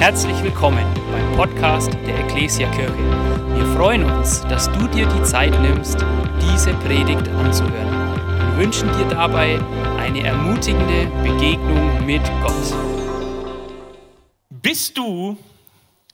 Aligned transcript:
Herzlich 0.00 0.42
willkommen 0.42 0.86
beim 1.12 1.36
Podcast 1.36 1.92
der 2.06 2.20
Ecclesia 2.20 2.70
Kirche. 2.70 2.96
Wir 3.54 3.66
freuen 3.76 4.02
uns, 4.02 4.40
dass 4.48 4.72
du 4.72 4.88
dir 4.88 5.06
die 5.06 5.22
Zeit 5.24 5.52
nimmst, 5.60 5.98
diese 6.40 6.72
Predigt 6.76 7.28
anzuhören 7.28 8.18
und 8.40 8.56
wünschen 8.56 8.90
dir 8.96 9.04
dabei 9.10 9.60
eine 9.98 10.24
ermutigende 10.24 11.04
Begegnung 11.22 12.06
mit 12.06 12.22
Gott. 12.42 12.74
Bist 14.48 14.96
du 14.96 15.36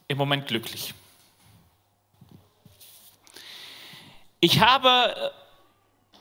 im 0.08 0.18
Moment 0.18 0.48
glücklich? 0.48 0.92
Ich 4.40 4.58
habe 4.58 5.32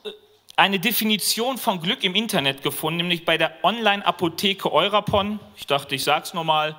äh, 0.04 0.10
eine 0.54 0.78
Definition 0.78 1.58
von 1.58 1.80
Glück 1.80 2.04
im 2.04 2.14
Internet 2.14 2.62
gefunden, 2.62 2.98
nämlich 2.98 3.24
bei 3.24 3.36
der 3.36 3.64
Online-Apotheke 3.64 4.72
Eurapon. 4.72 5.40
Ich 5.56 5.66
dachte, 5.66 5.96
ich 5.96 6.04
sage 6.04 6.26
es 6.26 6.32
nochmal 6.32 6.76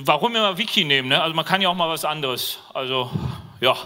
warum 0.00 0.36
immer 0.36 0.58
Wiki 0.58 0.84
nehmen? 0.84 1.08
Ne? 1.08 1.22
Also 1.22 1.34
man 1.34 1.44
kann 1.44 1.60
ja 1.60 1.68
auch 1.68 1.74
mal 1.74 1.88
was 1.88 2.04
anderes. 2.04 2.58
Also 2.72 3.10
ja. 3.60 3.76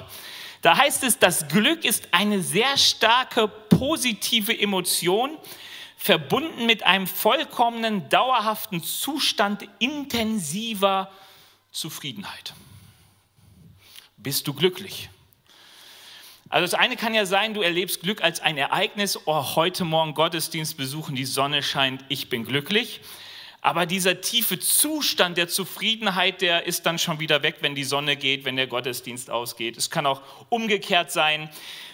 Da 0.62 0.77
heißt 0.77 1.05
es, 1.05 1.19
das 1.19 1.49
Glück 1.49 1.85
ist 1.85 2.09
eine 2.12 2.43
sehr 2.43 2.77
starke 2.77 3.49
positive 3.49 4.59
Emotion, 4.59 5.37
verbunden 5.97 6.67
mit 6.67 6.85
einem 6.85 7.07
vollkommenen, 7.07 8.09
dauerhaften 8.09 8.83
Zustand 8.83 9.69
intensiver 9.79 11.11
Zufriedenheit. 11.71 12.55
Bist 14.17 14.48
du 14.48 14.55
glücklich? 14.55 15.11
Also 16.48 16.65
das 16.65 16.75
eine 16.75 16.97
kann 16.97 17.15
ja 17.15 17.27
sein, 17.27 17.53
du 17.53 17.61
erlebst 17.61 18.01
Glück 18.01 18.23
als 18.23 18.41
ein 18.41 18.57
Ereignis, 18.57 19.19
oh, 19.27 19.55
heute 19.55 19.84
Morgen 19.84 20.15
Gottesdienst 20.15 20.77
besuchen, 20.77 21.15
die 21.15 21.27
Sonne 21.27 21.62
scheint, 21.62 22.05
ich 22.09 22.31
bin 22.31 22.45
glücklich. 22.45 23.01
Aber 23.61 23.87
dieser 23.87 24.21
tiefe 24.21 24.61
Zustand 24.61 25.37
der 25.37 25.48
Zufriedenheit, 25.48 26.43
der 26.43 26.67
ist 26.67 26.87
dann 26.87 26.98
schon 26.98 27.19
wieder 27.19 27.43
weg, 27.43 27.57
wenn 27.61 27.75
die 27.75 27.84
Sonne 27.84 28.17
geht, 28.17 28.45
wenn 28.45 28.57
der 28.57 28.69
Gottesdienst 28.69 29.31
ausgeht. 29.31 29.77
Es 29.77 29.91
kann 29.91 30.06
auch 30.06 30.23
umgekehrt 30.48 31.11
sein. 31.11 31.51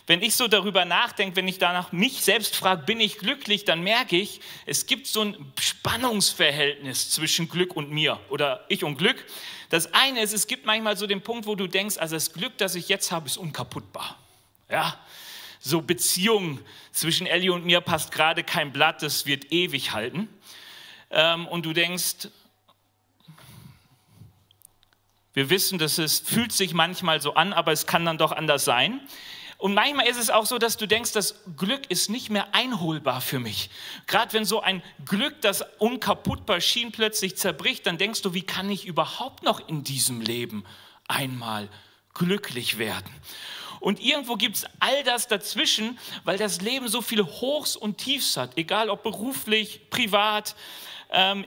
Wenn 0.07 0.21
ich 0.21 0.35
so 0.35 0.47
darüber 0.47 0.85
nachdenke, 0.85 1.37
wenn 1.37 1.49
ich 1.49 1.57
danach 1.57 1.91
mich 1.91 2.23
selbst 2.23 2.55
frage, 2.55 2.83
bin 2.83 3.01
ich 3.01 3.17
glücklich, 3.17 3.65
dann 3.65 3.83
merke 3.83 4.17
ich, 4.19 4.41
es 4.67 4.85
gibt 4.85 5.07
so 5.07 5.23
ein 5.23 5.53
Spannungsverhältnis 5.59 7.11
zwischen 7.11 7.49
Glück 7.49 7.75
und 7.75 7.91
mir 7.91 8.21
oder 8.29 8.67
ich 8.69 8.85
und 8.85 8.99
Glück. 8.99 9.25
Das 9.71 9.95
eine 9.95 10.21
ist, 10.21 10.35
es 10.35 10.47
gibt 10.47 10.67
manchmal 10.67 10.99
so 10.99 11.07
den 11.07 11.23
Punkt, 11.23 11.47
wo 11.47 11.55
du 11.55 11.67
denkst, 11.67 11.97
also 11.97 12.17
das 12.17 12.35
Glück, 12.35 12.59
das 12.59 12.75
ich 12.75 12.91
jetzt 12.91 13.11
habe, 13.11 13.27
ist 13.27 13.39
unkaputtbar. 13.39 14.19
Ja, 14.71 15.01
so 15.61 15.81
Beziehung 15.81 16.61
zwischen 16.93 17.27
Ellie 17.27 17.51
und 17.51 17.65
mir 17.65 17.81
passt 17.81 18.13
gerade 18.13 18.45
kein 18.45 18.71
Blatt, 18.71 19.03
das 19.03 19.25
wird 19.25 19.51
ewig 19.51 19.93
halten 19.93 20.29
ähm, 21.15 21.47
und 21.47 21.65
du 21.65 21.73
denkst, 21.73 22.29
wir 25.33 25.51
wissen, 25.51 25.79
dass 25.79 25.99
es 25.99 26.21
fühlt 26.21 26.53
sich 26.53 26.75
manchmal 26.75 27.21
so 27.21 27.35
an, 27.35 27.53
aber 27.53 27.73
es 27.73 27.87
kann 27.87 28.05
dann 28.05 28.19
doch 28.19 28.33
anders 28.33 28.65
sein. 28.65 29.01
Und 29.59 29.75
manchmal 29.75 30.07
ist 30.07 30.19
es 30.19 30.31
auch 30.31 30.47
so, 30.47 30.59
dass 30.59 30.77
du 30.77 30.87
denkst, 30.87 31.13
das 31.13 31.43
Glück 31.57 31.91
ist 31.91 32.11
nicht 32.11 32.29
mehr 32.29 32.55
einholbar 32.55 33.21
für 33.21 33.39
mich. 33.39 33.71
Gerade 34.07 34.33
wenn 34.33 34.45
so 34.45 34.61
ein 34.61 34.83
Glück, 35.07 35.41
das 35.41 35.65
unkaputtbar 35.79 36.61
schien, 36.61 36.93
plötzlich 36.93 37.37
zerbricht, 37.37 37.87
dann 37.87 37.97
denkst 37.97 38.23
du, 38.23 38.35
wie 38.35 38.43
kann 38.43 38.69
ich 38.69 38.85
überhaupt 38.85 39.43
noch 39.43 39.67
in 39.69 39.83
diesem 39.83 40.21
Leben 40.21 40.65
einmal 41.09 41.69
glücklich 42.13 42.79
werden? 42.79 43.11
Und 43.81 44.01
irgendwo 44.01 44.37
gibt 44.37 44.57
es 44.57 44.67
all 44.81 45.03
das 45.05 45.29
dazwischen, 45.29 45.99
weil 46.25 46.39
das 46.39 46.61
Leben 46.61 46.89
so 46.89 47.03
viele 47.03 47.27
Hochs 47.27 47.77
und 47.77 47.99
Tiefs 47.99 48.37
hat, 48.37 48.57
egal 48.57 48.89
ob 48.89 49.03
beruflich, 49.03 49.91
privat, 49.91 50.57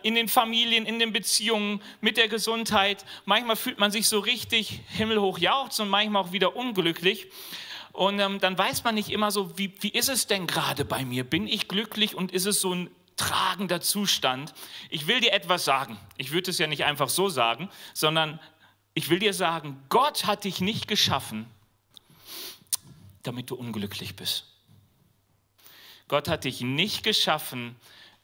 in 0.03 0.15
den 0.15 0.27
Familien, 0.27 0.85
in 0.85 0.99
den 0.99 1.11
Beziehungen, 1.11 1.81
mit 1.99 2.17
der 2.17 2.27
Gesundheit. 2.27 3.05
Manchmal 3.25 3.55
fühlt 3.55 3.79
man 3.79 3.91
sich 3.91 4.07
so 4.07 4.19
richtig 4.19 4.81
himmelhoch 4.87 5.39
jauchzt 5.39 5.79
und 5.79 5.89
manchmal 5.89 6.23
auch 6.23 6.31
wieder 6.31 6.55
unglücklich. 6.55 7.27
Und 7.91 8.19
ähm, 8.19 8.39
dann 8.39 8.57
weiß 8.57 8.83
man 8.83 8.95
nicht 8.95 9.09
immer 9.09 9.31
so, 9.31 9.57
wie, 9.57 9.73
wie 9.81 9.89
ist 9.89 10.07
es 10.07 10.27
denn 10.27 10.45
gerade 10.45 10.85
bei 10.85 11.03
mir? 11.03 11.23
Bin 11.23 11.47
ich 11.47 11.67
glücklich 11.67 12.13
und 12.13 12.31
ist 12.31 12.45
es 12.45 12.61
so 12.61 12.73
ein 12.73 12.91
tragender 13.15 13.81
Zustand? 13.81 14.53
Ich 14.89 15.07
will 15.07 15.19
dir 15.19 15.33
etwas 15.33 15.65
sagen. 15.65 15.97
Ich 16.15 16.31
würde 16.31 16.51
es 16.51 16.59
ja 16.59 16.67
nicht 16.67 16.85
einfach 16.85 17.09
so 17.09 17.27
sagen, 17.27 17.69
sondern 17.95 18.39
ich 18.93 19.09
will 19.09 19.19
dir 19.19 19.33
sagen, 19.33 19.83
Gott 19.89 20.25
hat 20.25 20.43
dich 20.43 20.61
nicht 20.61 20.87
geschaffen, 20.87 21.47
damit 23.23 23.49
du 23.49 23.55
unglücklich 23.55 24.15
bist. 24.15 24.45
Gott 26.07 26.29
hat 26.29 26.43
dich 26.45 26.61
nicht 26.61 27.03
geschaffen, 27.03 27.75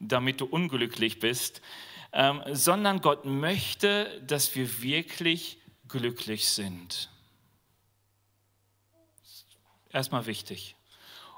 damit 0.08 0.42
du 0.42 0.46
unglücklich 0.46 1.20
bist, 1.20 1.62
ähm, 2.14 2.42
sondern 2.52 3.02
Gott 3.02 3.26
möchte, 3.26 4.22
dass 4.26 4.56
wir 4.56 4.82
wirklich 4.82 5.58
glücklich 5.88 6.48
sind. 6.48 7.10
Erstmal 9.90 10.26
wichtig. 10.26 10.76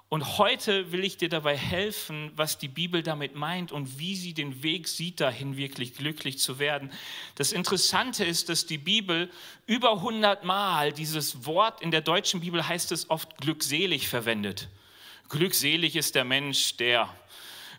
Und 0.07 0.37
heute 0.37 0.91
will 0.91 1.03
ich 1.03 1.17
dir 1.17 1.29
dabei 1.29 1.57
helfen, 1.57 2.31
was 2.35 2.57
die 2.59 2.67
Bibel 2.67 3.01
damit 3.01 3.35
meint 3.35 3.71
und 3.71 3.97
wie 3.97 4.15
sie 4.15 4.33
den 4.33 4.61
Weg 4.61 4.87
sieht, 4.87 5.19
dahin 5.19 5.57
wirklich 5.57 5.95
glücklich 5.95 6.37
zu 6.37 6.59
werden. 6.59 6.91
Das 7.35 7.51
Interessante 7.51 8.23
ist, 8.23 8.47
dass 8.49 8.67
die 8.67 8.77
Bibel 8.77 9.31
über 9.65 9.93
100 9.93 10.43
Mal 10.45 10.93
dieses 10.93 11.45
Wort, 11.45 11.81
in 11.81 11.89
der 11.89 12.01
deutschen 12.01 12.41
Bibel 12.41 12.65
heißt 12.65 12.91
es 12.91 13.09
oft 13.09 13.37
glückselig 13.37 14.07
verwendet. 14.07 14.69
Glückselig 15.27 15.95
ist 15.95 16.13
der 16.13 16.23
Mensch, 16.23 16.77
der 16.77 17.09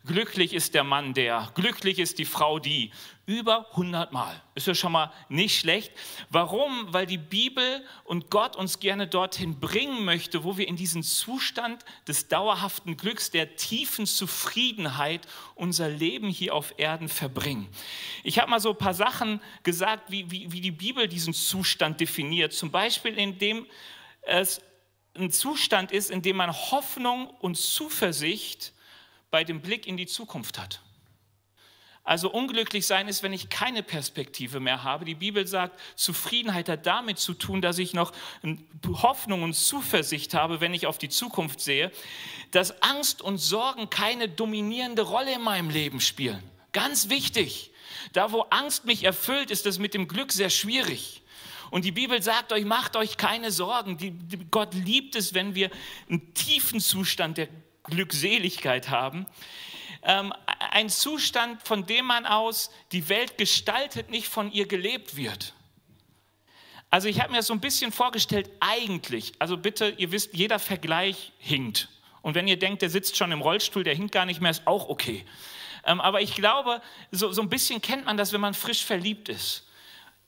Glücklich 0.06 0.52
ist 0.52 0.74
der 0.74 0.84
Mann, 0.84 1.14
der, 1.14 1.50
glücklich 1.54 1.98
ist 1.98 2.18
die 2.18 2.24
Frau, 2.24 2.60
die. 2.60 2.92
Über 3.28 3.66
100 3.70 4.12
Mal. 4.12 4.40
Ist 4.54 4.68
ja 4.68 4.74
schon 4.76 4.92
mal 4.92 5.12
nicht 5.28 5.58
schlecht. 5.58 5.90
Warum? 6.30 6.92
Weil 6.92 7.06
die 7.06 7.18
Bibel 7.18 7.84
und 8.04 8.30
Gott 8.30 8.54
uns 8.54 8.78
gerne 8.78 9.08
dorthin 9.08 9.58
bringen 9.58 10.04
möchte, 10.04 10.44
wo 10.44 10.56
wir 10.56 10.68
in 10.68 10.76
diesen 10.76 11.02
Zustand 11.02 11.84
des 12.06 12.28
dauerhaften 12.28 12.96
Glücks, 12.96 13.32
der 13.32 13.56
tiefen 13.56 14.06
Zufriedenheit 14.06 15.26
unser 15.56 15.88
Leben 15.88 16.28
hier 16.28 16.54
auf 16.54 16.74
Erden 16.76 17.08
verbringen. 17.08 17.66
Ich 18.22 18.38
habe 18.38 18.48
mal 18.48 18.60
so 18.60 18.70
ein 18.70 18.78
paar 18.78 18.94
Sachen 18.94 19.40
gesagt, 19.64 20.08
wie, 20.08 20.30
wie, 20.30 20.52
wie 20.52 20.60
die 20.60 20.70
Bibel 20.70 21.08
diesen 21.08 21.34
Zustand 21.34 21.98
definiert. 21.98 22.52
Zum 22.52 22.70
Beispiel, 22.70 23.18
indem 23.18 23.66
es 24.22 24.60
ein 25.14 25.32
Zustand 25.32 25.90
ist, 25.90 26.12
in 26.12 26.22
dem 26.22 26.36
man 26.36 26.52
Hoffnung 26.52 27.28
und 27.40 27.56
Zuversicht 27.56 28.72
bei 29.30 29.44
dem 29.44 29.60
Blick 29.60 29.86
in 29.86 29.96
die 29.96 30.06
Zukunft 30.06 30.58
hat. 30.58 30.80
Also 32.06 32.30
unglücklich 32.30 32.86
sein 32.86 33.08
ist, 33.08 33.24
wenn 33.24 33.32
ich 33.32 33.48
keine 33.48 33.82
Perspektive 33.82 34.60
mehr 34.60 34.84
habe. 34.84 35.04
Die 35.04 35.16
Bibel 35.16 35.44
sagt, 35.44 35.80
Zufriedenheit 35.96 36.68
hat 36.68 36.86
damit 36.86 37.18
zu 37.18 37.34
tun, 37.34 37.60
dass 37.60 37.78
ich 37.78 37.94
noch 37.94 38.12
Hoffnung 38.86 39.42
und 39.42 39.54
Zuversicht 39.54 40.32
habe, 40.32 40.60
wenn 40.60 40.72
ich 40.72 40.86
auf 40.86 40.98
die 40.98 41.08
Zukunft 41.08 41.60
sehe, 41.60 41.90
dass 42.52 42.80
Angst 42.80 43.22
und 43.22 43.38
Sorgen 43.38 43.90
keine 43.90 44.28
dominierende 44.28 45.02
Rolle 45.02 45.34
in 45.34 45.42
meinem 45.42 45.68
Leben 45.68 46.00
spielen. 46.00 46.40
Ganz 46.70 47.08
wichtig. 47.08 47.72
Da, 48.12 48.30
wo 48.30 48.42
Angst 48.50 48.84
mich 48.84 49.02
erfüllt, 49.02 49.50
ist 49.50 49.66
das 49.66 49.80
mit 49.80 49.92
dem 49.92 50.06
Glück 50.06 50.30
sehr 50.30 50.50
schwierig. 50.50 51.22
Und 51.70 51.84
die 51.84 51.90
Bibel 51.90 52.22
sagt 52.22 52.52
euch, 52.52 52.64
macht 52.64 52.94
euch 52.94 53.16
keine 53.16 53.50
Sorgen. 53.50 53.98
Die, 53.98 54.12
die, 54.12 54.46
Gott 54.48 54.74
liebt 54.74 55.16
es, 55.16 55.34
wenn 55.34 55.56
wir 55.56 55.70
einen 56.08 56.32
tiefen 56.34 56.80
Zustand 56.80 57.38
der 57.38 57.48
Glückseligkeit 57.86 58.90
haben. 58.90 59.26
Ähm, 60.02 60.32
ein 60.70 60.88
Zustand, 60.88 61.62
von 61.62 61.86
dem 61.86 62.06
man 62.06 62.26
aus 62.26 62.70
die 62.92 63.08
Welt 63.08 63.38
gestaltet, 63.38 64.10
nicht 64.10 64.28
von 64.28 64.52
ihr 64.52 64.66
gelebt 64.66 65.16
wird. 65.16 65.54
Also 66.90 67.08
ich 67.08 67.20
habe 67.20 67.32
mir 67.32 67.42
so 67.42 67.52
ein 67.52 67.60
bisschen 67.60 67.92
vorgestellt, 67.92 68.48
eigentlich, 68.60 69.32
also 69.38 69.56
bitte, 69.56 69.88
ihr 69.98 70.12
wisst, 70.12 70.34
jeder 70.34 70.58
Vergleich 70.58 71.32
hinkt. 71.38 71.88
Und 72.22 72.34
wenn 72.34 72.48
ihr 72.48 72.58
denkt, 72.58 72.82
der 72.82 72.90
sitzt 72.90 73.16
schon 73.16 73.32
im 73.32 73.40
Rollstuhl, 73.40 73.84
der 73.84 73.94
hinkt 73.94 74.12
gar 74.12 74.24
nicht 74.24 74.40
mehr, 74.40 74.50
ist 74.50 74.66
auch 74.66 74.88
okay. 74.88 75.24
Ähm, 75.84 76.00
aber 76.00 76.20
ich 76.20 76.34
glaube, 76.34 76.80
so, 77.10 77.32
so 77.32 77.42
ein 77.42 77.48
bisschen 77.48 77.80
kennt 77.80 78.04
man 78.06 78.16
das, 78.16 78.32
wenn 78.32 78.40
man 78.40 78.54
frisch 78.54 78.84
verliebt 78.84 79.28
ist. 79.28 79.66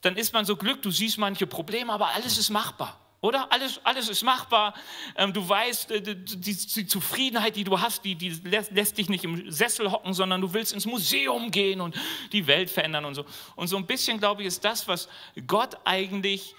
Dann 0.01 0.17
ist 0.17 0.33
man 0.33 0.45
so 0.45 0.57
glücklich, 0.57 0.83
du 0.83 0.91
siehst 0.91 1.19
manche 1.19 1.47
Probleme, 1.47 1.93
aber 1.93 2.09
alles 2.15 2.39
ist 2.39 2.51
machbar. 2.51 3.01
Oder? 3.21 3.51
Alles, 3.51 3.81
alles 3.85 4.09
ist 4.09 4.23
machbar. 4.23 4.75
Ähm, 5.17 5.33
du 5.33 5.47
weißt, 5.47 5.91
äh, 5.91 6.17
die, 6.17 6.57
Zufriedenheit, 6.57 7.57
die 7.57 7.65
du 7.65 7.81
hast, 7.81 8.05
die, 8.05 8.15
die 8.15 8.31
lässt, 8.45 8.71
lässt, 8.71 8.97
dich 8.97 9.09
nicht 9.09 9.25
im 9.25 9.51
Sessel 9.51 9.91
hocken, 9.91 10.15
sondern 10.15 10.41
du 10.41 10.53
willst 10.53 10.73
ins 10.73 10.87
Museum 10.87 11.51
gehen 11.51 11.81
und 11.81 11.97
die 12.33 12.47
Welt 12.47 12.71
verändern 12.71 13.05
und 13.05 13.15
so. 13.15 13.25
Und 13.57 13.67
so 13.67 13.77
ein 13.77 13.87
bisschen, 13.87 14.19
glaube 14.19 14.43
ich, 14.43 14.49
ist 14.49 14.65
das, 14.65 14.87
was 14.87 15.09
Gott 15.47 15.77
eigentlich 15.85 16.55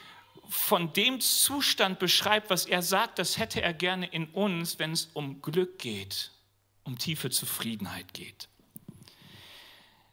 von 0.50 0.91
dem 0.94 1.21
Zustand 1.21 2.00
beschreibt, 2.00 2.50
was 2.50 2.65
er 2.65 2.81
sagt, 2.81 3.19
das 3.19 3.38
hätte 3.38 3.62
er 3.62 3.73
gerne 3.73 4.07
in 4.07 4.25
uns, 4.29 4.79
wenn 4.79 4.91
es 4.91 5.09
um 5.13 5.41
Glück 5.41 5.79
geht, 5.79 6.31
um 6.83 6.97
tiefe 6.97 7.29
Zufriedenheit 7.29 8.13
geht. 8.13 8.50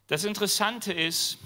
Das 0.07 0.25
Interessante 0.25 0.93
ist, 0.93 1.39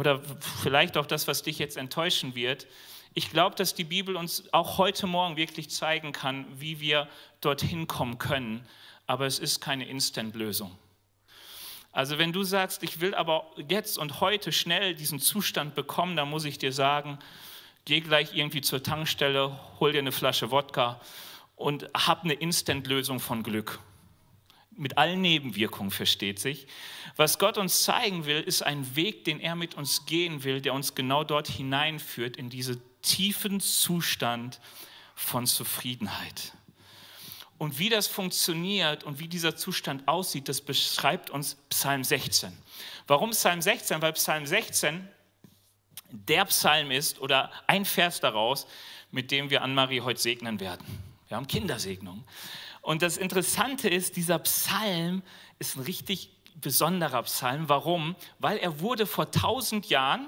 oder 0.00 0.22
vielleicht 0.62 0.96
auch 0.96 1.04
das, 1.04 1.28
was 1.28 1.42
dich 1.42 1.58
jetzt 1.58 1.76
enttäuschen 1.76 2.34
wird, 2.34 2.66
ich 3.12 3.30
glaube, 3.30 3.54
dass 3.54 3.74
die 3.74 3.84
Bibel 3.84 4.16
uns 4.16 4.44
auch 4.50 4.78
heute 4.78 5.06
Morgen 5.06 5.36
wirklich 5.36 5.68
zeigen 5.68 6.12
kann, 6.12 6.46
wie 6.58 6.80
wir 6.80 7.06
dorthin 7.42 7.86
kommen 7.86 8.16
können, 8.16 8.66
aber 9.06 9.26
es 9.26 9.38
ist 9.38 9.60
keine 9.60 9.86
Instant-Lösung. 9.86 10.74
Also 11.92 12.16
wenn 12.16 12.32
du 12.32 12.44
sagst, 12.44 12.82
ich 12.82 13.00
will 13.00 13.14
aber 13.14 13.50
jetzt 13.68 13.98
und 13.98 14.22
heute 14.22 14.52
schnell 14.52 14.94
diesen 14.94 15.18
Zustand 15.18 15.74
bekommen, 15.74 16.16
dann 16.16 16.30
muss 16.30 16.46
ich 16.46 16.56
dir 16.56 16.72
sagen, 16.72 17.18
geh 17.84 18.00
gleich 18.00 18.34
irgendwie 18.34 18.62
zur 18.62 18.82
Tankstelle, 18.82 19.60
hol 19.80 19.92
dir 19.92 19.98
eine 19.98 20.12
Flasche 20.12 20.50
Wodka 20.50 20.98
und 21.56 21.90
hab 21.92 22.24
eine 22.24 22.32
Instant-Lösung 22.32 23.20
von 23.20 23.42
Glück. 23.42 23.80
Mit 24.80 24.96
allen 24.96 25.20
Nebenwirkungen, 25.20 25.90
versteht 25.90 26.38
sich. 26.38 26.66
Was 27.16 27.38
Gott 27.38 27.58
uns 27.58 27.82
zeigen 27.82 28.24
will, 28.24 28.40
ist 28.40 28.62
ein 28.62 28.96
Weg, 28.96 29.24
den 29.24 29.38
er 29.38 29.54
mit 29.54 29.74
uns 29.74 30.06
gehen 30.06 30.42
will, 30.42 30.62
der 30.62 30.72
uns 30.72 30.94
genau 30.94 31.22
dort 31.22 31.48
hineinführt, 31.48 32.38
in 32.38 32.48
diesen 32.48 32.80
tiefen 33.02 33.60
Zustand 33.60 34.58
von 35.14 35.46
Zufriedenheit. 35.46 36.54
Und 37.58 37.78
wie 37.78 37.90
das 37.90 38.06
funktioniert 38.06 39.04
und 39.04 39.18
wie 39.18 39.28
dieser 39.28 39.54
Zustand 39.54 40.08
aussieht, 40.08 40.48
das 40.48 40.62
beschreibt 40.62 41.28
uns 41.28 41.56
Psalm 41.68 42.02
16. 42.02 42.50
Warum 43.06 43.32
Psalm 43.32 43.60
16? 43.60 44.00
Weil 44.00 44.14
Psalm 44.14 44.46
16 44.46 45.06
der 46.10 46.46
Psalm 46.46 46.90
ist 46.90 47.20
oder 47.20 47.50
ein 47.66 47.84
Vers 47.84 48.20
daraus, 48.20 48.66
mit 49.10 49.30
dem 49.30 49.50
wir 49.50 49.60
Anne-Marie 49.60 50.00
heute 50.00 50.22
segnen 50.22 50.58
werden. 50.58 50.86
Wir 51.28 51.36
haben 51.36 51.46
Kindersegnung. 51.46 52.24
Und 52.90 53.02
das 53.02 53.18
Interessante 53.18 53.88
ist, 53.88 54.16
dieser 54.16 54.40
Psalm 54.40 55.22
ist 55.60 55.76
ein 55.76 55.82
richtig 55.82 56.32
besonderer 56.56 57.22
Psalm. 57.22 57.68
Warum? 57.68 58.16
Weil 58.40 58.58
er 58.58 58.80
wurde 58.80 59.06
vor 59.06 59.30
tausend 59.30 59.88
Jahren 59.88 60.26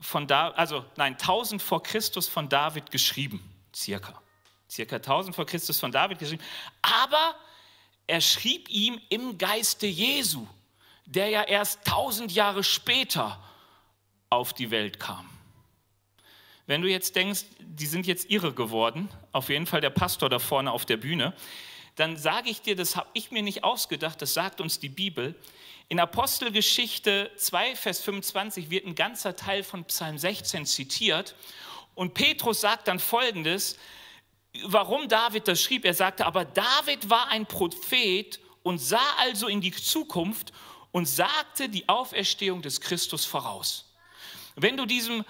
von 0.00 0.26
da, 0.26 0.48
also 0.50 0.84
nein, 0.96 1.16
tausend 1.16 1.62
vor 1.62 1.80
Christus 1.80 2.26
von 2.26 2.48
David 2.48 2.90
geschrieben, 2.90 3.40
circa 3.72 4.20
circa 4.68 4.96
1000 4.96 5.36
vor 5.36 5.46
Christus 5.46 5.78
von 5.78 5.92
David 5.92 6.18
geschrieben, 6.18 6.42
aber 6.82 7.36
er 8.08 8.20
schrieb 8.20 8.68
ihm 8.68 9.00
im 9.08 9.38
Geiste 9.38 9.86
Jesu, 9.86 10.48
der 11.06 11.28
ja 11.28 11.44
erst 11.44 11.86
1000 11.86 12.32
Jahre 12.32 12.64
später 12.64 13.40
auf 14.28 14.54
die 14.54 14.72
Welt 14.72 14.98
kam. 14.98 15.30
Wenn 16.66 16.82
du 16.82 16.90
jetzt 16.90 17.14
denkst, 17.14 17.44
die 17.60 17.86
sind 17.86 18.08
jetzt 18.08 18.28
irre 18.28 18.52
geworden, 18.52 19.08
auf 19.34 19.48
jeden 19.48 19.66
Fall 19.66 19.80
der 19.80 19.90
Pastor 19.90 20.28
da 20.28 20.38
vorne 20.38 20.70
auf 20.70 20.86
der 20.86 20.96
Bühne, 20.96 21.34
dann 21.96 22.16
sage 22.16 22.50
ich 22.50 22.62
dir, 22.62 22.76
das 22.76 22.96
habe 22.96 23.08
ich 23.12 23.30
mir 23.30 23.42
nicht 23.42 23.64
ausgedacht, 23.64 24.22
das 24.22 24.34
sagt 24.34 24.60
uns 24.60 24.78
die 24.78 24.88
Bibel. 24.88 25.34
In 25.88 26.00
Apostelgeschichte 26.00 27.30
2, 27.36 27.76
Vers 27.76 28.00
25 28.00 28.70
wird 28.70 28.86
ein 28.86 28.94
ganzer 28.94 29.36
Teil 29.36 29.62
von 29.62 29.84
Psalm 29.84 30.18
16 30.18 30.66
zitiert 30.66 31.34
und 31.94 32.14
Petrus 32.14 32.60
sagt 32.60 32.88
dann 32.88 32.98
folgendes, 32.98 33.76
warum 34.64 35.08
David 35.08 35.48
das 35.48 35.60
schrieb. 35.60 35.84
Er 35.84 35.94
sagte, 35.94 36.26
aber 36.26 36.44
David 36.44 37.10
war 37.10 37.28
ein 37.28 37.46
Prophet 37.46 38.40
und 38.62 38.78
sah 38.78 39.14
also 39.18 39.48
in 39.48 39.60
die 39.60 39.72
Zukunft 39.72 40.52
und 40.92 41.06
sagte 41.06 41.68
die 41.68 41.88
Auferstehung 41.88 42.62
des 42.62 42.80
Christus 42.80 43.24
voraus. 43.24 43.92
Wenn 44.56 44.76
du 44.76 44.86
diesem 44.86 45.24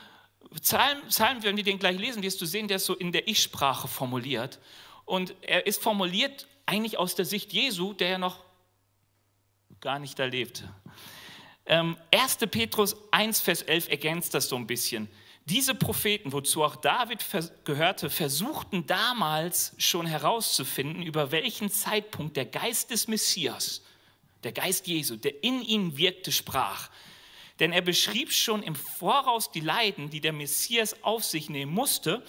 Psalm, 0.60 1.02
Psalm, 1.08 1.42
wenn 1.42 1.56
wir 1.56 1.64
den 1.64 1.78
gleich 1.78 1.98
lesen, 1.98 2.22
wirst 2.22 2.40
du 2.40 2.46
sehen, 2.46 2.68
der 2.68 2.76
ist 2.76 2.86
so 2.86 2.94
in 2.94 3.12
der 3.12 3.28
Ich-Sprache 3.28 3.88
formuliert. 3.88 4.60
Und 5.04 5.34
er 5.42 5.66
ist 5.66 5.82
formuliert 5.82 6.46
eigentlich 6.66 6.98
aus 6.98 7.14
der 7.14 7.24
Sicht 7.24 7.52
Jesu, 7.52 7.92
der 7.92 8.08
ja 8.10 8.18
noch 8.18 8.38
gar 9.80 9.98
nicht 9.98 10.18
da 10.18 10.24
lebte. 10.24 10.72
Ähm, 11.66 11.96
1. 12.10 12.38
Petrus 12.50 12.96
1, 13.10 13.40
Vers 13.40 13.62
11 13.62 13.88
ergänzt 13.88 14.34
das 14.34 14.48
so 14.48 14.56
ein 14.56 14.66
bisschen. 14.66 15.08
Diese 15.46 15.74
Propheten, 15.74 16.32
wozu 16.32 16.64
auch 16.64 16.76
David 16.76 17.22
gehörte, 17.64 18.08
versuchten 18.08 18.86
damals 18.86 19.74
schon 19.76 20.06
herauszufinden, 20.06 21.02
über 21.02 21.32
welchen 21.32 21.70
Zeitpunkt 21.70 22.36
der 22.36 22.46
Geist 22.46 22.90
des 22.90 23.08
Messias, 23.08 23.82
der 24.42 24.52
Geist 24.52 24.86
Jesu, 24.86 25.16
der 25.16 25.42
in 25.44 25.60
ihnen 25.60 25.98
wirkte, 25.98 26.32
sprach. 26.32 26.88
Denn 27.60 27.72
er 27.72 27.82
beschrieb 27.82 28.32
schon 28.32 28.62
im 28.62 28.74
Voraus 28.74 29.50
die 29.50 29.60
Leiden, 29.60 30.10
die 30.10 30.20
der 30.20 30.32
Messias 30.32 31.02
auf 31.02 31.24
sich 31.24 31.48
nehmen 31.48 31.72
musste 31.72 32.24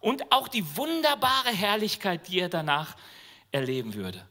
und 0.00 0.32
auch 0.32 0.48
die 0.48 0.76
wunderbare 0.76 1.50
Herrlichkeit, 1.50 2.28
die 2.28 2.40
er 2.40 2.48
danach 2.48 2.96
erleben 3.52 3.94
würde. 3.94 4.26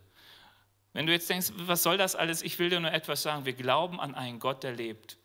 Wenn 0.93 1.05
du 1.05 1.11
jetzt 1.11 1.29
denkst, 1.29 1.51
was 1.55 1.83
soll 1.83 1.97
das 1.97 2.15
alles? 2.15 2.41
Ich 2.41 2.57
will 2.57 2.69
dir 2.69 2.79
nur 2.79 2.91
etwas 2.91 3.21
sagen. 3.21 3.45
Wir 3.45 3.53
glauben 3.53 3.99
an 3.99 4.15
einen 4.15 4.39
Gott, 4.39 4.63
der 4.63 4.71
lebt 4.71 5.19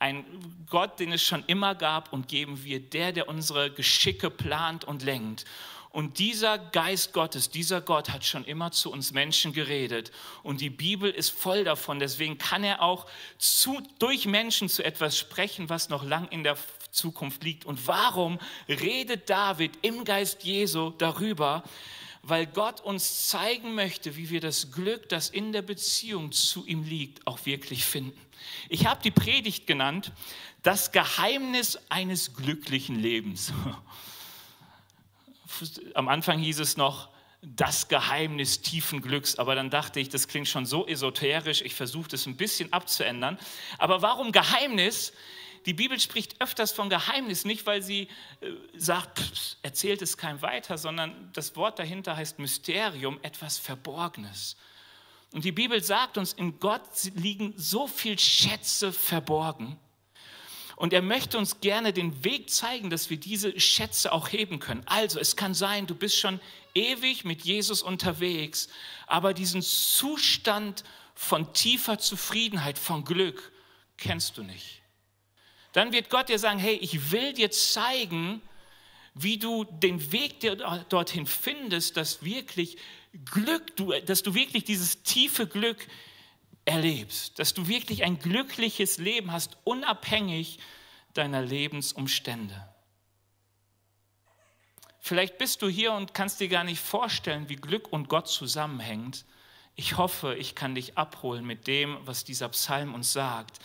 ein 0.00 0.24
Gott, 0.68 0.98
den 0.98 1.12
es 1.12 1.22
schon 1.22 1.44
immer 1.46 1.74
gab 1.74 2.12
und 2.12 2.26
geben 2.26 2.64
wir, 2.64 2.80
der, 2.80 3.12
der 3.12 3.28
unsere 3.28 3.70
Geschicke 3.70 4.30
plant 4.30 4.84
und 4.84 5.02
lenkt. 5.02 5.44
Und 5.90 6.20
dieser 6.20 6.58
Geist 6.58 7.12
Gottes, 7.12 7.50
dieser 7.50 7.80
Gott 7.80 8.10
hat 8.10 8.24
schon 8.24 8.44
immer 8.44 8.70
zu 8.70 8.92
uns 8.92 9.12
Menschen 9.12 9.52
geredet. 9.52 10.12
Und 10.44 10.60
die 10.60 10.70
Bibel 10.70 11.10
ist 11.10 11.30
voll 11.30 11.64
davon. 11.64 11.98
Deswegen 11.98 12.38
kann 12.38 12.62
er 12.62 12.80
auch 12.80 13.06
zu, 13.38 13.82
durch 13.98 14.26
Menschen 14.26 14.68
zu 14.68 14.84
etwas 14.84 15.18
sprechen, 15.18 15.68
was 15.68 15.88
noch 15.88 16.04
lang 16.04 16.28
in 16.28 16.44
der 16.44 16.56
Zukunft 16.92 17.42
liegt. 17.42 17.64
Und 17.64 17.88
warum 17.88 18.38
redet 18.68 19.28
David 19.28 19.72
im 19.82 20.04
Geist 20.04 20.44
Jesu 20.44 20.90
darüber? 20.90 21.64
Weil 22.22 22.46
Gott 22.46 22.80
uns 22.82 23.26
zeigen 23.28 23.74
möchte, 23.74 24.16
wie 24.16 24.30
wir 24.30 24.40
das 24.40 24.70
Glück, 24.70 25.08
das 25.08 25.28
in 25.28 25.52
der 25.52 25.62
Beziehung 25.62 26.30
zu 26.30 26.66
ihm 26.66 26.84
liegt, 26.84 27.26
auch 27.26 27.46
wirklich 27.46 27.84
finden. 27.84 28.20
Ich 28.68 28.86
habe 28.86 29.02
die 29.02 29.10
Predigt 29.10 29.66
genannt, 29.66 30.12
das 30.62 30.92
Geheimnis 30.92 31.78
eines 31.88 32.34
glücklichen 32.34 32.94
Lebens. 32.94 33.52
Am 35.94 36.08
Anfang 36.08 36.38
hieß 36.38 36.60
es 36.60 36.76
noch, 36.76 37.08
das 37.42 37.88
Geheimnis 37.88 38.60
tiefen 38.60 39.00
Glücks. 39.00 39.36
Aber 39.36 39.54
dann 39.54 39.70
dachte 39.70 40.00
ich, 40.00 40.08
das 40.08 40.28
klingt 40.28 40.48
schon 40.48 40.66
so 40.66 40.86
esoterisch, 40.86 41.62
ich 41.62 41.74
versuche 41.74 42.08
das 42.08 42.26
ein 42.26 42.36
bisschen 42.36 42.72
abzuändern. 42.72 43.38
Aber 43.78 44.02
warum 44.02 44.32
Geheimnis? 44.32 45.12
Die 45.66 45.74
Bibel 45.74 46.00
spricht 46.00 46.40
öfters 46.40 46.72
von 46.72 46.88
Geheimnis, 46.88 47.44
nicht 47.44 47.66
weil 47.66 47.82
sie 47.82 48.08
äh, 48.40 48.50
sagt, 48.76 49.20
pff, 49.20 49.56
erzählt 49.62 50.00
es 50.00 50.16
keinem 50.16 50.40
weiter, 50.40 50.78
sondern 50.78 51.30
das 51.34 51.54
Wort 51.54 51.78
dahinter 51.78 52.16
heißt 52.16 52.38
Mysterium, 52.38 53.18
etwas 53.22 53.58
Verborgenes. 53.58 54.56
Und 55.32 55.44
die 55.44 55.52
Bibel 55.52 55.82
sagt 55.82 56.16
uns, 56.16 56.32
in 56.32 56.58
Gott 56.58 56.80
liegen 57.14 57.52
so 57.56 57.86
viele 57.86 58.18
Schätze 58.18 58.92
verborgen. 58.92 59.78
Und 60.80 60.94
er 60.94 61.02
möchte 61.02 61.36
uns 61.36 61.60
gerne 61.60 61.92
den 61.92 62.24
Weg 62.24 62.48
zeigen, 62.48 62.88
dass 62.88 63.10
wir 63.10 63.18
diese 63.18 63.60
Schätze 63.60 64.12
auch 64.12 64.32
heben 64.32 64.60
können. 64.60 64.82
Also 64.86 65.20
es 65.20 65.36
kann 65.36 65.52
sein, 65.52 65.86
du 65.86 65.94
bist 65.94 66.16
schon 66.16 66.40
ewig 66.74 67.26
mit 67.26 67.42
Jesus 67.42 67.82
unterwegs, 67.82 68.70
aber 69.06 69.34
diesen 69.34 69.60
Zustand 69.60 70.82
von 71.14 71.52
tiefer 71.52 71.98
Zufriedenheit, 71.98 72.78
von 72.78 73.04
Glück 73.04 73.52
kennst 73.98 74.38
du 74.38 74.42
nicht. 74.42 74.80
Dann 75.74 75.92
wird 75.92 76.08
Gott 76.08 76.30
dir 76.30 76.38
sagen, 76.38 76.58
hey, 76.58 76.76
ich 76.76 77.12
will 77.12 77.34
dir 77.34 77.50
zeigen, 77.50 78.40
wie 79.12 79.36
du 79.36 79.64
den 79.64 80.12
Weg 80.12 80.40
dorthin 80.88 81.26
findest, 81.26 81.98
dass 81.98 82.24
wirklich 82.24 82.78
Glück, 83.26 83.76
dass 84.06 84.22
du 84.22 84.32
wirklich 84.32 84.64
dieses 84.64 85.02
tiefe 85.02 85.46
Glück 85.46 85.86
erlebst, 86.64 87.38
dass 87.38 87.54
du 87.54 87.68
wirklich 87.68 88.04
ein 88.04 88.18
glückliches 88.18 88.98
Leben 88.98 89.32
hast, 89.32 89.56
unabhängig 89.64 90.58
deiner 91.14 91.42
Lebensumstände. 91.42 92.68
Vielleicht 95.00 95.38
bist 95.38 95.62
du 95.62 95.68
hier 95.68 95.92
und 95.92 96.14
kannst 96.14 96.40
dir 96.40 96.48
gar 96.48 96.64
nicht 96.64 96.80
vorstellen, 96.80 97.48
wie 97.48 97.56
Glück 97.56 97.92
und 97.92 98.08
Gott 98.08 98.28
zusammenhängt. 98.28 99.24
Ich 99.74 99.96
hoffe, 99.96 100.36
ich 100.36 100.54
kann 100.54 100.74
dich 100.74 100.98
abholen 100.98 101.44
mit 101.46 101.66
dem, 101.66 101.98
was 102.04 102.24
dieser 102.24 102.50
Psalm 102.50 102.94
uns 102.94 103.12
sagt. 103.12 103.58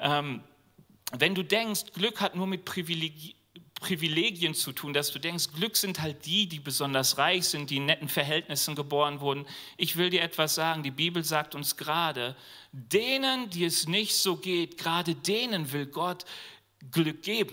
Ähm, 0.00 0.42
wenn 1.12 1.34
du 1.34 1.44
denkst, 1.44 1.92
Glück 1.92 2.20
hat 2.20 2.34
nur 2.34 2.46
mit 2.46 2.64
Privilegien, 2.64 3.36
Privilegien 3.84 4.54
zu 4.54 4.72
tun, 4.72 4.94
dass 4.94 5.12
du 5.12 5.18
denkst, 5.18 5.52
Glück 5.52 5.76
sind 5.76 6.00
halt 6.00 6.24
die, 6.24 6.48
die 6.48 6.58
besonders 6.58 7.18
reich 7.18 7.46
sind, 7.46 7.68
die 7.68 7.76
in 7.76 7.84
netten 7.84 8.08
Verhältnissen 8.08 8.74
geboren 8.74 9.20
wurden. 9.20 9.44
Ich 9.76 9.96
will 9.96 10.08
dir 10.08 10.22
etwas 10.22 10.54
sagen, 10.54 10.82
die 10.82 10.90
Bibel 10.90 11.22
sagt 11.22 11.54
uns 11.54 11.76
gerade, 11.76 12.34
denen, 12.72 13.50
die 13.50 13.66
es 13.66 13.86
nicht 13.86 14.16
so 14.16 14.36
geht, 14.36 14.78
gerade 14.78 15.14
denen 15.14 15.70
will 15.72 15.84
Gott 15.84 16.24
Glück 16.92 17.22
geben. 17.22 17.52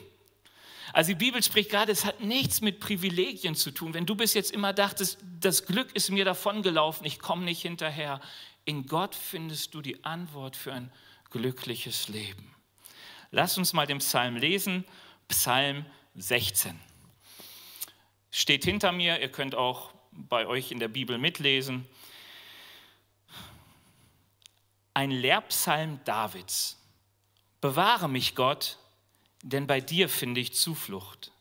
Also 0.93 1.09
die 1.09 1.15
Bibel 1.15 1.43
spricht 1.43 1.69
gerade, 1.69 1.91
es 1.91 2.05
hat 2.05 2.21
nichts 2.21 2.61
mit 2.61 2.79
Privilegien 2.79 3.55
zu 3.55 3.71
tun. 3.71 3.93
Wenn 3.93 4.05
du 4.05 4.15
bis 4.15 4.33
jetzt 4.33 4.51
immer 4.51 4.71
dachtest, 4.71 5.17
das 5.41 5.65
Glück 5.65 5.93
ist 5.93 6.11
mir 6.11 6.23
davongelaufen, 6.23 7.05
ich 7.05 7.19
komme 7.19 7.43
nicht 7.43 7.61
hinterher, 7.61 8.21
in 8.63 8.85
Gott 8.85 9.15
findest 9.15 9.73
du 9.73 9.81
die 9.81 10.05
Antwort 10.05 10.55
für 10.55 10.71
ein 10.71 10.93
glückliches 11.29 12.07
Leben. 12.07 12.55
Lass 13.31 13.57
uns 13.57 13.73
mal 13.73 13.85
den 13.85 13.97
Psalm 13.97 14.37
lesen, 14.37 14.85
Psalm 15.27 15.85
16. 16.15 16.79
Steht 18.31 18.63
hinter 18.63 18.91
mir, 18.91 19.19
ihr 19.19 19.31
könnt 19.31 19.55
auch 19.55 19.93
bei 20.11 20.47
euch 20.47 20.71
in 20.71 20.79
der 20.79 20.87
Bibel 20.87 21.17
mitlesen. 21.17 21.87
Ein 24.93 25.11
Lehrpsalm 25.11 25.99
Davids. 26.03 26.77
Bewahre 27.61 28.09
mich, 28.09 28.35
Gott, 28.35 28.77
denn 29.43 29.67
bei 29.67 29.81
dir 29.81 30.09
finde 30.09 30.41
ich 30.41 30.53
Zuflucht. 30.53 31.31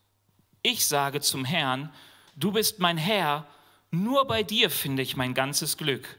Ich 0.61 0.87
sage 0.87 1.21
zum 1.21 1.45
Herrn, 1.45 1.93
du 2.35 2.51
bist 2.51 2.79
mein 2.79 2.97
Herr, 2.97 3.47
nur 3.89 4.25
bei 4.25 4.43
dir 4.43 4.69
finde 4.69 5.01
ich 5.01 5.17
mein 5.17 5.33
ganzes 5.33 5.77
Glück. 5.77 6.17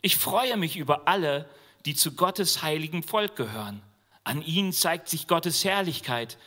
Ich 0.00 0.16
freue 0.16 0.56
mich 0.56 0.76
über 0.76 1.06
alle, 1.06 1.48
die 1.84 1.94
zu 1.94 2.12
Gottes 2.12 2.62
heiligem 2.62 3.02
Volk 3.02 3.36
gehören. 3.36 3.82
An 4.24 4.42
ihnen 4.42 4.72
zeigt 4.72 5.08
sich 5.08 5.28
Gottes 5.28 5.64
Herrlichkeit. 5.64 6.38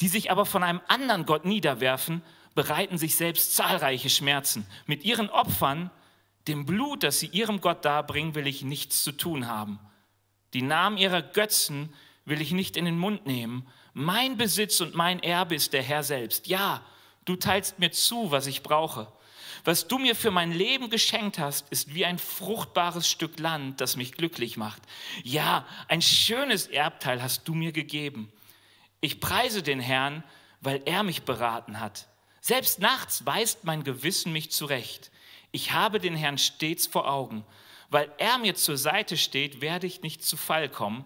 Die 0.00 0.08
sich 0.08 0.30
aber 0.30 0.46
von 0.46 0.62
einem 0.62 0.80
anderen 0.88 1.26
Gott 1.26 1.44
niederwerfen, 1.44 2.22
bereiten 2.54 2.98
sich 2.98 3.16
selbst 3.16 3.54
zahlreiche 3.54 4.10
Schmerzen. 4.10 4.66
Mit 4.86 5.04
ihren 5.04 5.30
Opfern, 5.30 5.90
dem 6.48 6.66
Blut, 6.66 7.02
das 7.02 7.20
sie 7.20 7.26
ihrem 7.26 7.60
Gott 7.60 7.84
darbringen, 7.84 8.34
will 8.34 8.46
ich 8.46 8.62
nichts 8.62 9.02
zu 9.02 9.12
tun 9.12 9.46
haben. 9.46 9.78
Die 10.52 10.62
Namen 10.62 10.98
ihrer 10.98 11.22
Götzen 11.22 11.92
will 12.24 12.40
ich 12.40 12.52
nicht 12.52 12.76
in 12.76 12.84
den 12.84 12.98
Mund 12.98 13.26
nehmen. 13.26 13.66
Mein 13.92 14.36
Besitz 14.36 14.80
und 14.80 14.94
mein 14.94 15.22
Erbe 15.22 15.54
ist 15.54 15.72
der 15.72 15.82
Herr 15.82 16.02
selbst. 16.02 16.46
Ja, 16.46 16.82
du 17.24 17.36
teilst 17.36 17.78
mir 17.78 17.90
zu, 17.90 18.30
was 18.30 18.46
ich 18.46 18.62
brauche. 18.62 19.12
Was 19.64 19.88
du 19.88 19.98
mir 19.98 20.14
für 20.14 20.30
mein 20.30 20.52
Leben 20.52 20.90
geschenkt 20.90 21.38
hast, 21.38 21.68
ist 21.70 21.94
wie 21.94 22.04
ein 22.04 22.18
fruchtbares 22.18 23.08
Stück 23.08 23.38
Land, 23.38 23.80
das 23.80 23.96
mich 23.96 24.12
glücklich 24.12 24.56
macht. 24.56 24.82
Ja, 25.22 25.66
ein 25.88 26.02
schönes 26.02 26.66
Erbteil 26.66 27.22
hast 27.22 27.48
du 27.48 27.54
mir 27.54 27.72
gegeben. 27.72 28.30
Ich 29.04 29.20
preise 29.20 29.62
den 29.62 29.80
Herrn, 29.80 30.24
weil 30.62 30.80
er 30.86 31.02
mich 31.02 31.24
beraten 31.24 31.78
hat. 31.78 32.08
Selbst 32.40 32.78
nachts 32.78 33.26
weist 33.26 33.64
mein 33.64 33.84
Gewissen 33.84 34.32
mich 34.32 34.50
zurecht. 34.50 35.10
Ich 35.52 35.72
habe 35.72 36.00
den 36.00 36.16
Herrn 36.16 36.38
stets 36.38 36.86
vor 36.86 37.06
Augen. 37.06 37.44
Weil 37.90 38.10
er 38.16 38.38
mir 38.38 38.54
zur 38.54 38.78
Seite 38.78 39.18
steht, 39.18 39.60
werde 39.60 39.86
ich 39.86 40.00
nicht 40.00 40.24
zu 40.24 40.38
Fall 40.38 40.70
kommen. 40.70 41.04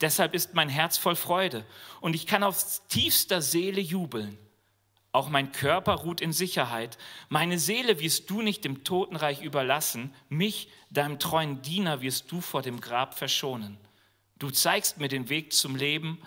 Deshalb 0.00 0.32
ist 0.34 0.54
mein 0.54 0.68
Herz 0.68 0.96
voll 0.96 1.16
Freude 1.16 1.66
und 2.00 2.14
ich 2.14 2.28
kann 2.28 2.44
aus 2.44 2.86
tiefster 2.86 3.42
Seele 3.42 3.80
jubeln. 3.80 4.38
Auch 5.10 5.28
mein 5.28 5.50
Körper 5.50 5.94
ruht 5.94 6.20
in 6.20 6.32
Sicherheit. 6.32 6.98
Meine 7.30 7.58
Seele 7.58 7.98
wirst 7.98 8.30
du 8.30 8.42
nicht 8.42 8.64
dem 8.64 8.84
Totenreich 8.84 9.42
überlassen. 9.42 10.14
Mich, 10.28 10.68
deinem 10.90 11.18
treuen 11.18 11.62
Diener, 11.62 12.00
wirst 12.00 12.30
du 12.30 12.42
vor 12.42 12.62
dem 12.62 12.80
Grab 12.80 13.18
verschonen. 13.18 13.76
Du 14.38 14.50
zeigst 14.50 14.98
mir 14.98 15.08
den 15.08 15.28
Weg 15.28 15.52
zum 15.52 15.74
Leben. 15.74 16.22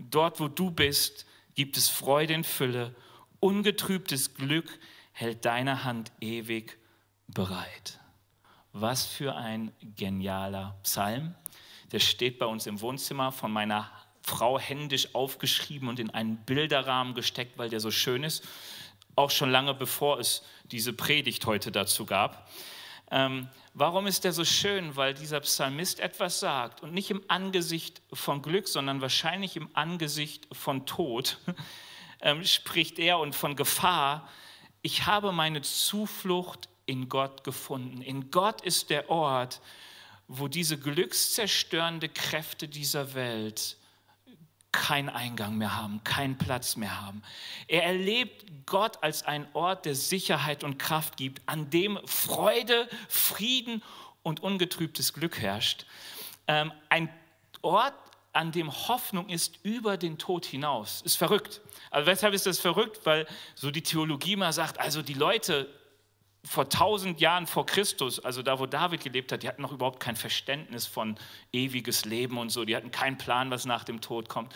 Dort, 0.00 0.40
wo 0.40 0.48
du 0.48 0.70
bist, 0.70 1.26
gibt 1.54 1.76
es 1.76 1.88
Freude 1.88 2.34
in 2.34 2.44
Fülle. 2.44 2.94
Ungetrübtes 3.40 4.34
Glück 4.34 4.78
hält 5.12 5.44
deine 5.44 5.84
Hand 5.84 6.12
ewig 6.20 6.78
bereit. 7.28 8.00
Was 8.72 9.06
für 9.06 9.34
ein 9.34 9.72
genialer 9.96 10.78
Psalm. 10.82 11.34
Der 11.92 11.98
steht 11.98 12.38
bei 12.38 12.46
uns 12.46 12.66
im 12.66 12.80
Wohnzimmer 12.80 13.32
von 13.32 13.52
meiner 13.52 13.90
Frau 14.22 14.58
händisch 14.58 15.14
aufgeschrieben 15.14 15.88
und 15.88 15.98
in 15.98 16.10
einen 16.10 16.36
Bilderrahmen 16.44 17.14
gesteckt, 17.14 17.58
weil 17.58 17.68
der 17.68 17.80
so 17.80 17.90
schön 17.90 18.22
ist. 18.22 18.46
Auch 19.16 19.30
schon 19.30 19.50
lange 19.50 19.74
bevor 19.74 20.20
es 20.20 20.44
diese 20.64 20.92
Predigt 20.92 21.46
heute 21.46 21.72
dazu 21.72 22.06
gab. 22.06 22.48
Ähm, 23.10 23.48
warum 23.74 24.06
ist 24.06 24.24
der 24.24 24.32
so 24.32 24.44
schön? 24.44 24.94
Weil 24.96 25.14
dieser 25.14 25.40
Psalmist 25.40 26.00
etwas 26.00 26.40
sagt 26.40 26.82
und 26.82 26.92
nicht 26.92 27.10
im 27.10 27.22
Angesicht 27.28 28.02
von 28.12 28.40
Glück, 28.42 28.68
sondern 28.68 29.00
wahrscheinlich 29.00 29.56
im 29.56 29.68
Angesicht 29.74 30.46
von 30.52 30.86
Tod 30.86 31.38
ähm, 32.20 32.44
spricht 32.44 32.98
er 32.98 33.18
und 33.18 33.34
von 33.34 33.56
Gefahr. 33.56 34.28
Ich 34.82 35.06
habe 35.06 35.32
meine 35.32 35.62
Zuflucht 35.62 36.68
in 36.86 37.08
Gott 37.08 37.44
gefunden. 37.44 38.00
In 38.02 38.30
Gott 38.30 38.60
ist 38.62 38.90
der 38.90 39.10
Ort, 39.10 39.60
wo 40.28 40.46
diese 40.46 40.78
glückszerstörende 40.78 42.08
Kräfte 42.08 42.68
dieser 42.68 43.14
Welt 43.14 43.76
keinen 44.72 45.08
Eingang 45.08 45.56
mehr 45.58 45.76
haben, 45.76 46.02
keinen 46.04 46.38
Platz 46.38 46.76
mehr 46.76 47.00
haben. 47.00 47.22
Er 47.66 47.84
erlebt 47.84 48.66
Gott 48.66 49.02
als 49.02 49.24
einen 49.24 49.46
Ort, 49.52 49.84
der 49.84 49.94
Sicherheit 49.94 50.64
und 50.64 50.78
Kraft 50.78 51.16
gibt, 51.16 51.42
an 51.46 51.70
dem 51.70 51.98
Freude, 52.06 52.88
Frieden 53.08 53.82
und 54.22 54.42
ungetrübtes 54.42 55.12
Glück 55.12 55.38
herrscht. 55.38 55.86
Ähm, 56.46 56.72
ein 56.88 57.08
Ort, 57.62 57.94
an 58.32 58.52
dem 58.52 58.70
Hoffnung 58.88 59.28
ist 59.28 59.58
über 59.64 59.96
den 59.96 60.16
Tod 60.18 60.46
hinaus. 60.46 61.02
Ist 61.02 61.16
verrückt. 61.16 61.60
Also 61.90 62.06
weshalb 62.06 62.32
ist 62.32 62.46
das 62.46 62.60
verrückt? 62.60 63.00
Weil 63.04 63.26
so 63.56 63.70
die 63.70 63.82
Theologie 63.82 64.36
mal 64.36 64.52
sagt, 64.52 64.78
also 64.78 65.02
die 65.02 65.14
Leute 65.14 65.68
vor 66.44 66.68
tausend 66.68 67.20
Jahren 67.20 67.46
vor 67.46 67.66
Christus, 67.66 68.18
also 68.18 68.42
da, 68.42 68.58
wo 68.58 68.66
David 68.66 69.02
gelebt 69.04 69.30
hat, 69.32 69.42
die 69.42 69.48
hatten 69.48 69.62
noch 69.62 69.72
überhaupt 69.72 70.00
kein 70.00 70.16
Verständnis 70.16 70.86
von 70.86 71.16
ewiges 71.52 72.04
Leben 72.04 72.38
und 72.38 72.50
so. 72.50 72.64
Die 72.64 72.74
hatten 72.74 72.90
keinen 72.90 73.18
Plan, 73.18 73.50
was 73.50 73.66
nach 73.66 73.84
dem 73.84 74.00
Tod 74.00 74.28
kommt. 74.28 74.54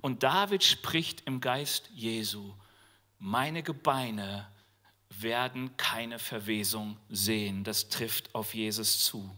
Und 0.00 0.24
David 0.24 0.64
spricht 0.64 1.22
im 1.26 1.40
Geist 1.40 1.90
Jesu, 1.94 2.54
meine 3.18 3.62
Gebeine 3.62 4.48
werden 5.08 5.76
keine 5.76 6.18
Verwesung 6.18 6.96
sehen. 7.08 7.62
Das 7.62 7.88
trifft 7.88 8.34
auf 8.34 8.54
Jesus 8.54 9.04
zu. 9.04 9.30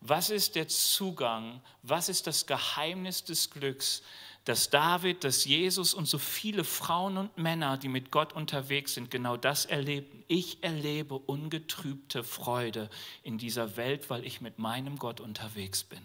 Was 0.00 0.30
ist 0.30 0.56
der 0.56 0.66
Zugang? 0.66 1.60
Was 1.82 2.08
ist 2.08 2.26
das 2.26 2.46
Geheimnis 2.46 3.22
des 3.22 3.50
Glücks? 3.50 4.02
Dass 4.44 4.70
David, 4.70 5.22
dass 5.22 5.44
Jesus 5.44 5.94
und 5.94 6.06
so 6.06 6.18
viele 6.18 6.64
Frauen 6.64 7.16
und 7.16 7.38
Männer, 7.38 7.76
die 7.78 7.88
mit 7.88 8.10
Gott 8.10 8.32
unterwegs 8.32 8.94
sind, 8.94 9.10
genau 9.10 9.36
das 9.36 9.66
erleben. 9.66 10.24
Ich 10.26 10.64
erlebe 10.64 11.14
ungetrübte 11.14 12.24
Freude 12.24 12.90
in 13.22 13.38
dieser 13.38 13.76
Welt, 13.76 14.10
weil 14.10 14.24
ich 14.24 14.40
mit 14.40 14.58
meinem 14.58 14.98
Gott 14.98 15.20
unterwegs 15.20 15.84
bin. 15.84 16.00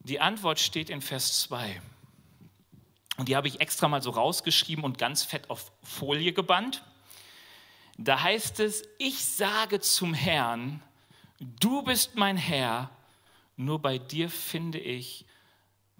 Die 0.00 0.20
Antwort 0.20 0.60
steht 0.60 0.90
in 0.90 1.00
Vers 1.00 1.40
2. 1.40 1.80
Und 3.16 3.28
die 3.28 3.36
habe 3.36 3.48
ich 3.48 3.60
extra 3.60 3.88
mal 3.88 4.02
so 4.02 4.10
rausgeschrieben 4.10 4.84
und 4.84 4.98
ganz 4.98 5.22
fett 5.22 5.48
auf 5.48 5.72
Folie 5.82 6.32
gebannt. 6.32 6.82
Da 7.96 8.22
heißt 8.22 8.60
es, 8.60 8.82
ich 8.98 9.24
sage 9.24 9.80
zum 9.80 10.14
Herrn, 10.14 10.82
du 11.38 11.82
bist 11.82 12.16
mein 12.16 12.36
Herr, 12.36 12.90
nur 13.56 13.78
bei 13.78 13.98
dir 13.98 14.30
finde 14.30 14.78
ich 14.78 15.26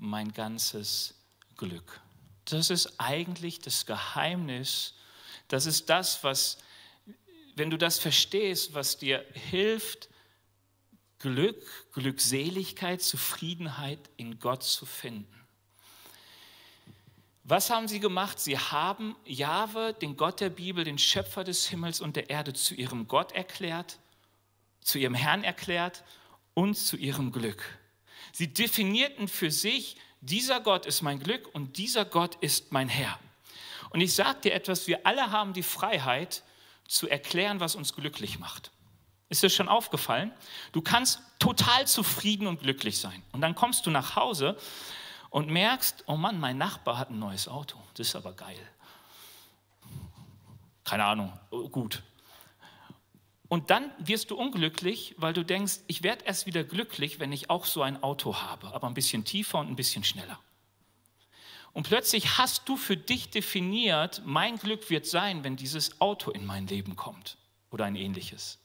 mein 0.00 0.32
ganzes 0.32 1.14
Glück. 1.56 2.00
Das 2.46 2.70
ist 2.70 2.98
eigentlich 2.98 3.60
das 3.60 3.86
Geheimnis. 3.86 4.94
Das 5.48 5.66
ist 5.66 5.88
das, 5.90 6.24
was, 6.24 6.58
wenn 7.54 7.70
du 7.70 7.76
das 7.76 7.98
verstehst, 7.98 8.74
was 8.74 8.98
dir 8.98 9.24
hilft, 9.32 10.08
Glück, 11.18 11.92
Glückseligkeit, 11.92 13.02
Zufriedenheit 13.02 13.98
in 14.16 14.38
Gott 14.38 14.62
zu 14.62 14.86
finden. 14.86 15.28
Was 17.44 17.68
haben 17.68 17.88
sie 17.88 18.00
gemacht? 18.00 18.40
Sie 18.40 18.58
haben 18.58 19.16
Jahwe, 19.26 19.92
den 19.92 20.16
Gott 20.16 20.40
der 20.40 20.50
Bibel, 20.50 20.84
den 20.84 20.98
Schöpfer 20.98 21.44
des 21.44 21.68
Himmels 21.68 22.00
und 22.00 22.16
der 22.16 22.30
Erde, 22.30 22.54
zu 22.54 22.74
ihrem 22.74 23.06
Gott 23.06 23.32
erklärt, 23.32 23.98
zu 24.80 24.98
ihrem 24.98 25.14
Herrn 25.14 25.44
erklärt 25.44 26.04
und 26.54 26.74
zu 26.74 26.96
ihrem 26.96 27.32
Glück. 27.32 27.79
Sie 28.32 28.52
definierten 28.52 29.28
für 29.28 29.50
sich, 29.50 29.96
dieser 30.20 30.60
Gott 30.60 30.86
ist 30.86 31.02
mein 31.02 31.20
Glück 31.20 31.48
und 31.54 31.78
dieser 31.78 32.04
Gott 32.04 32.36
ist 32.36 32.72
mein 32.72 32.88
Herr. 32.88 33.18
Und 33.90 34.00
ich 34.00 34.14
sage 34.14 34.40
dir 34.42 34.54
etwas, 34.54 34.86
wir 34.86 35.06
alle 35.06 35.30
haben 35.30 35.52
die 35.52 35.62
Freiheit 35.62 36.42
zu 36.86 37.08
erklären, 37.08 37.60
was 37.60 37.74
uns 37.74 37.94
glücklich 37.94 38.38
macht. 38.38 38.70
Ist 39.28 39.42
dir 39.42 39.50
schon 39.50 39.68
aufgefallen? 39.68 40.32
Du 40.72 40.82
kannst 40.82 41.20
total 41.38 41.86
zufrieden 41.86 42.46
und 42.46 42.60
glücklich 42.60 42.98
sein. 42.98 43.22
Und 43.32 43.40
dann 43.40 43.54
kommst 43.54 43.86
du 43.86 43.90
nach 43.90 44.16
Hause 44.16 44.56
und 45.30 45.48
merkst, 45.48 46.04
oh 46.06 46.16
Mann, 46.16 46.40
mein 46.40 46.58
Nachbar 46.58 46.98
hat 46.98 47.10
ein 47.10 47.18
neues 47.18 47.48
Auto. 47.48 47.78
Das 47.94 48.08
ist 48.08 48.16
aber 48.16 48.32
geil. 48.32 48.58
Keine 50.84 51.04
Ahnung, 51.04 51.32
gut. 51.70 52.02
Und 53.50 53.70
dann 53.70 53.90
wirst 53.98 54.30
du 54.30 54.36
unglücklich, 54.36 55.16
weil 55.18 55.32
du 55.32 55.44
denkst, 55.44 55.80
ich 55.88 56.04
werde 56.04 56.24
erst 56.24 56.46
wieder 56.46 56.62
glücklich, 56.62 57.18
wenn 57.18 57.32
ich 57.32 57.50
auch 57.50 57.64
so 57.64 57.82
ein 57.82 58.00
Auto 58.00 58.36
habe, 58.36 58.72
aber 58.72 58.86
ein 58.86 58.94
bisschen 58.94 59.24
tiefer 59.24 59.58
und 59.58 59.66
ein 59.68 59.74
bisschen 59.74 60.04
schneller. 60.04 60.38
Und 61.72 61.88
plötzlich 61.88 62.38
hast 62.38 62.68
du 62.68 62.76
für 62.76 62.96
dich 62.96 63.30
definiert, 63.30 64.22
mein 64.24 64.56
Glück 64.56 64.88
wird 64.88 65.04
sein, 65.04 65.42
wenn 65.42 65.56
dieses 65.56 66.00
Auto 66.00 66.30
in 66.30 66.46
mein 66.46 66.68
Leben 66.68 66.94
kommt 66.94 67.38
oder 67.72 67.86
ein 67.86 67.96
ähnliches. 67.96 68.60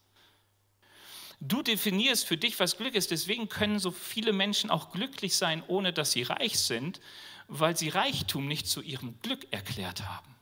Du 1.39 1.63
definierst 1.63 2.27
für 2.27 2.38
dich, 2.38 2.60
was 2.60 2.77
Glück 2.77 2.94
ist. 2.94 3.10
Deswegen 3.10 3.50
können 3.50 3.80
so 3.80 3.89
viele 3.89 4.34
Menschen 4.34 4.70
auch 4.70 4.92
glücklich 4.92 5.36
sein, 5.36 5.63
ohne 5.68 5.94
dass 5.94 6.12
sie 6.12 6.22
reich 6.22 6.60
sind, 6.60 7.01
weil 7.48 7.75
sie 7.75 7.89
Reichtum 7.89 8.48
nicht 8.48 8.68
zu 8.68 8.84
ihrem 8.84 9.20
Glück 9.22 9.51
erklärt 9.51 10.08
haben. 10.08 10.35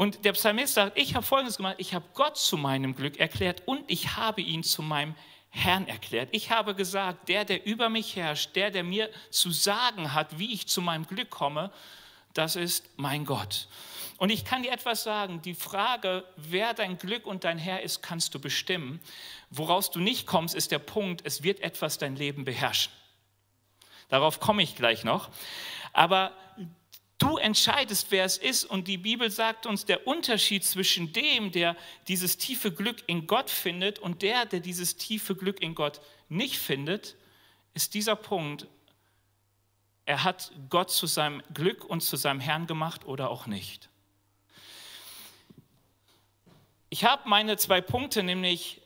Und 0.00 0.24
der 0.24 0.32
Psalmist 0.32 0.72
sagt, 0.72 0.96
ich 0.96 1.14
habe 1.14 1.26
Folgendes 1.26 1.58
gemacht, 1.58 1.74
ich 1.76 1.92
habe 1.92 2.06
Gott 2.14 2.38
zu 2.38 2.56
meinem 2.56 2.94
Glück 2.94 3.20
erklärt 3.20 3.64
und 3.66 3.84
ich 3.86 4.16
habe 4.16 4.40
ihn 4.40 4.62
zu 4.62 4.80
meinem 4.80 5.14
Herrn 5.50 5.86
erklärt. 5.86 6.30
Ich 6.32 6.50
habe 6.50 6.74
gesagt, 6.74 7.28
der, 7.28 7.44
der 7.44 7.66
über 7.66 7.90
mich 7.90 8.16
herrscht, 8.16 8.56
der, 8.56 8.70
der 8.70 8.82
mir 8.82 9.10
zu 9.28 9.50
sagen 9.50 10.14
hat, 10.14 10.38
wie 10.38 10.54
ich 10.54 10.66
zu 10.66 10.80
meinem 10.80 11.06
Glück 11.06 11.28
komme, 11.28 11.70
das 12.32 12.56
ist 12.56 12.88
mein 12.96 13.26
Gott. 13.26 13.68
Und 14.16 14.30
ich 14.30 14.46
kann 14.46 14.62
dir 14.62 14.72
etwas 14.72 15.02
sagen, 15.02 15.42
die 15.42 15.52
Frage, 15.52 16.24
wer 16.34 16.72
dein 16.72 16.96
Glück 16.96 17.26
und 17.26 17.44
dein 17.44 17.58
Herr 17.58 17.82
ist, 17.82 18.00
kannst 18.00 18.34
du 18.34 18.40
bestimmen. 18.40 19.00
Woraus 19.50 19.90
du 19.90 19.98
nicht 19.98 20.26
kommst, 20.26 20.54
ist 20.54 20.70
der 20.70 20.78
Punkt, 20.78 21.20
es 21.26 21.42
wird 21.42 21.60
etwas 21.60 21.98
dein 21.98 22.16
Leben 22.16 22.46
beherrschen. 22.46 22.90
Darauf 24.08 24.40
komme 24.40 24.62
ich 24.62 24.76
gleich 24.76 25.04
noch. 25.04 25.28
Aber 25.92 26.32
Du 27.20 27.36
entscheidest, 27.36 28.10
wer 28.10 28.24
es 28.24 28.38
ist. 28.38 28.64
Und 28.64 28.88
die 28.88 28.96
Bibel 28.96 29.30
sagt 29.30 29.66
uns, 29.66 29.84
der 29.84 30.06
Unterschied 30.06 30.64
zwischen 30.64 31.12
dem, 31.12 31.52
der 31.52 31.76
dieses 32.08 32.38
tiefe 32.38 32.72
Glück 32.72 33.04
in 33.06 33.26
Gott 33.26 33.50
findet, 33.50 33.98
und 33.98 34.22
der, 34.22 34.46
der 34.46 34.60
dieses 34.60 34.96
tiefe 34.96 35.36
Glück 35.36 35.60
in 35.60 35.74
Gott 35.74 36.00
nicht 36.30 36.58
findet, 36.58 37.16
ist 37.74 37.92
dieser 37.92 38.16
Punkt. 38.16 38.66
Er 40.06 40.24
hat 40.24 40.50
Gott 40.70 40.90
zu 40.90 41.06
seinem 41.06 41.42
Glück 41.52 41.84
und 41.84 42.00
zu 42.00 42.16
seinem 42.16 42.40
Herrn 42.40 42.66
gemacht 42.66 43.04
oder 43.04 43.30
auch 43.30 43.46
nicht. 43.46 43.90
Ich 46.88 47.04
habe 47.04 47.28
meine 47.28 47.58
zwei 47.58 47.82
Punkte, 47.82 48.22
nämlich 48.22 48.80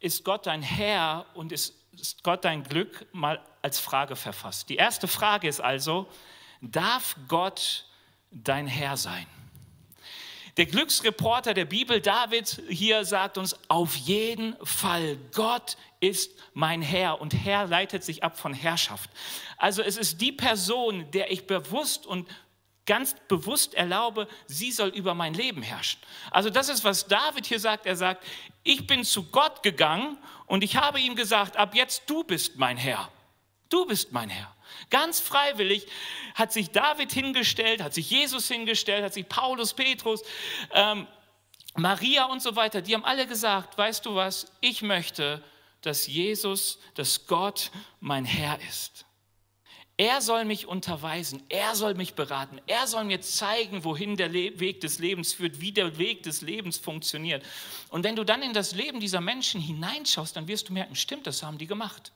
ist 0.00 0.24
Gott 0.24 0.46
dein 0.46 0.62
Herr 0.62 1.26
und 1.34 1.52
ist, 1.52 1.76
Gott 2.24 2.44
dein 2.44 2.64
Glück, 2.64 3.06
mal 3.12 3.40
als 3.62 3.78
Frage 3.78 4.16
verfasst. 4.16 4.68
Die 4.68 4.76
erste 4.76 5.06
Frage 5.06 5.46
ist 5.46 5.60
also, 5.60 6.08
darf 6.60 7.16
Gott 7.28 7.86
dein 8.30 8.66
Herr 8.66 8.96
sein? 8.96 9.26
Der 10.56 10.66
Glücksreporter 10.66 11.54
der 11.54 11.64
Bibel, 11.64 12.00
David, 12.00 12.62
hier 12.68 13.04
sagt 13.04 13.38
uns 13.38 13.56
auf 13.68 13.94
jeden 13.96 14.54
Fall, 14.64 15.16
Gott 15.32 15.76
ist 16.00 16.32
mein 16.54 16.82
Herr 16.82 17.20
und 17.20 17.32
Herr 17.32 17.66
leitet 17.66 18.04
sich 18.04 18.24
ab 18.24 18.38
von 18.38 18.52
Herrschaft. 18.52 19.08
Also 19.56 19.80
es 19.82 19.96
ist 19.96 20.20
die 20.20 20.32
Person, 20.32 21.10
der 21.12 21.30
ich 21.30 21.46
bewusst 21.46 22.06
und 22.06 22.28
ganz 22.84 23.14
bewusst 23.28 23.74
erlaube, 23.74 24.26
sie 24.46 24.72
soll 24.72 24.88
über 24.88 25.14
mein 25.14 25.34
Leben 25.34 25.62
herrschen. 25.62 26.00
Also 26.30 26.50
das 26.50 26.68
ist, 26.68 26.82
was 26.82 27.06
David 27.06 27.46
hier 27.46 27.60
sagt. 27.60 27.86
Er 27.86 27.94
sagt, 27.94 28.24
ich 28.64 28.86
bin 28.86 29.04
zu 29.04 29.24
Gott 29.30 29.62
gegangen 29.62 30.18
und 30.46 30.64
ich 30.64 30.76
habe 30.76 30.98
ihm 30.98 31.14
gesagt, 31.14 31.56
ab 31.56 31.74
jetzt 31.74 32.02
du 32.10 32.24
bist 32.24 32.56
mein 32.56 32.76
Herr. 32.76 33.08
Du 33.68 33.86
bist 33.86 34.10
mein 34.12 34.28
Herr. 34.28 34.52
Ganz 34.90 35.20
freiwillig 35.20 35.86
hat 36.34 36.52
sich 36.52 36.70
David 36.70 37.12
hingestellt, 37.12 37.82
hat 37.82 37.94
sich 37.94 38.10
Jesus 38.10 38.48
hingestellt, 38.48 39.04
hat 39.04 39.14
sich 39.14 39.28
Paulus, 39.28 39.74
Petrus, 39.74 40.22
ähm, 40.72 41.06
Maria 41.76 42.24
und 42.24 42.42
so 42.42 42.56
weiter, 42.56 42.82
die 42.82 42.94
haben 42.94 43.04
alle 43.04 43.26
gesagt, 43.26 43.78
weißt 43.78 44.04
du 44.04 44.14
was, 44.14 44.52
ich 44.60 44.82
möchte, 44.82 45.42
dass 45.82 46.06
Jesus, 46.06 46.78
dass 46.94 47.26
Gott 47.26 47.70
mein 48.00 48.24
Herr 48.24 48.58
ist. 48.68 49.06
Er 49.96 50.22
soll 50.22 50.46
mich 50.46 50.66
unterweisen, 50.66 51.42
er 51.50 51.76
soll 51.76 51.94
mich 51.94 52.14
beraten, 52.14 52.58
er 52.66 52.86
soll 52.86 53.04
mir 53.04 53.20
zeigen, 53.20 53.84
wohin 53.84 54.16
der 54.16 54.30
Le 54.30 54.58
Weg 54.58 54.80
des 54.80 54.98
Lebens 54.98 55.34
führt, 55.34 55.60
wie 55.60 55.72
der 55.72 55.98
Weg 55.98 56.22
des 56.22 56.40
Lebens 56.40 56.78
funktioniert. 56.78 57.44
Und 57.90 58.02
wenn 58.02 58.16
du 58.16 58.24
dann 58.24 58.40
in 58.40 58.54
das 58.54 58.74
Leben 58.74 58.98
dieser 58.98 59.20
Menschen 59.20 59.60
hineinschaust, 59.60 60.34
dann 60.34 60.48
wirst 60.48 60.70
du 60.70 60.72
merken, 60.72 60.96
stimmt, 60.96 61.26
das 61.26 61.42
haben 61.42 61.58
die 61.58 61.66
gemacht. 61.66 62.12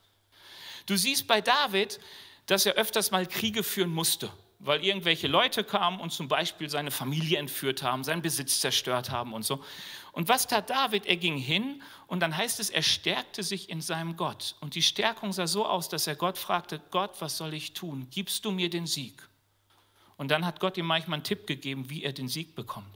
Du 0.86 0.96
siehst 0.96 1.26
bei 1.26 1.42
David, 1.42 2.00
dass 2.46 2.66
er 2.66 2.74
öfters 2.74 3.10
mal 3.10 3.26
Kriege 3.26 3.62
führen 3.62 3.90
musste, 3.90 4.30
weil 4.58 4.84
irgendwelche 4.84 5.28
Leute 5.28 5.64
kamen 5.64 6.00
und 6.00 6.10
zum 6.10 6.28
Beispiel 6.28 6.68
seine 6.68 6.90
Familie 6.90 7.38
entführt 7.38 7.82
haben, 7.82 8.04
seinen 8.04 8.22
Besitz 8.22 8.60
zerstört 8.60 9.10
haben 9.10 9.32
und 9.32 9.44
so. 9.44 9.62
Und 10.12 10.28
was 10.28 10.46
tat 10.46 10.70
David? 10.70 11.06
Er 11.06 11.16
ging 11.16 11.36
hin 11.36 11.82
und 12.06 12.20
dann 12.20 12.36
heißt 12.36 12.60
es, 12.60 12.70
er 12.70 12.82
stärkte 12.82 13.42
sich 13.42 13.68
in 13.68 13.80
seinem 13.80 14.16
Gott. 14.16 14.56
Und 14.60 14.74
die 14.74 14.82
Stärkung 14.82 15.32
sah 15.32 15.46
so 15.46 15.66
aus, 15.66 15.88
dass 15.88 16.06
er 16.06 16.16
Gott 16.16 16.38
fragte, 16.38 16.80
Gott, 16.90 17.20
was 17.20 17.36
soll 17.36 17.54
ich 17.54 17.72
tun? 17.72 18.08
Gibst 18.10 18.44
du 18.44 18.50
mir 18.50 18.70
den 18.70 18.86
Sieg? 18.86 19.28
Und 20.16 20.30
dann 20.30 20.46
hat 20.46 20.60
Gott 20.60 20.76
ihm 20.76 20.86
manchmal 20.86 21.16
einen 21.16 21.24
Tipp 21.24 21.46
gegeben, 21.46 21.90
wie 21.90 22.04
er 22.04 22.12
den 22.12 22.28
Sieg 22.28 22.54
bekommt. 22.54 22.94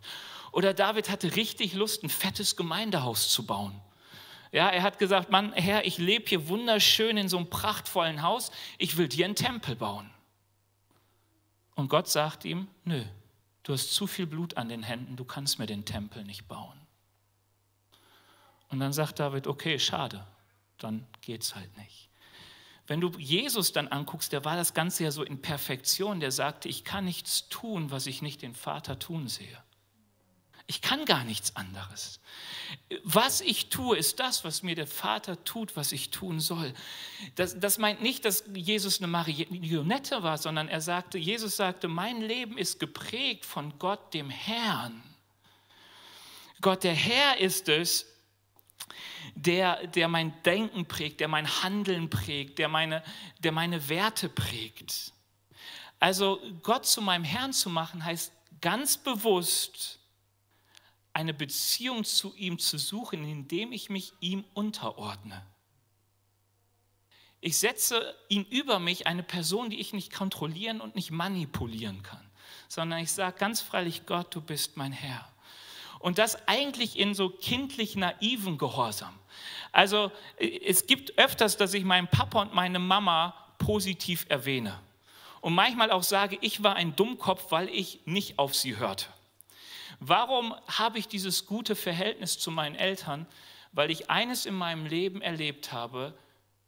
Oder 0.53 0.73
David 0.73 1.11
hatte 1.11 1.37
richtig 1.37 1.75
Lust, 1.75 2.03
ein 2.05 2.09
fettes 2.09 2.57
Gemeindehaus 2.57 3.29
zu 3.31 3.45
bauen. 3.45 3.81
Ja, 4.53 4.69
er 4.69 4.83
hat 4.83 4.99
gesagt, 4.99 5.31
Mann, 5.31 5.53
Herr, 5.53 5.87
ich 5.87 5.99
lebe 5.99 6.29
hier 6.29 6.49
wunderschön 6.49 7.17
in 7.17 7.29
so 7.29 7.37
einem 7.37 7.51
prachtvollen 7.51 8.23
Haus, 8.23 8.51
ich 8.79 8.97
will 8.97 9.09
dir 9.09 9.27
einen 9.27 9.35
Tempel 9.35 9.77
bauen. 9.77 10.11
Und 11.75 11.89
Gott 11.89 12.09
sagt 12.09 12.45
ihm, 12.45 12.69
nö, 12.85 13.05
du 13.63 13.73
hast 13.73 13.95
zu 13.95 14.07
viel 14.07 14.27
Blut 14.27 14.57
an 14.57 14.69
den 14.69 14.83
Händen, 14.83 15.17
du 15.17 15.25
kannst 15.25 15.59
mir 15.59 15.67
den 15.67 15.85
Tempel 15.85 16.25
nicht 16.25 16.49
bauen. 16.49 16.81
Und 18.71 18.81
dann 18.81 18.93
sagt 18.93 19.19
David, 19.19 19.47
okay, 19.47 19.79
schade, 19.79 20.27
dann 20.79 21.07
geht's 21.21 21.55
halt 21.55 21.77
nicht. 21.77 22.09
Wenn 22.87 23.01
du 23.03 23.11
Jesus 23.19 23.73
dann 23.73 23.89
anguckst, 23.89 24.33
der 24.33 24.47
war 24.47 24.57
das 24.57 24.73
Ganze 24.73 25.05
ja 25.05 25.11
so 25.11 25.23
in 25.23 25.43
Perfektion, 25.43 26.21
der 26.21 26.33
sagte, 26.33 26.71
ich 26.71 26.85
kann 26.85 27.05
nichts 27.05 27.49
tun, 27.49 27.91
was 27.91 28.07
ich 28.07 28.23
nicht 28.23 28.41
den 28.41 28.55
Vater 28.55 28.99
tun 28.99 29.29
sehe. 29.29 29.63
Ich 30.71 30.83
kann 30.83 31.07
gar 31.07 31.25
nichts 31.25 31.57
anderes. 31.57 32.21
Was 33.03 33.41
ich 33.41 33.71
tue, 33.71 33.97
ist 33.97 34.21
das, 34.21 34.45
was 34.45 34.63
mir 34.63 34.75
der 34.75 34.87
Vater 34.87 35.43
tut, 35.43 35.77
was 35.77 35.93
ich 35.93 36.11
tun 36.11 36.41
soll. 36.41 36.75
Das, 37.37 37.59
das 37.59 37.79
meint 37.79 38.03
nicht, 38.03 38.27
dass 38.27 38.45
Jesus 38.53 38.99
eine 38.99 39.07
Marionette 39.07 40.23
war, 40.23 40.37
sondern 40.37 40.69
er 40.69 40.83
sagte, 40.83 41.17
Jesus 41.17 41.57
sagte, 41.57 41.89
mein 41.89 42.21
Leben 42.21 42.59
ist 42.59 42.81
geprägt 42.81 43.47
von 43.47 43.79
Gott, 43.79 44.13
dem 44.13 44.29
Herrn. 44.29 45.03
Gott, 46.61 46.85
der 46.85 46.93
Herr 46.93 47.39
ist 47.39 47.71
es, 47.71 48.05
der, 49.35 49.87
der 49.87 50.09
mein 50.09 50.35
Denken 50.43 50.85
prägt, 50.85 51.21
der 51.21 51.29
mein 51.29 51.49
Handeln 51.63 52.11
prägt, 52.11 52.59
der 52.59 52.69
meine, 52.69 53.03
der 53.39 53.53
meine 53.53 53.89
Werte 53.89 54.29
prägt. 54.29 55.15
Also 55.99 56.43
Gott 56.63 56.85
zu 56.85 57.01
meinem 57.01 57.25
Herrn 57.25 57.55
zu 57.55 57.71
machen, 57.71 58.05
heißt 58.05 58.33
ganz 58.61 58.99
bewusst 58.99 59.98
eine 61.19 61.35
Beziehung 61.35 62.05
zu 62.05 62.33
ihm 62.37 62.61
zu 62.61 62.79
suchen, 62.79 63.25
indem 63.29 63.73
ich 63.73 63.91
mich 63.91 64.13
ihm 64.21 64.45
unterordne. 64.55 65.45
Ich 67.41 67.59
setze 67.59 68.15
ihn 68.29 68.45
über 68.45 68.79
mich, 68.79 69.09
eine 69.09 69.25
Person, 69.25 69.69
die 69.69 69.81
ich 69.81 69.93
nicht 69.93 70.13
kontrollieren 70.13 70.81
und 70.81 70.95
nicht 70.95 71.11
manipulieren 71.11 72.05
kann, 72.05 72.25
sondern 72.69 73.01
ich 73.01 73.11
sage 73.11 73.37
ganz 73.37 73.61
freilich, 73.61 74.07
Gott, 74.07 74.33
du 74.33 74.41
bist 74.41 74.77
mein 74.77 74.93
Herr. 74.93 75.29
Und 75.99 76.19
das 76.19 76.47
eigentlich 76.47 76.97
in 76.97 77.15
so 77.15 77.31
kindlich 77.31 77.97
naiven 77.97 78.57
Gehorsam. 78.57 79.19
Also 79.73 80.13
es 80.37 80.87
gibt 80.87 81.19
öfters, 81.19 81.57
dass 81.57 81.75
ich 81.75 81.83
meinen 81.83 82.07
Papa 82.07 82.43
und 82.43 82.55
meine 82.55 82.79
Mama 82.79 83.35
positiv 83.59 84.25
erwähne. 84.29 84.79
Und 85.41 85.53
manchmal 85.53 85.91
auch 85.91 86.05
sage, 86.05 86.39
ich 86.43 86.63
war 86.63 86.77
ein 86.77 86.95
Dummkopf, 86.95 87.51
weil 87.51 87.69
ich 87.71 87.99
nicht 88.05 88.39
auf 88.39 88.55
sie 88.55 88.77
hörte. 88.77 89.07
Warum 90.01 90.55
habe 90.67 90.99
ich 90.99 91.09
dieses 91.09 91.47
gute 91.47 91.75
Verhältnis 91.75 92.39
zu 92.39 92.51
meinen 92.51 92.75
Eltern? 92.75 93.27
Weil 93.73 93.91
ich 93.91 94.11
eines 94.11 94.47
in 94.47 94.55
meinem 94.55 94.87
Leben 94.87 95.21
erlebt 95.21 95.73
habe, 95.73 96.17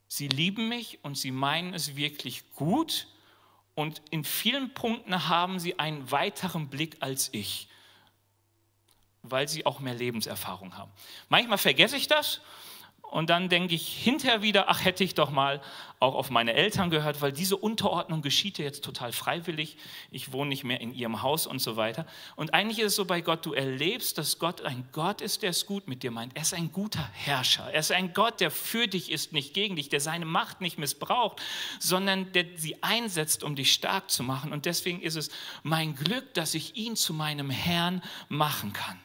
sie 0.09 0.29
lieben 0.29 0.69
mich 0.69 0.99
und 1.03 1.17
sie 1.17 1.31
meinen 1.31 1.75
es 1.75 1.97
wirklich 1.97 2.51
gut 2.53 3.07
und 3.75 4.03
in 4.11 4.25
vielen 4.25 4.75
Punkten 4.75 5.29
haben 5.29 5.59
sie 5.59 5.79
einen 5.79 6.11
weiteren 6.11 6.69
Blick 6.69 6.97
als 7.01 7.31
ich 7.33 7.71
weil 9.23 9.49
sie 9.49 9.67
auch 9.67 9.81
mehr 9.81 9.95
Lebenserfahrung 9.95 10.77
haben. 10.77 10.91
Manchmal 11.29 11.59
vergesse 11.59 11.97
ich 11.97 12.07
das 12.07 12.41
und 13.11 13.29
dann 13.29 13.49
denke 13.49 13.75
ich 13.75 13.89
hinterher 13.89 14.43
wieder, 14.43 14.69
ach 14.69 14.85
hätte 14.85 15.03
ich 15.03 15.15
doch 15.15 15.31
mal 15.31 15.61
auch 15.99 16.15
auf 16.15 16.31
meine 16.31 16.55
Eltern 16.55 16.89
gehört, 16.89 17.21
weil 17.21 17.33
diese 17.33 17.57
Unterordnung 17.57 18.23
geschieht 18.23 18.57
ja 18.59 18.65
jetzt 18.65 18.85
total 18.85 19.13
freiwillig. 19.13 19.77
Ich 20.11 20.33
wohne 20.33 20.49
nicht 20.49 20.65
mehr 20.65 20.81
in 20.81 20.95
ihrem 20.95 21.21
Haus 21.21 21.47
und 21.47 21.59
so 21.59 21.77
weiter. 21.77 22.07
Und 22.37 22.55
eigentlich 22.55 22.79
ist 22.79 22.87
es 22.87 22.97
so 22.97 23.05
bei 23.05 23.21
Gott, 23.21 23.45
du 23.45 23.53
erlebst, 23.53 24.17
dass 24.17 24.39
Gott 24.39 24.63
ein 24.63 24.89
Gott 24.93 25.21
ist, 25.21 25.43
der 25.43 25.51
es 25.51 25.67
gut 25.67 25.89
mit 25.89 26.03
dir 26.03 26.11
meint. 26.11 26.35
Er 26.37 26.43
ist 26.43 26.55
ein 26.55 26.73
guter 26.73 27.07
Herrscher. 27.13 27.71
Er 27.71 27.81
ist 27.81 27.93
ein 27.93 28.15
Gott, 28.15 28.41
der 28.41 28.51
für 28.51 28.87
dich 28.87 29.11
ist, 29.11 29.33
nicht 29.33 29.53
gegen 29.53 29.77
dich, 29.77 29.89
der 29.89 30.01
seine 30.01 30.25
Macht 30.25 30.61
nicht 30.61 30.79
missbraucht, 30.79 31.43
sondern 31.81 32.33
der 32.33 32.47
sie 32.57 32.83
einsetzt, 32.83 33.45
um 33.45 33.57
dich 33.57 33.73
stark 33.73 34.11
zu 34.11 34.23
machen. 34.23 34.53
Und 34.53 34.65
deswegen 34.65 35.03
ist 35.03 35.17
es 35.17 35.31
mein 35.63 35.97
Glück, 35.97 36.33
dass 36.33 36.55
ich 36.55 36.77
ihn 36.77 36.97
zu 36.97 37.13
meinem 37.13 37.51
Herrn 37.51 38.03
machen 38.29 38.73
kann. 38.73 38.99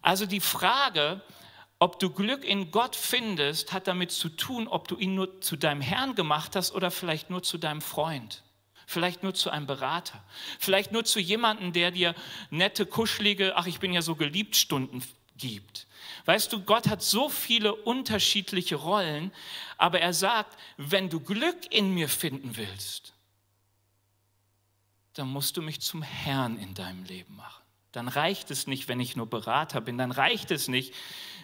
Also 0.00 0.26
die 0.26 0.40
Frage, 0.40 1.22
ob 1.78 1.98
du 1.98 2.10
Glück 2.10 2.44
in 2.44 2.70
Gott 2.70 2.96
findest, 2.96 3.72
hat 3.72 3.86
damit 3.86 4.12
zu 4.12 4.28
tun, 4.28 4.68
ob 4.68 4.88
du 4.88 4.96
ihn 4.96 5.14
nur 5.14 5.40
zu 5.40 5.56
deinem 5.56 5.80
Herrn 5.80 6.14
gemacht 6.14 6.56
hast 6.56 6.72
oder 6.72 6.90
vielleicht 6.90 7.30
nur 7.30 7.42
zu 7.42 7.58
deinem 7.58 7.80
Freund. 7.80 8.42
Vielleicht 8.86 9.22
nur 9.22 9.34
zu 9.34 9.50
einem 9.50 9.66
Berater. 9.66 10.22
Vielleicht 10.58 10.92
nur 10.92 11.04
zu 11.04 11.18
jemandem, 11.18 11.72
der 11.72 11.90
dir 11.90 12.14
nette, 12.50 12.86
kuschelige, 12.86 13.56
ach, 13.56 13.66
ich 13.66 13.80
bin 13.80 13.92
ja 13.92 14.02
so 14.02 14.14
geliebt 14.14 14.56
Stunden 14.56 15.02
gibt. 15.36 15.86
Weißt 16.26 16.52
du, 16.52 16.62
Gott 16.62 16.88
hat 16.88 17.02
so 17.02 17.28
viele 17.28 17.74
unterschiedliche 17.74 18.76
Rollen, 18.76 19.32
aber 19.78 20.00
er 20.00 20.12
sagt, 20.12 20.58
wenn 20.76 21.08
du 21.08 21.18
Glück 21.20 21.72
in 21.72 21.92
mir 21.92 22.08
finden 22.08 22.56
willst, 22.56 23.14
dann 25.14 25.28
musst 25.28 25.56
du 25.56 25.62
mich 25.62 25.80
zum 25.80 26.02
Herrn 26.02 26.58
in 26.58 26.74
deinem 26.74 27.04
Leben 27.04 27.36
machen 27.36 27.63
dann 27.94 28.08
reicht 28.08 28.50
es 28.50 28.66
nicht, 28.66 28.88
wenn 28.88 28.98
ich 28.98 29.14
nur 29.14 29.26
Berater 29.26 29.80
bin, 29.80 29.98
dann 29.98 30.10
reicht 30.10 30.50
es 30.50 30.68
nicht, 30.68 30.92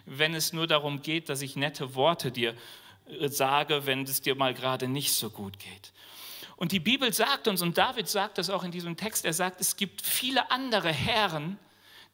wenn 0.05 0.35
es 0.35 0.53
nur 0.53 0.67
darum 0.67 1.03
geht, 1.03 1.29
dass 1.29 1.43
ich 1.43 1.55
nette 1.55 1.95
Worte 1.95 2.33
dir 2.33 2.55
äh, 3.07 3.29
sage, 3.29 3.87
wenn 3.87 4.03
es 4.03 4.21
dir 4.21 4.35
mal 4.35 4.53
gerade 4.53 4.89
nicht 4.89 5.13
so 5.13 5.31
gut 5.31 5.59
geht. 5.59 5.93
Und 6.57 6.73
die 6.73 6.81
Bibel 6.81 7.13
sagt 7.13 7.49
uns, 7.49 7.63
und 7.63 7.79
David 7.79 8.09
sagt 8.09 8.39
das 8.39 8.51
auch 8.51 8.65
in 8.65 8.73
diesem 8.73 8.97
Text, 8.97 9.25
er 9.25 9.33
sagt, 9.33 9.61
es 9.61 9.77
gibt 9.77 10.03
viele 10.03 10.51
andere 10.51 10.93
Herren, 10.93 11.59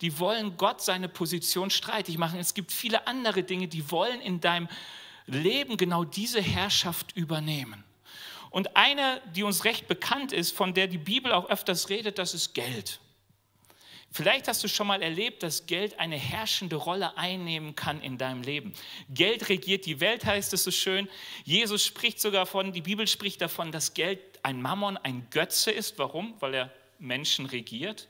die 0.02 0.18
wollen 0.18 0.56
Gott 0.58 0.82
seine 0.82 1.08
Position 1.08 1.70
streitig 1.70 2.18
machen. 2.18 2.38
Es 2.38 2.52
gibt 2.52 2.70
viele 2.70 3.06
andere 3.06 3.42
Dinge, 3.42 3.66
die 3.66 3.90
wollen 3.90 4.20
in 4.20 4.40
deinem 4.40 4.68
Leben 5.24 5.78
genau 5.78 6.04
diese 6.04 6.42
Herrschaft 6.42 7.16
übernehmen. 7.16 7.82
Und 8.50 8.76
eine, 8.76 9.20
die 9.34 9.42
uns 9.42 9.64
recht 9.64 9.88
bekannt 9.88 10.32
ist, 10.32 10.54
von 10.54 10.74
der 10.74 10.86
die 10.86 10.98
Bibel 10.98 11.32
auch 11.32 11.48
öfters 11.48 11.88
redet, 11.88 12.18
das 12.18 12.34
ist 12.34 12.54
Geld. 12.54 13.00
Vielleicht 14.16 14.48
hast 14.48 14.64
du 14.64 14.68
schon 14.68 14.86
mal 14.86 15.02
erlebt, 15.02 15.42
dass 15.42 15.66
Geld 15.66 16.00
eine 16.00 16.16
herrschende 16.16 16.76
Rolle 16.76 17.18
einnehmen 17.18 17.76
kann 17.76 18.00
in 18.00 18.16
deinem 18.16 18.40
Leben. 18.40 18.72
Geld 19.10 19.50
regiert 19.50 19.84
die 19.84 20.00
Welt, 20.00 20.24
heißt 20.24 20.54
es 20.54 20.64
so 20.64 20.70
schön. 20.70 21.06
Jesus 21.44 21.84
spricht 21.84 22.18
sogar 22.18 22.46
von, 22.46 22.72
die 22.72 22.80
Bibel 22.80 23.06
spricht 23.06 23.42
davon, 23.42 23.72
dass 23.72 23.92
Geld 23.92 24.20
ein 24.42 24.62
Mammon, 24.62 24.96
ein 24.96 25.26
Götze 25.28 25.70
ist. 25.70 25.98
Warum? 25.98 26.32
Weil 26.40 26.54
er 26.54 26.72
Menschen 26.98 27.44
regiert. 27.44 28.08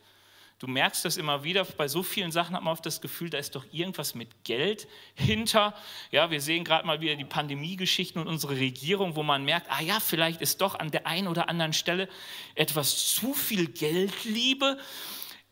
Du 0.61 0.69
merkst 0.69 1.05
das 1.05 1.17
immer 1.17 1.43
wieder, 1.43 1.65
bei 1.65 1.89
so 1.89 2.05
vielen 2.05 2.31
Sachen 2.31 2.55
hat 2.55 2.63
man 2.63 2.73
oft 2.73 2.87
das 2.87 3.01
Gefühl, 3.01 3.29
da 3.29 3.39
ist 3.39 3.57
doch 3.57 3.65
irgendwas 3.73 4.15
mit 4.15 4.45
Geld 4.45 4.87
hinter. 5.17 5.75
Ja, 6.13 6.31
wir 6.31 6.41
sehen 6.41 6.63
gerade 6.63 6.87
mal 6.87 7.01
wieder 7.01 7.17
die 7.17 7.25
Pandemiegeschichten 7.25 8.23
und 8.23 8.29
unsere 8.29 8.57
Regierung, 8.57 9.17
wo 9.17 9.25
man 9.25 9.45
merkt, 9.45 9.67
ah 9.73 9.83
ja, 9.83 9.99
vielleicht 9.99 10.41
ist 10.41 10.61
doch 10.61 10.77
an 10.77 10.93
der 10.93 11.09
einen 11.09 11.27
oder 11.27 11.49
anderen 11.49 11.73
Stelle 11.73 12.09
etwas 12.55 13.13
zu 13.13 13.35
viel 13.35 13.67
Geldliebe 13.67 14.79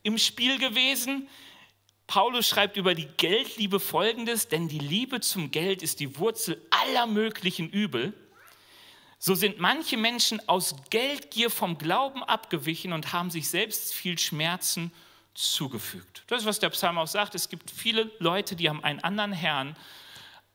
im 0.04 0.18
Spiel 0.18 0.58
gewesen. 0.58 1.28
Paulus 2.06 2.46
schreibt 2.46 2.76
über 2.76 2.94
die 2.94 3.08
Geldliebe 3.16 3.80
folgendes, 3.80 4.46
denn 4.46 4.68
die 4.68 4.78
Liebe 4.78 5.20
zum 5.20 5.50
Geld 5.50 5.82
ist 5.82 5.98
die 5.98 6.18
Wurzel 6.18 6.64
aller 6.70 7.06
möglichen 7.06 7.68
Übel. 7.68 8.12
So 9.18 9.34
sind 9.34 9.58
manche 9.58 9.96
Menschen 9.96 10.46
aus 10.48 10.76
Geldgier 10.90 11.48
vom 11.48 11.78
Glauben 11.78 12.22
abgewichen 12.22 12.92
und 12.92 13.12
haben 13.12 13.30
sich 13.30 13.48
selbst 13.48 13.94
viel 13.94 14.18
Schmerzen 14.18 14.92
zugefügt. 15.32 16.24
Das 16.26 16.42
ist, 16.42 16.46
was 16.46 16.58
der 16.58 16.68
Psalm 16.70 16.98
auch 16.98 17.06
sagt. 17.06 17.34
Es 17.34 17.48
gibt 17.48 17.70
viele 17.70 18.10
Leute, 18.18 18.54
die 18.54 18.68
haben 18.68 18.84
einen 18.84 19.00
anderen 19.00 19.32
Herrn, 19.32 19.76